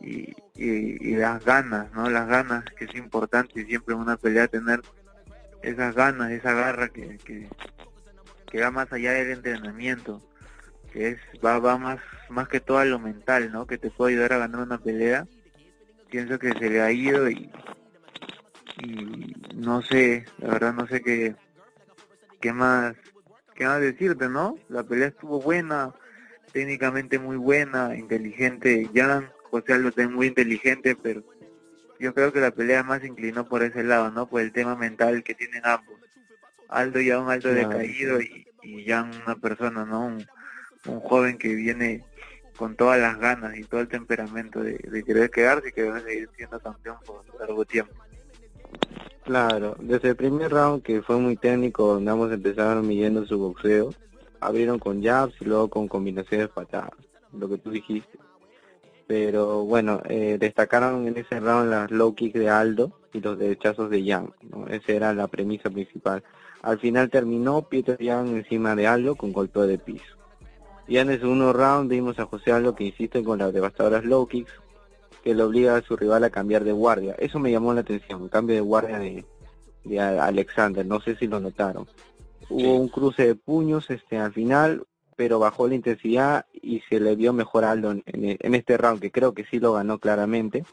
y, 0.00 0.34
y, 0.54 1.10
y 1.10 1.16
las 1.16 1.44
ganas, 1.44 1.92
¿no? 1.92 2.08
Las 2.08 2.26
ganas 2.26 2.64
que 2.76 2.86
es 2.86 2.94
importante 2.94 3.64
siempre 3.66 3.94
en 3.94 4.00
una 4.00 4.16
pelea 4.16 4.48
tener 4.48 4.80
esas 5.62 5.94
ganas, 5.94 6.30
esa 6.32 6.52
garra 6.52 6.88
que, 6.88 7.18
que, 7.18 8.60
va 8.60 8.70
más 8.70 8.92
allá 8.92 9.12
del 9.12 9.30
entrenamiento, 9.30 10.22
que 10.92 11.08
es 11.08 11.18
va, 11.44 11.58
va 11.58 11.78
más, 11.78 12.00
más 12.28 12.48
que 12.48 12.60
todo 12.60 12.78
a 12.78 12.84
lo 12.84 12.98
mental, 12.98 13.52
¿no? 13.52 13.66
Que 13.66 13.78
te 13.78 13.90
puede 13.90 14.14
ayudar 14.14 14.32
a 14.34 14.38
ganar 14.38 14.60
una 14.60 14.78
pelea. 14.78 15.26
Pienso 16.10 16.38
que 16.38 16.52
se 16.52 16.70
le 16.70 16.80
ha 16.80 16.90
ido 16.90 17.30
y, 17.30 17.50
y 18.78 19.36
no 19.54 19.82
sé, 19.82 20.24
la 20.38 20.48
verdad 20.48 20.74
no 20.74 20.86
sé 20.88 21.00
qué, 21.02 21.36
qué 22.40 22.52
más, 22.52 22.96
qué 23.54 23.66
más 23.66 23.80
decirte, 23.80 24.28
¿no? 24.28 24.58
La 24.68 24.82
pelea 24.82 25.08
estuvo 25.08 25.40
buena, 25.40 25.94
técnicamente 26.52 27.18
muy 27.18 27.36
buena, 27.36 27.96
inteligente, 27.96 28.88
Jan, 28.92 29.30
José 29.50 29.74
Aldo 29.74 29.92
es 29.94 30.10
muy 30.10 30.28
inteligente, 30.28 30.96
pero 31.00 31.22
yo 32.00 32.14
creo 32.14 32.32
que 32.32 32.40
la 32.40 32.50
pelea 32.50 32.82
más 32.82 33.04
inclinó 33.04 33.46
por 33.46 33.62
ese 33.62 33.84
lado, 33.84 34.10
¿no? 34.10 34.26
Por 34.26 34.40
el 34.40 34.52
tema 34.52 34.74
mental 34.74 35.22
que 35.22 35.34
tienen 35.34 35.60
ambos. 35.64 36.00
Aldo 36.68 37.00
ya 37.00 37.20
un 37.20 37.30
alto 37.30 37.48
decaído 37.48 38.20
y, 38.20 38.46
ya 38.86 39.02
una 39.02 39.36
persona, 39.36 39.84
¿no? 39.84 40.06
Un, 40.06 40.26
joven 41.02 41.36
que 41.36 41.54
viene 41.54 42.02
con 42.56 42.74
todas 42.74 42.98
las 42.98 43.18
ganas 43.18 43.54
y 43.58 43.64
todo 43.64 43.82
el 43.82 43.88
temperamento 43.88 44.62
de, 44.62 44.78
querer 45.04 45.30
quedarse 45.30 45.68
y 45.68 45.72
querer 45.72 46.02
seguir 46.02 46.30
siendo 46.34 46.58
campeón 46.58 46.96
por 47.04 47.22
largo 47.38 47.66
tiempo. 47.66 47.92
Claro, 49.24 49.76
desde 49.78 50.08
el 50.08 50.16
primer 50.16 50.50
round 50.50 50.82
que 50.82 51.02
fue 51.02 51.18
muy 51.18 51.36
técnico, 51.36 51.86
donde 51.86 52.10
ambos 52.10 52.32
empezaron 52.32 52.88
midiendo 52.88 53.26
su 53.26 53.38
boxeo, 53.38 53.92
abrieron 54.40 54.78
con 54.78 55.02
jabs 55.02 55.34
y 55.38 55.44
luego 55.44 55.68
con 55.68 55.86
combinaciones 55.86 56.48
patadas, 56.48 56.94
lo 57.30 57.46
que 57.46 57.58
tú 57.58 57.70
dijiste 57.70 58.18
pero 59.10 59.64
bueno, 59.64 60.00
eh, 60.08 60.36
destacaron 60.38 61.08
en 61.08 61.16
ese 61.16 61.40
round 61.40 61.68
las 61.68 61.90
low 61.90 62.14
kicks 62.14 62.38
de 62.38 62.48
Aldo 62.48 62.92
y 63.12 63.20
los 63.20 63.36
derechazos 63.36 63.90
de 63.90 64.04
Yang, 64.04 64.32
¿no? 64.42 64.68
esa 64.68 64.92
era 64.92 65.12
la 65.12 65.26
premisa 65.26 65.68
principal. 65.68 66.22
Al 66.62 66.78
final 66.78 67.10
terminó 67.10 67.62
Peter 67.62 67.98
Yang 67.98 68.28
encima 68.28 68.76
de 68.76 68.86
Aldo 68.86 69.16
con 69.16 69.32
golpe 69.32 69.58
de 69.62 69.78
piso. 69.78 70.16
Ya 70.86 71.00
en 71.00 71.10
el 71.10 71.18
segundo 71.18 71.52
round 71.52 71.90
vimos 71.90 72.20
a 72.20 72.26
José 72.26 72.52
Aldo 72.52 72.76
que 72.76 72.84
insiste 72.84 73.24
con 73.24 73.40
las 73.40 73.52
devastadoras 73.52 74.04
low 74.04 74.28
kicks, 74.28 74.52
que 75.24 75.34
le 75.34 75.42
obliga 75.42 75.74
a 75.74 75.82
su 75.82 75.96
rival 75.96 76.22
a 76.22 76.30
cambiar 76.30 76.62
de 76.62 76.70
guardia. 76.70 77.16
Eso 77.18 77.40
me 77.40 77.50
llamó 77.50 77.74
la 77.74 77.80
atención, 77.80 78.28
cambio 78.28 78.54
de 78.54 78.62
guardia 78.62 79.00
de, 79.00 79.24
de 79.86 79.98
Alexander, 79.98 80.86
no 80.86 81.00
sé 81.00 81.16
si 81.16 81.26
lo 81.26 81.40
notaron. 81.40 81.88
Hubo 82.48 82.76
un 82.76 82.88
cruce 82.88 83.26
de 83.26 83.34
puños 83.34 83.90
este 83.90 84.18
al 84.18 84.32
final, 84.32 84.86
pero 85.20 85.38
bajó 85.38 85.68
la 85.68 85.74
intensidad 85.74 86.46
y 86.62 86.80
se 86.88 86.98
le 86.98 87.14
vio 87.14 87.34
mejor 87.34 87.66
a 87.66 87.72
Aldo 87.72 87.90
en, 87.92 88.54
este 88.54 88.78
round, 88.78 89.02
que 89.02 89.10
creo 89.10 89.34
que 89.34 89.44
sí 89.44 89.60
lo 89.60 89.74
ganó 89.74 89.98
claramente 89.98 90.64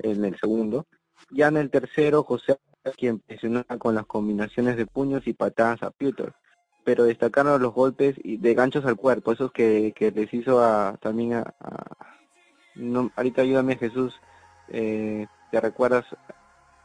en 0.00 0.24
el 0.24 0.36
segundo. 0.40 0.88
Ya 1.30 1.46
en 1.46 1.56
el 1.56 1.70
tercero, 1.70 2.24
José 2.24 2.58
quien 2.96 3.20
presionó 3.20 3.64
con 3.78 3.94
las 3.94 4.04
combinaciones 4.06 4.76
de 4.76 4.86
puños 4.86 5.24
y 5.28 5.34
patadas 5.34 5.84
a 5.84 5.92
Peter, 5.92 6.32
pero 6.82 7.04
destacaron 7.04 7.62
los 7.62 7.72
golpes 7.72 8.16
y 8.24 8.38
de 8.38 8.54
ganchos 8.54 8.84
al 8.86 8.96
cuerpo, 8.96 9.30
esos 9.30 9.52
que, 9.52 9.92
que 9.94 10.10
les 10.10 10.34
hizo 10.34 10.58
a, 10.58 10.96
también 11.00 11.34
a, 11.34 11.54
no, 12.74 13.12
ahorita 13.14 13.42
ayúdame 13.42 13.76
Jesús, 13.76 14.12
eh, 14.70 15.28
¿te 15.52 15.60
recuerdas? 15.60 16.06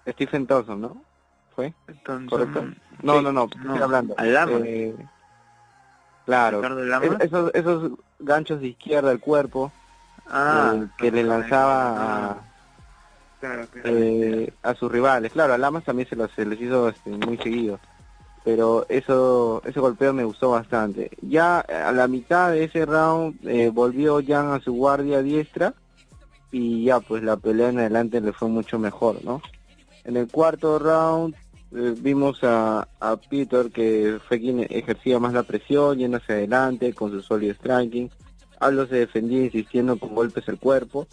Stephen 0.08 0.46
Thompson, 0.46 0.82
¿no? 0.82 1.02
¿Fue? 1.56 1.74
¿Correcto? 2.30 2.68
No, 3.02 3.24
no, 3.24 3.32
no, 3.32 3.46
estoy 3.46 3.82
hablando. 3.82 4.16
Eh, 4.20 4.96
Claro, 6.28 6.62
esos, 7.22 7.52
esos 7.54 7.92
ganchos 8.20 8.60
de 8.60 8.68
izquierda 8.68 9.12
al 9.12 9.22
cuerpo 9.22 9.72
ah, 10.28 10.76
eh, 10.76 10.88
que 10.98 11.10
le 11.10 11.24
lanzaba 11.24 12.32
a, 12.32 12.38
eh, 13.86 14.52
a 14.62 14.76
sus 14.76 14.92
rivales. 14.92 15.32
Claro, 15.32 15.54
a 15.54 15.58
Lamas 15.58 15.86
también 15.86 16.10
se, 16.10 16.18
los, 16.18 16.30
se 16.32 16.46
les 16.46 16.60
hizo 16.60 16.90
este, 16.90 17.12
muy 17.12 17.38
seguido, 17.38 17.80
pero 18.44 18.86
eso 18.90 19.62
ese 19.64 19.80
golpeo 19.80 20.12
me 20.12 20.26
gustó 20.26 20.52
bastante. 20.52 21.12
Ya 21.22 21.62
a 21.62 21.94
la 21.94 22.10
mitad 22.10 22.52
de 22.52 22.66
ese 22.66 22.86
round 22.86 23.40
eh, 23.48 23.70
volvió 23.74 24.20
Jan 24.22 24.52
a 24.52 24.60
su 24.60 24.74
guardia 24.74 25.22
diestra 25.22 25.76
y 26.52 26.84
ya 26.84 27.00
pues 27.00 27.24
la 27.24 27.38
pelea 27.38 27.70
en 27.70 27.80
adelante 27.80 28.20
le 28.20 28.34
fue 28.34 28.50
mucho 28.50 28.78
mejor, 28.80 29.24
¿no? 29.24 29.42
En 30.04 30.18
el 30.18 30.30
cuarto 30.30 30.78
round 30.78 31.36
eh, 31.76 31.96
vimos 31.98 32.40
a, 32.44 32.88
Peter 33.30 33.70
que 33.72 34.20
fue 34.28 34.40
quien 34.40 34.66
ejercía 34.70 35.20
más 35.20 35.34
la 35.34 35.44
presión, 35.44 35.98
yendo 35.98 36.18
hacia 36.18 36.36
adelante 36.36 36.94
con 36.94 37.12
su 37.12 37.22
sólido 37.22 37.54
striking. 37.54 38.10
Aldo 38.60 38.88
se 38.88 38.96
defendía 38.96 39.44
insistiendo 39.44 40.00
con 40.00 40.16
golpes 40.16 40.48
al 40.50 40.60
cuerpo. 40.60 41.08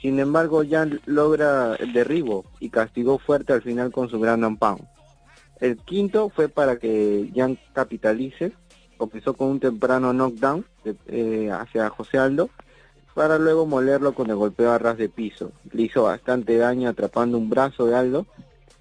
Sin 0.00 0.18
embargo, 0.18 0.62
Jan 0.68 1.00
logra 1.06 1.74
el 1.76 1.92
derribo 1.92 2.44
y 2.60 2.70
castigó 2.70 3.18
fuerte 3.18 3.52
al 3.52 3.62
final 3.62 3.92
con 3.92 4.08
su 4.08 4.18
gran 4.18 4.56
pound. 4.56 4.82
El 5.60 5.76
quinto 5.76 6.30
fue 6.30 6.48
para 6.48 6.78
que 6.78 7.30
Jan 7.34 7.58
capitalice. 7.72 8.52
Comenzó 8.96 9.34
con 9.34 9.48
un 9.48 9.60
temprano 9.60 10.12
knockdown 10.12 10.64
eh, 11.06 11.50
hacia 11.52 11.88
José 11.90 12.18
Aldo 12.18 12.50
para 13.14 13.38
luego 13.38 13.66
molerlo 13.66 14.14
con 14.14 14.30
el 14.30 14.36
golpeo 14.36 14.70
a 14.70 14.78
ras 14.78 14.96
de 14.96 15.08
piso. 15.08 15.52
Le 15.72 15.82
hizo 15.82 16.04
bastante 16.04 16.56
daño 16.56 16.88
atrapando 16.88 17.36
un 17.36 17.50
brazo 17.50 17.86
de 17.86 17.96
Aldo 17.96 18.26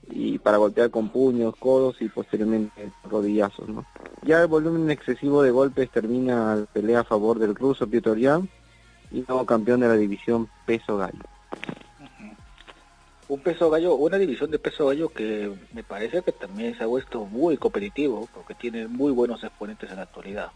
y 0.09 0.39
para 0.39 0.57
golpear 0.57 0.89
con 0.89 1.09
puños, 1.09 1.55
codos 1.57 2.01
y 2.01 2.09
posteriormente 2.09 2.89
rodillazos. 3.09 3.67
¿no? 3.67 3.85
Ya 4.23 4.41
el 4.41 4.47
volumen 4.47 4.89
excesivo 4.89 5.43
de 5.43 5.51
golpes 5.51 5.89
termina 5.91 6.55
la 6.55 6.65
pelea 6.65 7.01
a 7.01 7.03
favor 7.03 7.39
del 7.39 7.55
ruso 7.55 7.87
Piotr 7.87 8.21
Jan 8.21 8.49
y 9.11 9.23
nuevo 9.27 9.45
campeón 9.45 9.81
de 9.81 9.87
la 9.87 9.95
división 9.95 10.49
peso 10.65 10.97
gallo. 10.97 11.23
un 13.27 13.39
peso 13.41 13.69
gallo, 13.69 13.95
una 13.95 14.17
división 14.17 14.51
de 14.51 14.59
peso 14.59 14.87
gallo 14.87 15.09
que 15.09 15.53
me 15.73 15.83
parece 15.83 16.21
que 16.21 16.31
también 16.31 16.77
se 16.77 16.83
ha 16.83 16.87
vuelto 16.87 17.25
muy 17.25 17.57
competitivo 17.57 18.27
porque 18.33 18.55
tiene 18.55 18.87
muy 18.87 19.11
buenos 19.11 19.43
exponentes 19.43 19.89
en 19.89 19.97
la 19.97 20.03
actualidad. 20.03 20.51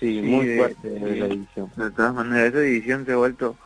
Sí, 0.00 0.20
muy 0.20 0.56
fuerte 0.56 1.00
la 1.00 1.26
división. 1.26 1.70
De 1.76 1.90
todas 1.92 2.14
maneras, 2.14 2.48
esa 2.48 2.60
división 2.60 3.06
se 3.06 3.12
ha 3.12 3.16
vuelto 3.16 3.56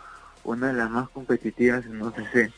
una 0.45 0.69
de 0.69 0.75
las 0.75 0.91
más 0.91 1.09
competitivas 1.09 1.85
en 1.87 2.01
OCC. 2.03 2.53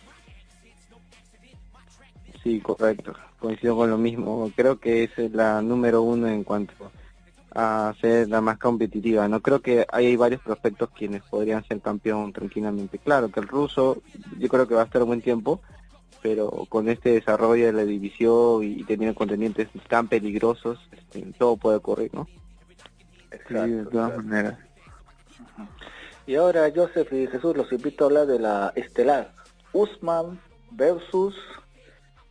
Sí, 2.42 2.60
correcto. 2.60 3.14
Coincido 3.38 3.76
con 3.76 3.90
lo 3.90 3.98
mismo. 3.98 4.50
Creo 4.56 4.78
que 4.78 5.04
es 5.04 5.32
la 5.32 5.60
número 5.62 6.02
uno 6.02 6.26
en 6.26 6.44
cuanto 6.44 6.90
a 7.54 7.92
ser 8.00 8.28
la 8.28 8.40
más 8.40 8.58
competitiva. 8.58 9.28
No 9.28 9.40
creo 9.40 9.60
que 9.60 9.86
hay 9.90 10.16
varios 10.16 10.40
prospectos 10.40 10.90
quienes 10.90 11.22
podrían 11.22 11.64
ser 11.64 11.80
campeón 11.80 12.32
tranquilamente. 12.32 12.98
Claro 12.98 13.30
que 13.30 13.40
el 13.40 13.48
ruso, 13.48 14.02
yo 14.38 14.48
creo 14.48 14.66
que 14.66 14.74
va 14.74 14.82
a 14.82 14.84
estar 14.84 15.02
un 15.02 15.08
buen 15.08 15.22
tiempo, 15.22 15.60
pero 16.22 16.66
con 16.68 16.88
este 16.88 17.10
desarrollo 17.10 17.66
de 17.66 17.72
la 17.72 17.84
división 17.84 18.62
y 18.62 18.84
teniendo 18.84 19.14
contendientes 19.14 19.68
tan 19.88 20.08
peligrosos, 20.08 20.78
este, 20.92 21.22
todo 21.38 21.56
puede 21.56 21.76
ocurrir, 21.78 22.10
¿no? 22.14 22.26
de 23.48 23.84
todas 23.86 24.16
maneras. 24.24 24.58
Y 26.26 26.36
ahora, 26.36 26.70
Joseph 26.74 27.12
y 27.12 27.26
Jesús, 27.26 27.56
los 27.56 27.72
invito 27.72 28.04
a 28.04 28.06
hablar 28.08 28.26
de 28.26 28.38
la 28.38 28.72
estelar 28.76 29.32
Usman 29.72 30.40
versus 30.70 31.34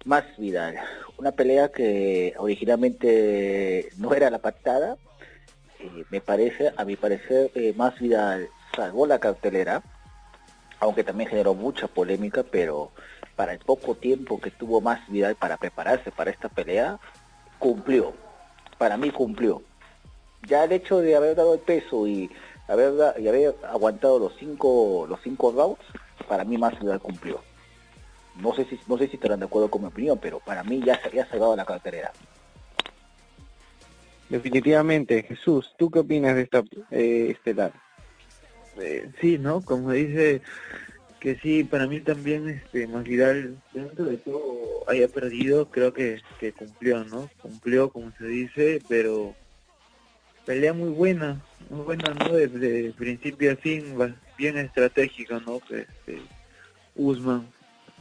Más 0.05 0.23
Vidal. 0.37 0.75
Una 1.17 1.31
pelea 1.31 1.69
que 1.69 2.33
originalmente 2.37 3.89
no 3.97 4.13
era 4.13 4.29
la 4.29 4.39
pactada. 4.39 4.97
Eh, 5.79 6.05
me 6.09 6.21
parece, 6.21 6.71
a 6.75 6.85
mi 6.85 6.95
parecer, 6.95 7.51
eh, 7.55 7.73
Más 7.75 7.99
Vidal 7.99 8.49
salvó 8.75 9.05
la 9.07 9.19
cartelera, 9.19 9.83
aunque 10.79 11.03
también 11.03 11.29
generó 11.29 11.53
mucha 11.53 11.87
polémica, 11.87 12.43
pero 12.43 12.91
para 13.35 13.53
el 13.53 13.59
poco 13.59 13.95
tiempo 13.95 14.39
que 14.39 14.51
tuvo 14.51 14.81
Más 14.81 15.07
Vidal 15.09 15.35
para 15.35 15.57
prepararse 15.57 16.11
para 16.11 16.31
esta 16.31 16.49
pelea, 16.49 16.99
cumplió. 17.59 18.13
Para 18.77 18.97
mí 18.97 19.11
cumplió 19.11 19.61
ya 20.47 20.63
el 20.63 20.71
hecho 20.71 20.99
de 20.99 21.15
haber 21.15 21.35
dado 21.35 21.53
el 21.53 21.59
peso 21.59 22.07
y 22.07 22.29
haber, 22.67 22.93
y 23.19 23.27
haber 23.27 23.55
aguantado 23.67 24.19
los 24.19 24.33
cinco 24.37 25.07
rounds, 25.07 25.81
para 26.27 26.43
mí 26.43 26.57
más 26.57 26.77
ciudad 26.77 27.01
cumplió. 27.01 27.41
No 28.41 28.53
sé 28.53 28.65
si 28.65 28.79
no 28.87 28.97
sé 28.97 29.07
si 29.07 29.15
estarán 29.15 29.39
de 29.39 29.45
acuerdo 29.45 29.69
con 29.69 29.81
mi 29.81 29.87
opinión, 29.87 30.19
pero 30.21 30.39
para 30.39 30.63
mí 30.63 30.81
ya 30.83 30.99
se 30.99 31.07
había 31.07 31.27
salvado 31.27 31.55
la 31.55 31.65
carterera. 31.65 32.11
Definitivamente, 34.29 35.23
Jesús, 35.23 35.73
¿tú 35.77 35.89
qué 35.89 35.99
opinas 35.99 36.35
de 36.35 36.43
esta 36.43 36.63
eh, 36.91 37.29
estelar? 37.31 37.73
Eh, 38.79 39.09
sí, 39.19 39.37
¿no? 39.37 39.61
Como 39.61 39.91
dice 39.91 40.41
que 41.19 41.35
sí, 41.37 41.63
para 41.63 41.87
mí 41.87 41.99
también 41.99 42.47
este 42.47 42.87
Masvidal 42.87 43.57
dentro 43.73 44.05
de 44.05 44.17
todo 44.17 44.83
haya 44.87 45.07
perdido, 45.07 45.69
creo 45.69 45.93
que, 45.93 46.21
que 46.39 46.53
cumplió, 46.53 47.03
¿no? 47.03 47.29
Cumplió 47.41 47.89
como 47.89 48.11
se 48.17 48.25
dice, 48.25 48.81
pero 48.87 49.35
pelea 50.45 50.73
muy 50.73 50.89
buena, 50.89 51.41
muy 51.69 51.81
buena, 51.81 52.13
¿no? 52.13 52.33
Desde 52.33 52.91
principio 52.93 53.51
a 53.51 53.55
fin, 53.55 53.97
bien 54.37 54.57
estratégico, 54.57 55.39
¿no? 55.41 55.57
Este, 55.69 56.21
Usman 56.95 57.47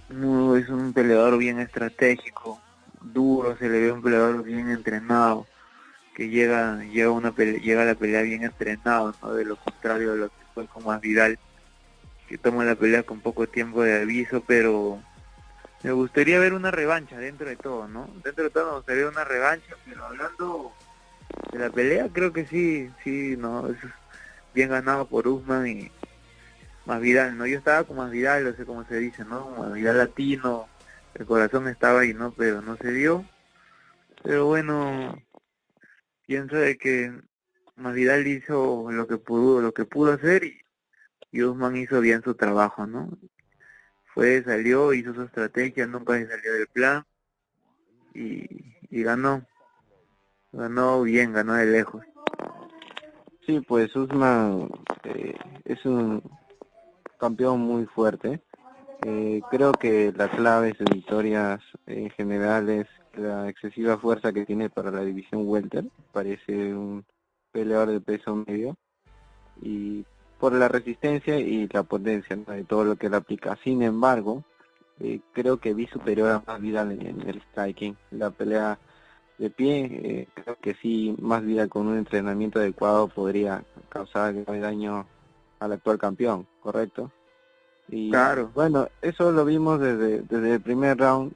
no, 0.09 0.57
es 0.57 0.69
un 0.69 0.93
peleador 0.93 1.39
bien 1.39 1.61
estratégico, 1.61 2.61
duro, 3.01 3.57
se 3.57 3.69
le 3.69 3.81
ve 3.81 3.93
un 3.93 4.03
peleador 4.03 4.43
bien 4.43 4.71
entrenado, 4.71 5.47
que 6.15 6.29
llega 6.29 6.83
llega 6.85 7.11
una 7.11 7.35
llega 7.35 7.83
a 7.83 7.87
la 7.87 7.95
pelea 7.95 8.23
bien 8.23 8.43
entrenado, 8.43 9.15
¿no? 9.23 9.35
De 9.35 9.45
lo 9.45 9.57
contrario 9.57 10.13
de 10.13 10.19
lo 10.19 10.29
que 10.29 10.45
fue 10.55 10.67
con 10.67 10.85
más 10.85 11.01
Vidal, 11.01 11.39
que 12.29 12.39
toma 12.39 12.65
la 12.65 12.75
pelea 12.75 13.03
con 13.05 13.21
poco 13.21 13.47
tiempo 13.47 13.83
de 13.83 14.03
aviso, 14.03 14.43
pero 14.47 15.01
me 15.83 15.93
gustaría 15.93 16.39
ver 16.39 16.55
una 16.55 16.71
revancha 16.71 17.19
dentro 17.19 17.49
de 17.49 17.57
todo, 17.57 17.87
¿no? 17.87 18.09
Dentro 18.25 18.45
de 18.45 18.51
todo 18.51 18.67
me 18.67 18.77
gustaría 18.79 19.09
una 19.09 19.25
revancha, 19.25 19.77
pero 19.85 20.05
hablando 20.05 20.73
de 21.53 21.59
la 21.59 21.71
pelea 21.71 22.09
creo 22.13 22.33
que 22.33 22.47
sí, 22.47 22.91
sí, 23.05 23.37
no, 23.39 23.69
es 23.69 23.77
bien 24.55 24.71
ganado 24.71 25.07
por 25.07 25.29
Usman 25.29 25.67
y 25.69 25.91
más 26.89 27.03
Vidal, 27.03 27.37
¿no? 27.37 27.47
Yo 27.47 27.59
estaba 27.59 27.85
con 27.85 27.99
más 27.99 28.11
Vidal, 28.11 28.45
no 28.45 28.55
sé 28.55 28.65
cómo 28.65 28.83
se 28.87 28.97
dice, 28.99 29.23
¿no? 29.23 29.51
Más 29.51 29.75
Vidal 29.75 29.99
latino, 29.99 30.69
el 31.15 31.27
corazón 31.27 31.69
estaba 31.69 32.01
ahí, 32.01 32.15
¿no? 32.15 32.33
Pero 32.33 32.63
no 32.63 32.79
se 32.79 32.91
dio. 32.93 33.27
Pero 34.23 34.47
bueno, 34.47 35.15
pienso 36.27 36.57
de 36.57 36.79
que 36.79 37.13
más 37.77 37.95
hizo 37.97 38.91
lo 38.91 39.07
que 39.07 39.19
pudo, 39.19 39.61
lo 39.61 39.75
que 39.75 39.85
pudo 39.85 40.15
hacer 40.15 40.45
y, 40.45 40.63
y 41.31 41.43
Usman 41.43 41.77
hizo 41.77 42.01
bien 42.01 42.23
su 42.23 42.35
trabajo, 42.35 42.87
¿no? 42.87 43.11
Fue, 44.15 44.43
salió, 44.43 44.95
hizo 44.95 45.13
su 45.13 45.23
estrategia, 45.23 45.87
nunca 45.87 46.15
se 46.15 46.27
salió 46.27 46.55
del 46.55 46.69
plan 46.69 47.05
y, 48.15 48.47
y 48.89 49.03
ganó 49.03 49.47
ganó 50.53 51.03
bien, 51.03 51.35
ganó 51.35 51.53
de 51.53 51.67
lejos. 51.67 52.03
Sí, 53.47 53.61
pues 53.61 53.95
Usman 53.95 54.71
eh, 55.05 55.35
es 55.67 55.85
un 55.85 56.23
campeón 57.19 57.61
muy 57.61 57.87
fuerte. 57.87 58.41
Eh, 59.05 59.41
creo 59.51 59.73
que 59.73 60.13
la 60.17 60.29
clave 60.29 60.75
de 60.79 60.85
victorias 60.93 61.61
en 61.87 62.11
general 62.11 62.69
es 62.69 62.87
la 63.15 63.49
excesiva 63.49 63.99
fuerza 63.99 64.33
que 64.33 64.47
tiene 64.47 64.71
para 64.71 64.91
la 64.91 65.03
división 65.03 65.43
welter. 65.47 65.85
Parece 66.13 66.75
un 66.75 67.05
peleador 67.53 67.91
de 67.91 68.01
peso 68.01 68.35
medio. 68.35 68.77
Y 69.61 70.05
por 70.39 70.53
la 70.53 70.69
resistencia 70.69 71.39
y 71.39 71.69
la 71.69 71.83
potencia 71.83 72.37
de 72.37 72.65
todo 72.65 72.85
lo 72.85 72.97
que 72.97 73.07
él 73.07 73.15
aplica. 73.15 73.59
Sin 73.63 73.83
embargo, 73.83 74.45
eh, 75.01 75.21
creo 75.33 75.59
que 75.59 75.75
vi 75.75 75.87
superior 75.87 76.31
a 76.31 76.43
más 76.47 76.61
vida 76.61 76.83
en 76.83 77.23
el 77.27 77.43
striking. 77.51 77.97
La 78.13 78.31
pelea 78.31 78.79
de 79.39 79.51
pie, 79.51 79.85
eh, 79.85 80.29
creo 80.35 80.57
que 80.61 80.75
sí, 80.75 81.15
más 81.21 81.45
vida 81.45 81.69
con 81.69 81.87
un 81.87 81.99
entrenamiento 81.99 82.59
adecuado 82.59 83.09
podría 83.09 83.65
causar 83.89 84.35
daño 84.45 85.07
al 85.61 85.73
actual 85.73 85.99
campeón, 85.99 86.47
¿correcto? 86.61 87.11
Y 87.89 88.11
claro. 88.11 88.51
bueno, 88.55 88.89
eso 89.01 89.33
lo 89.33 89.45
vimos 89.45 89.81
desde, 89.81 90.23
desde 90.23 90.55
el 90.55 90.61
primer 90.61 90.99
round, 90.99 91.33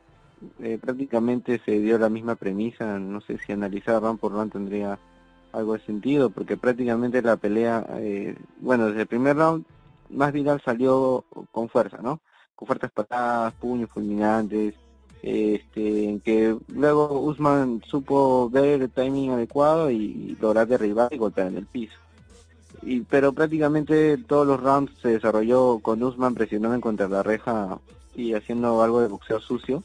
eh, 0.61 0.79
prácticamente 0.81 1.61
se 1.65 1.79
dio 1.79 1.99
la 1.99 2.09
misma 2.09 2.35
premisa, 2.35 2.99
no 2.99 3.21
sé 3.21 3.39
si 3.39 3.53
analizar 3.53 4.03
round 4.03 4.19
por 4.19 4.33
round 4.33 4.53
tendría 4.53 4.99
algo 5.53 5.75
de 5.75 5.81
sentido, 5.81 6.31
porque 6.31 6.57
prácticamente 6.57 7.23
la 7.23 7.37
pelea, 7.37 7.87
eh, 7.97 8.37
bueno, 8.61 8.87
desde 8.87 9.03
el 9.03 9.07
primer 9.07 9.37
round, 9.37 9.65
más 10.11 10.33
Vidal 10.33 10.61
salió 10.65 11.25
con 11.51 11.69
fuerza, 11.69 11.99
¿no? 12.03 12.21
Con 12.55 12.67
fuertes 12.67 12.91
patadas, 12.91 13.55
puños 13.55 13.91
fulminantes, 13.91 14.75
este, 15.23 16.09
en 16.09 16.21
que 16.21 16.57
luego 16.69 17.21
Usman 17.21 17.83
supo 17.87 18.51
ver 18.51 18.83
el 18.83 18.91
timing 18.91 19.31
adecuado 19.31 19.91
y 19.91 20.37
lograr 20.41 20.67
derribar 20.67 21.13
y 21.13 21.19
golpear 21.19 21.49
en 21.49 21.59
el 21.59 21.67
piso. 21.67 21.97
Y, 22.83 23.01
pero 23.03 23.33
prácticamente 23.33 24.19
todos 24.19 24.47
los 24.47 24.61
rounds 24.61 24.93
se 25.01 25.09
desarrolló 25.09 25.79
con 25.79 26.03
Usman 26.03 26.35
presionando 26.35 26.81
contra 26.81 27.09
la 27.09 27.23
reja 27.23 27.79
y 28.15 28.35
haciendo 28.35 28.83
algo 28.83 29.01
de 29.01 29.09
boxeo 29.09 29.41
sucio 29.41 29.83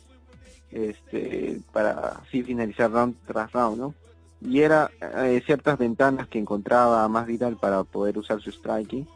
este, 0.72 1.62
para 1.72 2.20
así 2.24 2.44
finalizar 2.44 2.92
round 2.92 3.16
tras 3.26 3.52
round, 3.52 3.78
¿no? 3.78 3.94
Y 4.42 4.62
era 4.62 4.92
eh, 5.02 5.42
ciertas 5.46 5.78
ventanas 5.78 6.28
que 6.28 6.40
encontraba 6.40 7.08
más 7.08 7.26
vital 7.26 7.58
para 7.58 7.84
poder 7.84 8.18
usar 8.18 8.40
su 8.42 8.52
striking. 8.52 9.08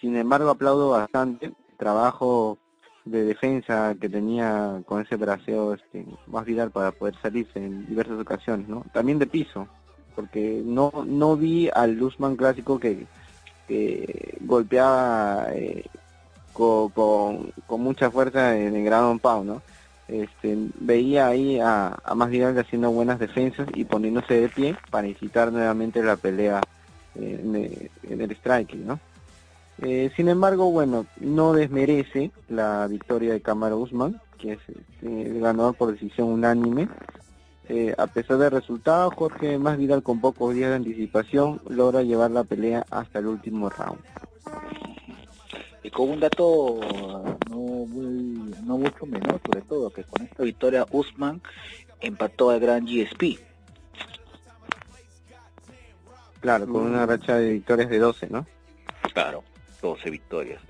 Sin 0.00 0.16
embargo, 0.16 0.48
aplaudo 0.48 0.90
bastante 0.90 1.46
el 1.46 1.54
trabajo 1.76 2.58
de 3.04 3.24
defensa 3.24 3.94
que 4.00 4.08
tenía 4.08 4.82
con 4.86 5.02
ese 5.02 5.16
braceo 5.16 5.74
este, 5.74 6.06
más 6.26 6.44
vital 6.44 6.70
para 6.70 6.92
poder 6.92 7.14
salirse 7.20 7.58
en 7.58 7.86
diversas 7.86 8.18
ocasiones, 8.18 8.68
¿no? 8.68 8.84
También 8.92 9.18
de 9.18 9.26
piso, 9.26 9.68
porque 10.14 10.62
no 10.64 10.92
no 11.06 11.36
vi 11.36 11.68
al 11.74 11.94
Luzman 11.94 12.36
clásico 12.36 12.78
que, 12.78 13.06
golpeaba 14.40 15.46
eh, 15.52 15.84
con, 16.52 17.52
mucha 17.68 18.10
fuerza 18.10 18.56
en 18.56 18.74
el 18.76 18.84
ground 18.84 19.20
pound, 19.20 19.46
¿no? 19.46 19.62
Este, 20.08 20.56
veía 20.80 21.28
ahí 21.28 21.60
a, 21.60 21.96
a 22.04 22.14
más 22.14 22.30
haciendo 22.30 22.90
buenas 22.90 23.20
defensas 23.20 23.68
y 23.74 23.84
poniéndose 23.84 24.40
de 24.40 24.48
pie 24.48 24.76
para 24.90 25.06
incitar 25.06 25.52
nuevamente 25.52 26.02
la 26.02 26.16
pelea 26.16 26.60
en, 27.14 27.90
en 28.02 28.20
el 28.20 28.36
striking, 28.36 28.86
¿no? 28.86 28.98
Eh, 29.82 30.10
sin 30.14 30.28
embargo, 30.28 30.70
bueno, 30.70 31.06
no 31.20 31.54
desmerece 31.54 32.30
la 32.48 32.86
victoria 32.86 33.32
de 33.32 33.40
Camaro 33.40 33.78
Usman, 33.78 34.20
que 34.38 34.52
es 34.52 34.58
el 35.02 35.40
ganador 35.40 35.74
por 35.74 35.92
decisión 35.92 36.28
unánime. 36.28 36.88
Eh, 37.72 37.94
a 37.96 38.08
pesar 38.08 38.38
del 38.38 38.50
resultado, 38.50 39.12
Jorge 39.12 39.56
Más 39.56 39.78
Vidal 39.78 40.02
con 40.02 40.20
pocos 40.20 40.52
días 40.52 40.70
de 40.70 40.74
anticipación 40.74 41.60
logra 41.68 42.02
llevar 42.02 42.32
la 42.32 42.42
pelea 42.42 42.84
hasta 42.90 43.20
el 43.20 43.28
último 43.28 43.70
round. 43.70 44.00
Y 45.84 45.90
con 45.90 46.10
un 46.10 46.18
dato 46.18 46.80
no, 47.48 47.56
muy, 47.56 48.52
no 48.64 48.76
mucho 48.76 49.06
menor, 49.06 49.40
sobre 49.46 49.62
todo, 49.62 49.88
que 49.90 50.02
con 50.02 50.20
esta 50.26 50.42
victoria 50.42 50.84
Usman 50.90 51.40
empató 52.00 52.50
al 52.50 52.58
gran 52.58 52.84
GSP. 52.84 53.38
Claro, 56.40 56.66
con 56.66 56.82
una 56.82 57.06
racha 57.06 57.36
de 57.36 57.52
victorias 57.52 57.88
de 57.88 57.98
12, 58.00 58.30
¿no? 58.30 58.46
Claro. 59.12 59.44
12 59.80 60.10
victorias. 60.10 60.60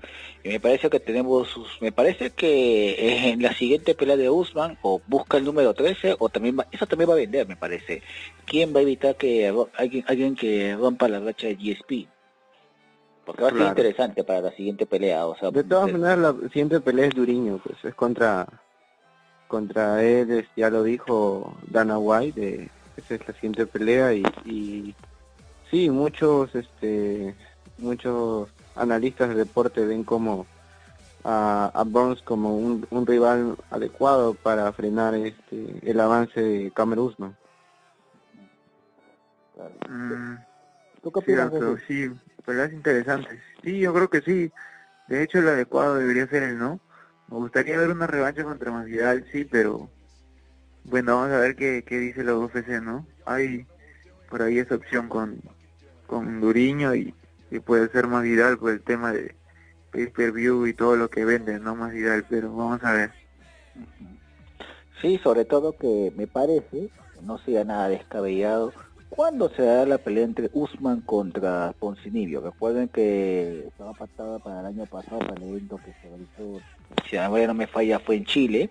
Y 0.43 0.49
me 0.49 0.59
parece 0.59 0.89
que 0.89 0.99
tenemos, 0.99 1.55
me 1.81 1.91
parece 1.91 2.31
que 2.31 3.29
en 3.31 3.41
la 3.41 3.53
siguiente 3.53 3.95
pelea 3.95 4.17
de 4.17 4.29
Usman 4.29 4.77
o 4.81 5.01
busca 5.07 5.37
el 5.37 5.45
número 5.45 5.73
13 5.73 6.15
o 6.19 6.29
también 6.29 6.59
va, 6.59 6.67
eso 6.71 6.85
también 6.85 7.09
va 7.09 7.13
a 7.13 7.17
vender, 7.17 7.47
me 7.47 7.55
parece. 7.55 8.01
¿Quién 8.45 8.73
va 8.73 8.79
a 8.79 8.83
evitar 8.83 9.15
que 9.15 9.53
alguien, 9.77 10.05
alguien 10.07 10.35
que 10.35 10.75
rompa 10.75 11.07
la 11.07 11.19
racha 11.19 11.47
de 11.47 11.55
GSP? 11.55 12.07
Porque 13.25 13.43
va 13.43 13.49
a 13.49 13.53
ser 13.53 13.67
interesante 13.67 14.23
para 14.23 14.41
la 14.41 14.51
siguiente 14.51 14.85
pelea. 14.85 15.27
O 15.27 15.37
sea, 15.37 15.51
de 15.51 15.63
todas 15.63 15.91
maneras, 15.91 16.17
la 16.17 16.33
siguiente 16.49 16.79
pelea 16.79 17.05
es 17.05 17.15
Duriño, 17.15 17.61
pues 17.63 17.77
es 17.83 17.93
contra 17.93 18.47
contra 19.51 20.01
él, 20.01 20.47
ya 20.55 20.69
lo 20.69 20.81
dijo 20.81 21.57
Dana 21.67 21.99
White, 21.99 22.69
esa 22.95 23.15
es 23.15 23.27
la 23.27 23.33
siguiente 23.33 23.65
pelea 23.65 24.13
y, 24.13 24.23
y 24.45 24.95
sí, 25.69 25.89
muchos 25.89 26.55
este 26.55 27.35
muchos 27.77 28.47
analistas 28.75 29.29
de 29.29 29.35
deporte 29.35 29.85
ven 29.85 30.03
como 30.03 30.45
a, 31.23 31.71
a 31.73 31.83
Burns 31.83 32.21
como 32.21 32.57
un, 32.57 32.87
un, 32.89 33.05
rival 33.05 33.55
adecuado 33.69 34.33
para 34.33 34.71
frenar 34.73 35.13
este 35.15 35.79
el 35.83 35.99
avance 35.99 36.41
de 36.41 36.71
Cameron 36.71 37.05
Usman. 37.05 37.35
Mm, 39.89 40.35
¿Tú 41.03 41.11
sí, 41.87 42.09
peleas 42.45 42.73
interesantes. 42.73 43.39
Sí, 43.63 43.79
yo 43.79 43.93
creo 43.93 44.09
que 44.09 44.21
sí. 44.21 44.51
De 45.07 45.23
hecho, 45.23 45.39
el 45.39 45.49
adecuado 45.49 45.95
debería 45.95 46.27
ser 46.27 46.43
el 46.43 46.57
no. 46.57 46.79
Me 47.27 47.37
gustaría 47.37 47.77
ver 47.77 47.89
una 47.89 48.07
revancha 48.07 48.43
contra 48.43 48.71
Masvidal, 48.71 49.25
sí, 49.31 49.45
pero 49.45 49.89
bueno, 50.83 51.17
vamos 51.17 51.31
a 51.31 51.39
ver 51.39 51.55
qué, 51.55 51.83
qué 51.85 51.99
dice 51.99 52.23
la 52.23 52.35
UFC, 52.35 52.81
¿no? 52.81 53.05
Hay 53.25 53.67
por 54.29 54.41
ahí 54.41 54.59
esa 54.59 54.75
opción 54.75 55.07
con, 55.07 55.41
con 56.07 56.41
Duriño 56.41 56.95
y, 56.95 57.13
puede 57.59 57.89
ser 57.89 58.07
Masvidal 58.07 58.57
por 58.57 58.71
el 58.71 58.81
tema 58.81 59.11
de 59.11 59.35
pay-per-view 59.91 60.67
y 60.67 60.73
todo 60.73 60.95
lo 60.95 61.09
que 61.09 61.25
vende, 61.25 61.59
¿no? 61.59 61.75
Masvidal, 61.75 62.25
pero 62.29 62.55
vamos 62.55 62.83
a 62.83 62.93
ver. 62.93 63.11
Sí, 65.01 65.19
sobre 65.23 65.45
todo 65.45 65.77
que 65.77 66.13
me 66.15 66.27
parece, 66.27 66.89
no 67.23 67.37
sea 67.39 67.63
nada 67.63 67.89
descabellado, 67.89 68.71
¿Cuándo 69.11 69.49
se 69.49 69.63
dará 69.63 69.85
la 69.85 69.97
pelea 69.97 70.23
entre 70.23 70.49
Usman 70.53 71.01
contra 71.01 71.75
Poncinibio? 71.77 72.39
Recuerden 72.39 72.87
que 72.87 73.67
estaba 73.67 73.91
pactada 73.91 74.39
para 74.39 74.61
el 74.61 74.67
año 74.67 74.85
pasado, 74.85 75.19
para 75.19 75.35
el 75.35 75.49
evento 75.49 75.77
que 75.83 75.91
se 76.01 76.07
realizó, 76.07 76.65
si 77.09 77.17
la 77.17 77.23
memoria 77.23 77.47
no 77.47 77.53
me 77.53 77.67
falla, 77.67 77.99
fue 77.99 78.15
en 78.15 78.23
Chile, 78.23 78.69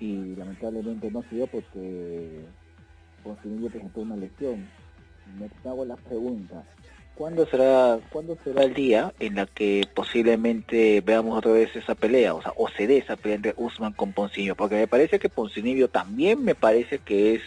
y 0.00 0.34
lamentablemente 0.34 1.08
no 1.12 1.22
se 1.22 1.36
dio 1.36 1.46
porque 1.46 2.40
Poncinibio 3.22 3.70
presentó 3.70 4.00
una 4.00 4.16
lesión. 4.16 4.68
Me 5.38 5.48
hago 5.70 5.84
la 5.84 5.94
pregunta, 5.94 6.64
¿cuándo 7.20 7.44
será, 7.44 7.98
¿cuándo 8.08 8.38
será 8.42 8.62
el 8.62 8.72
día 8.72 9.12
en 9.20 9.34
la 9.34 9.44
que 9.44 9.86
posiblemente 9.92 11.02
veamos 11.02 11.36
otra 11.36 11.52
vez 11.52 11.76
esa 11.76 11.94
pelea? 11.94 12.32
O 12.32 12.40
sea, 12.40 12.54
o 12.56 12.66
se 12.70 12.86
dé 12.86 12.96
esa 12.96 13.16
pelea 13.16 13.36
entre 13.36 13.54
Usman 13.58 13.92
con 13.92 14.14
Poncinibio, 14.14 14.56
porque 14.56 14.76
me 14.76 14.86
parece 14.86 15.18
que 15.18 15.28
Poncinibio 15.28 15.88
también 15.88 16.42
me 16.42 16.54
parece 16.54 17.00
que 17.00 17.34
es 17.34 17.42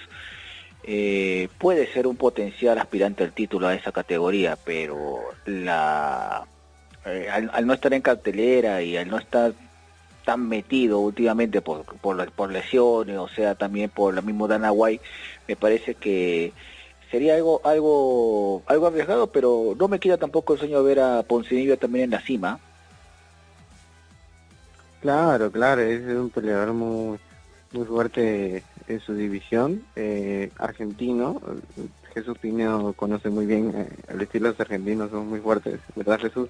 eh, 0.83 1.47
puede 1.57 1.91
ser 1.91 2.05
un 2.05 2.17
potencial 2.17 2.77
aspirante 2.77 3.23
al 3.23 3.33
título 3.33 3.67
a 3.67 3.73
esa 3.73 3.91
categoría, 3.91 4.59
pero 4.63 5.21
la 5.47 6.45
eh, 7.07 7.27
al, 7.31 7.65
no 7.65 7.73
estar 7.73 7.95
en 7.95 8.03
cartelera 8.03 8.83
y 8.83 8.95
al 8.95 9.07
no 9.07 9.17
estar 9.17 9.53
tan 10.23 10.47
metido 10.47 10.99
últimamente 10.99 11.61
por, 11.61 11.83
por, 11.83 12.51
lesiones, 12.51 13.17
o 13.17 13.27
sea, 13.27 13.55
también 13.55 13.89
por 13.89 14.13
la 14.13 14.21
misma 14.21 14.45
Dana 14.45 14.71
White, 14.71 15.03
me 15.47 15.55
parece 15.55 15.95
que 15.95 16.53
sería 17.13 17.35
algo 17.35 17.61
algo 17.63 18.63
algo 18.65 18.87
arriesgado, 18.87 19.27
pero 19.27 19.75
no 19.77 19.87
me 19.87 19.99
queda 19.99 20.17
tampoco 20.17 20.53
el 20.53 20.59
sueño 20.59 20.79
de 20.81 20.83
ver 20.83 20.99
a 20.99 21.21
Poncinibio 21.21 21.77
también 21.77 22.05
en 22.05 22.09
la 22.09 22.21
cima. 22.21 22.59
Claro, 24.99 25.51
claro, 25.51 25.81
es 25.81 26.01
un 26.07 26.31
peleador 26.31 26.73
muy 26.73 27.19
muy 27.71 27.85
fuerte 27.85 28.63
en 28.87 28.99
su 28.99 29.13
división, 29.13 29.83
eh, 29.95 30.49
argentino. 30.57 31.39
Jesús 32.15 32.35
Pinedo 32.39 32.93
conoce 32.93 33.29
muy 33.29 33.45
bien 33.45 33.71
eh, 33.75 33.89
el 34.07 34.21
estilo 34.21 34.47
de 34.47 34.53
los 34.53 34.59
argentinos, 34.59 35.11
son 35.11 35.27
muy 35.27 35.39
fuertes, 35.39 35.81
¿verdad 35.95 36.19
Jesús? 36.19 36.49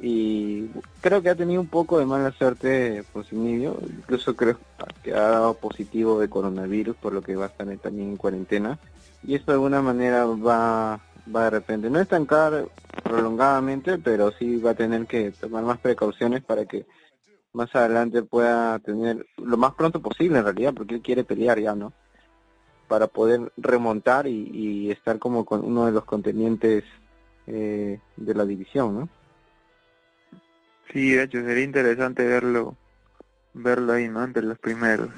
Y 0.00 0.66
creo 1.00 1.22
que 1.22 1.30
ha 1.30 1.34
tenido 1.34 1.60
un 1.60 1.66
poco 1.66 1.98
de 1.98 2.06
mala 2.06 2.30
suerte 2.30 3.02
Poncinibio, 3.12 3.76
incluso 3.82 4.36
creo 4.36 4.58
que 5.02 5.12
ha 5.12 5.30
dado 5.30 5.54
positivo 5.54 6.20
de 6.20 6.28
coronavirus, 6.28 6.94
por 6.94 7.12
lo 7.12 7.20
que 7.20 7.34
va 7.34 7.46
a 7.46 7.48
estar 7.48 7.66
también 7.78 8.10
en 8.10 8.16
cuarentena. 8.16 8.78
Y 9.22 9.34
esto 9.34 9.52
de 9.52 9.56
alguna 9.56 9.82
manera 9.82 10.24
va, 10.26 11.00
va 11.34 11.44
de 11.44 11.50
repente, 11.50 11.90
no 11.90 12.00
estancar 12.00 12.68
prolongadamente, 13.02 13.98
pero 13.98 14.30
sí 14.32 14.56
va 14.58 14.70
a 14.70 14.74
tener 14.74 15.06
que 15.06 15.32
tomar 15.32 15.64
más 15.64 15.78
precauciones 15.78 16.42
para 16.42 16.64
que 16.66 16.86
más 17.52 17.74
adelante 17.74 18.22
pueda 18.22 18.78
tener 18.78 19.26
lo 19.36 19.56
más 19.56 19.74
pronto 19.74 20.00
posible 20.00 20.38
en 20.38 20.44
realidad, 20.44 20.74
porque 20.74 20.96
él 20.96 21.02
quiere 21.02 21.24
pelear 21.24 21.58
ya, 21.58 21.74
¿no? 21.74 21.92
Para 22.86 23.06
poder 23.06 23.52
remontar 23.56 24.26
y, 24.26 24.90
estar 24.90 25.18
como 25.18 25.44
con 25.44 25.64
uno 25.64 25.86
de 25.86 25.92
los 25.92 26.04
contendientes 26.04 26.84
eh, 27.46 28.00
de 28.16 28.34
la 28.34 28.44
división, 28.44 29.00
¿no? 29.00 29.08
Sí, 30.92 31.10
de 31.10 31.24
hecho 31.24 31.42
sería 31.42 31.64
interesante 31.64 32.24
verlo, 32.24 32.76
verlo 33.52 33.92
ahí, 33.92 34.08
¿no? 34.08 34.24
Entre 34.24 34.42
los 34.42 34.58
primeros. 34.58 35.10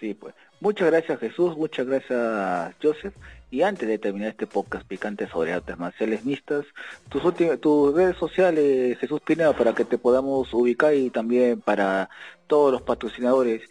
Sí, 0.00 0.14
pues. 0.14 0.34
Muchas 0.62 0.92
gracias 0.92 1.18
Jesús, 1.18 1.56
muchas 1.56 1.88
gracias 1.88 2.76
Joseph. 2.80 3.12
Y 3.50 3.62
antes 3.62 3.88
de 3.88 3.98
terminar 3.98 4.28
este 4.28 4.46
podcast 4.46 4.86
picante 4.86 5.26
sobre 5.26 5.52
artes 5.52 5.76
marciales 5.76 6.24
mixtas, 6.24 6.64
tus, 7.08 7.20
tus 7.60 7.92
redes 7.92 8.16
sociales, 8.16 8.96
Jesús 9.00 9.20
Pineda, 9.22 9.54
para 9.54 9.74
que 9.74 9.84
te 9.84 9.98
podamos 9.98 10.54
ubicar 10.54 10.94
y 10.94 11.10
también 11.10 11.60
para 11.60 12.08
todos 12.46 12.70
los 12.70 12.82
patrocinadores, 12.82 13.62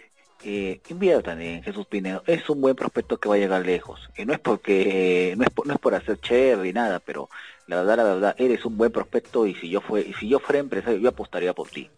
eh, 0.44 0.82
inviertan 0.89 1.42
en 1.42 1.64
Jesús 1.64 1.86
Pinedo. 1.86 2.24
Es 2.28 2.50
un 2.50 2.60
buen 2.60 2.76
prospecto 2.76 3.18
que 3.18 3.30
va 3.30 3.36
a 3.36 3.38
llegar 3.38 3.66
lejos. 3.66 4.10
Y 4.18 4.26
no 4.26 4.34
es 4.34 4.39
porque, 4.39 5.34
no 5.38 5.46
es 5.46 5.50
por, 5.50 5.68
no 5.68 5.76
es 5.76 5.80
por 5.80 5.96
hacer 5.96 6.20
cherry 6.20 6.62
ni 6.62 6.74
nada, 6.74 7.00
pero 7.00 7.30
la 7.68 7.78
verdad, 7.78 7.96
la 7.96 8.04
verdad, 8.04 8.36
eres 8.38 8.66
un 8.66 8.76
buen 8.76 8.92
prospecto 8.92 9.48
y 9.48 9.56
si 9.56 9.70
yo 9.70 9.80
fue, 9.80 10.02
y 10.02 10.14
si 10.16 10.28
yo 10.28 10.39
fuera 10.39 10.60
empresario, 10.60 11.00
yo 11.00 11.08
apostaría 11.08 11.54
por 11.54 11.70
ti. 11.70 11.89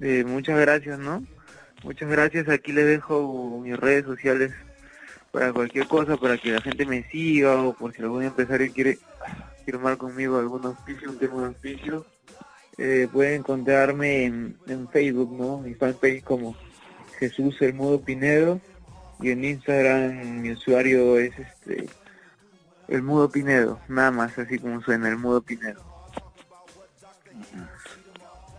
Eh, 0.00 0.24
muchas 0.24 0.58
gracias, 0.58 0.98
¿no? 0.98 1.22
Muchas 1.84 2.08
gracias. 2.08 2.48
Aquí 2.48 2.72
les 2.72 2.86
dejo 2.86 3.60
mis 3.62 3.76
redes 3.76 4.06
sociales 4.06 4.52
para 5.30 5.52
cualquier 5.52 5.86
cosa, 5.86 6.16
para 6.16 6.38
que 6.38 6.52
la 6.52 6.62
gente 6.62 6.86
me 6.86 7.02
siga 7.10 7.60
o 7.62 7.74
por 7.74 7.92
si 7.92 8.00
algún 8.00 8.22
empresario 8.22 8.72
quiere 8.72 8.98
firmar 9.66 9.98
conmigo 9.98 10.38
algún 10.38 10.64
auspicio, 10.64 11.10
un 11.10 11.18
tema 11.18 11.42
de 11.42 11.46
auspicio. 11.48 12.06
Eh, 12.78 13.06
pueden 13.12 13.40
encontrarme 13.40 14.24
en, 14.24 14.88
Facebook, 14.92 15.36
¿no? 15.38 15.58
Mi 15.58 15.74
fanpage 15.74 16.24
como 16.24 16.56
Jesús 17.18 17.60
El 17.60 17.74
Mudo 17.74 18.00
Pinedo 18.00 18.60
y 19.20 19.30
en 19.30 19.44
Instagram 19.44 20.40
mi 20.40 20.52
usuario 20.52 21.18
es 21.18 21.38
este 21.38 21.86
El 22.88 23.02
Mudo 23.02 23.30
Pinedo, 23.30 23.78
nada 23.88 24.10
más 24.10 24.38
así 24.38 24.58
como 24.58 24.80
suena, 24.80 25.08
El 25.08 25.18
Mudo 25.18 25.42
Pinedo. 25.42 25.93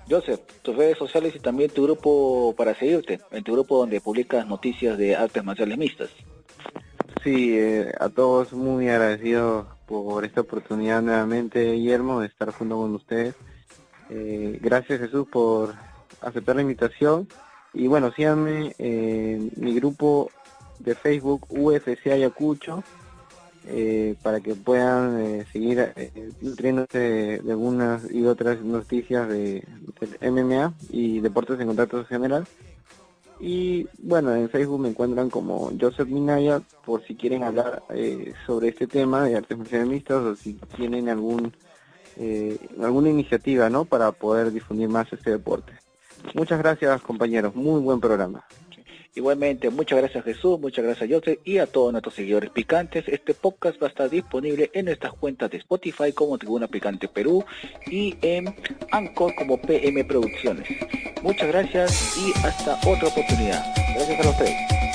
Joseph, 0.09 0.41
tus 0.61 0.75
redes 0.75 0.97
sociales 0.97 1.35
y 1.35 1.39
también 1.39 1.71
tu 1.71 1.83
grupo 1.83 2.53
para 2.55 2.75
seguirte, 2.75 3.19
en 3.31 3.43
tu 3.43 3.53
grupo 3.53 3.79
donde 3.79 4.01
publicas 4.01 4.45
noticias 4.45 4.97
de 4.97 5.15
artes 5.15 5.43
marciales 5.43 5.77
mixtas. 5.77 6.09
Sí, 7.23 7.57
eh, 7.57 7.91
a 7.99 8.09
todos 8.09 8.53
muy 8.53 8.87
agradecidos 8.87 9.65
por 9.87 10.25
esta 10.25 10.41
oportunidad 10.41 11.01
nuevamente, 11.01 11.73
Guillermo, 11.73 12.19
de 12.19 12.27
estar 12.27 12.51
junto 12.51 12.77
con 12.77 12.93
ustedes. 12.93 13.35
Eh, 14.11 14.59
gracias 14.61 14.99
Jesús 14.99 15.27
por 15.31 15.73
aceptar 16.21 16.55
la 16.55 16.61
invitación. 16.61 17.27
Y 17.73 17.87
bueno, 17.87 18.11
síganme 18.11 18.75
en 18.77 19.51
mi 19.55 19.73
grupo 19.73 20.29
de 20.79 20.93
Facebook 20.93 21.47
UFC 21.49 22.07
Ayacucho 22.11 22.83
eh, 23.67 24.15
para 24.21 24.41
que 24.41 24.55
puedan 24.55 25.19
eh, 25.19 25.45
seguir 25.51 25.79
eh, 25.95 26.31
nutriéndose 26.41 27.41
de, 27.43 27.51
algunas 27.51 28.11
y 28.11 28.25
otras 28.25 28.61
noticias 28.61 29.27
de, 29.27 29.63
MMA 30.21 30.73
y 30.89 31.19
deportes 31.19 31.59
en 31.59 31.67
contacto 31.67 32.05
general. 32.05 32.45
Y 33.39 33.87
bueno, 33.99 34.33
en 34.33 34.49
Facebook 34.49 34.79
me 34.79 34.89
encuentran 34.89 35.29
como 35.29 35.71
Joseph 35.79 36.07
Minaya 36.07 36.61
por 36.85 37.03
si 37.05 37.15
quieren 37.15 37.43
hablar 37.43 37.83
eh, 37.89 38.33
sobre 38.45 38.69
este 38.69 38.87
tema 38.87 39.23
de 39.23 39.35
artes 39.35 39.57
marciales 39.57 40.09
o 40.09 40.35
si 40.35 40.53
tienen 40.75 41.09
algún 41.09 41.53
alguna 42.81 43.09
iniciativa 43.09 43.69
¿no? 43.69 43.83
para 43.83 44.13
poder 44.13 44.49
difundir 44.51 44.87
más 44.87 45.11
este 45.11 45.31
deporte. 45.31 45.73
Muchas 46.33 46.59
gracias 46.59 47.01
compañeros, 47.01 47.53
muy 47.55 47.81
buen 47.81 47.99
programa. 47.99 48.45
Igualmente, 49.15 49.69
muchas 49.69 49.99
gracias 49.99 50.25
Jesús, 50.25 50.59
muchas 50.59 50.83
gracias 50.83 51.09
Joseph 51.09 51.39
y 51.45 51.57
a 51.59 51.67
todos 51.67 51.93
nuestros 51.93 52.15
seguidores 52.15 52.49
picantes. 52.49 53.07
Este 53.07 53.33
podcast 53.33 53.81
va 53.81 53.87
a 53.87 53.89
estar 53.89 54.09
disponible 54.09 54.69
en 54.73 54.85
nuestras 54.85 55.13
cuentas 55.13 55.49
de 55.51 55.57
Spotify 55.57 56.11
como 56.11 56.37
Tribuna 56.37 56.67
Picante 56.67 57.07
Perú 57.07 57.45
y 57.87 58.17
en 58.21 58.53
Anchor 58.91 59.33
como 59.35 59.61
PM 59.61 60.03
Producciones. 60.03 60.67
Muchas 61.23 61.47
gracias 61.47 62.17
y 62.17 62.33
hasta 62.45 62.75
otra 62.89 63.07
oportunidad. 63.07 63.73
Gracias 63.95 64.27
a 64.27 64.37
tres. 64.37 64.85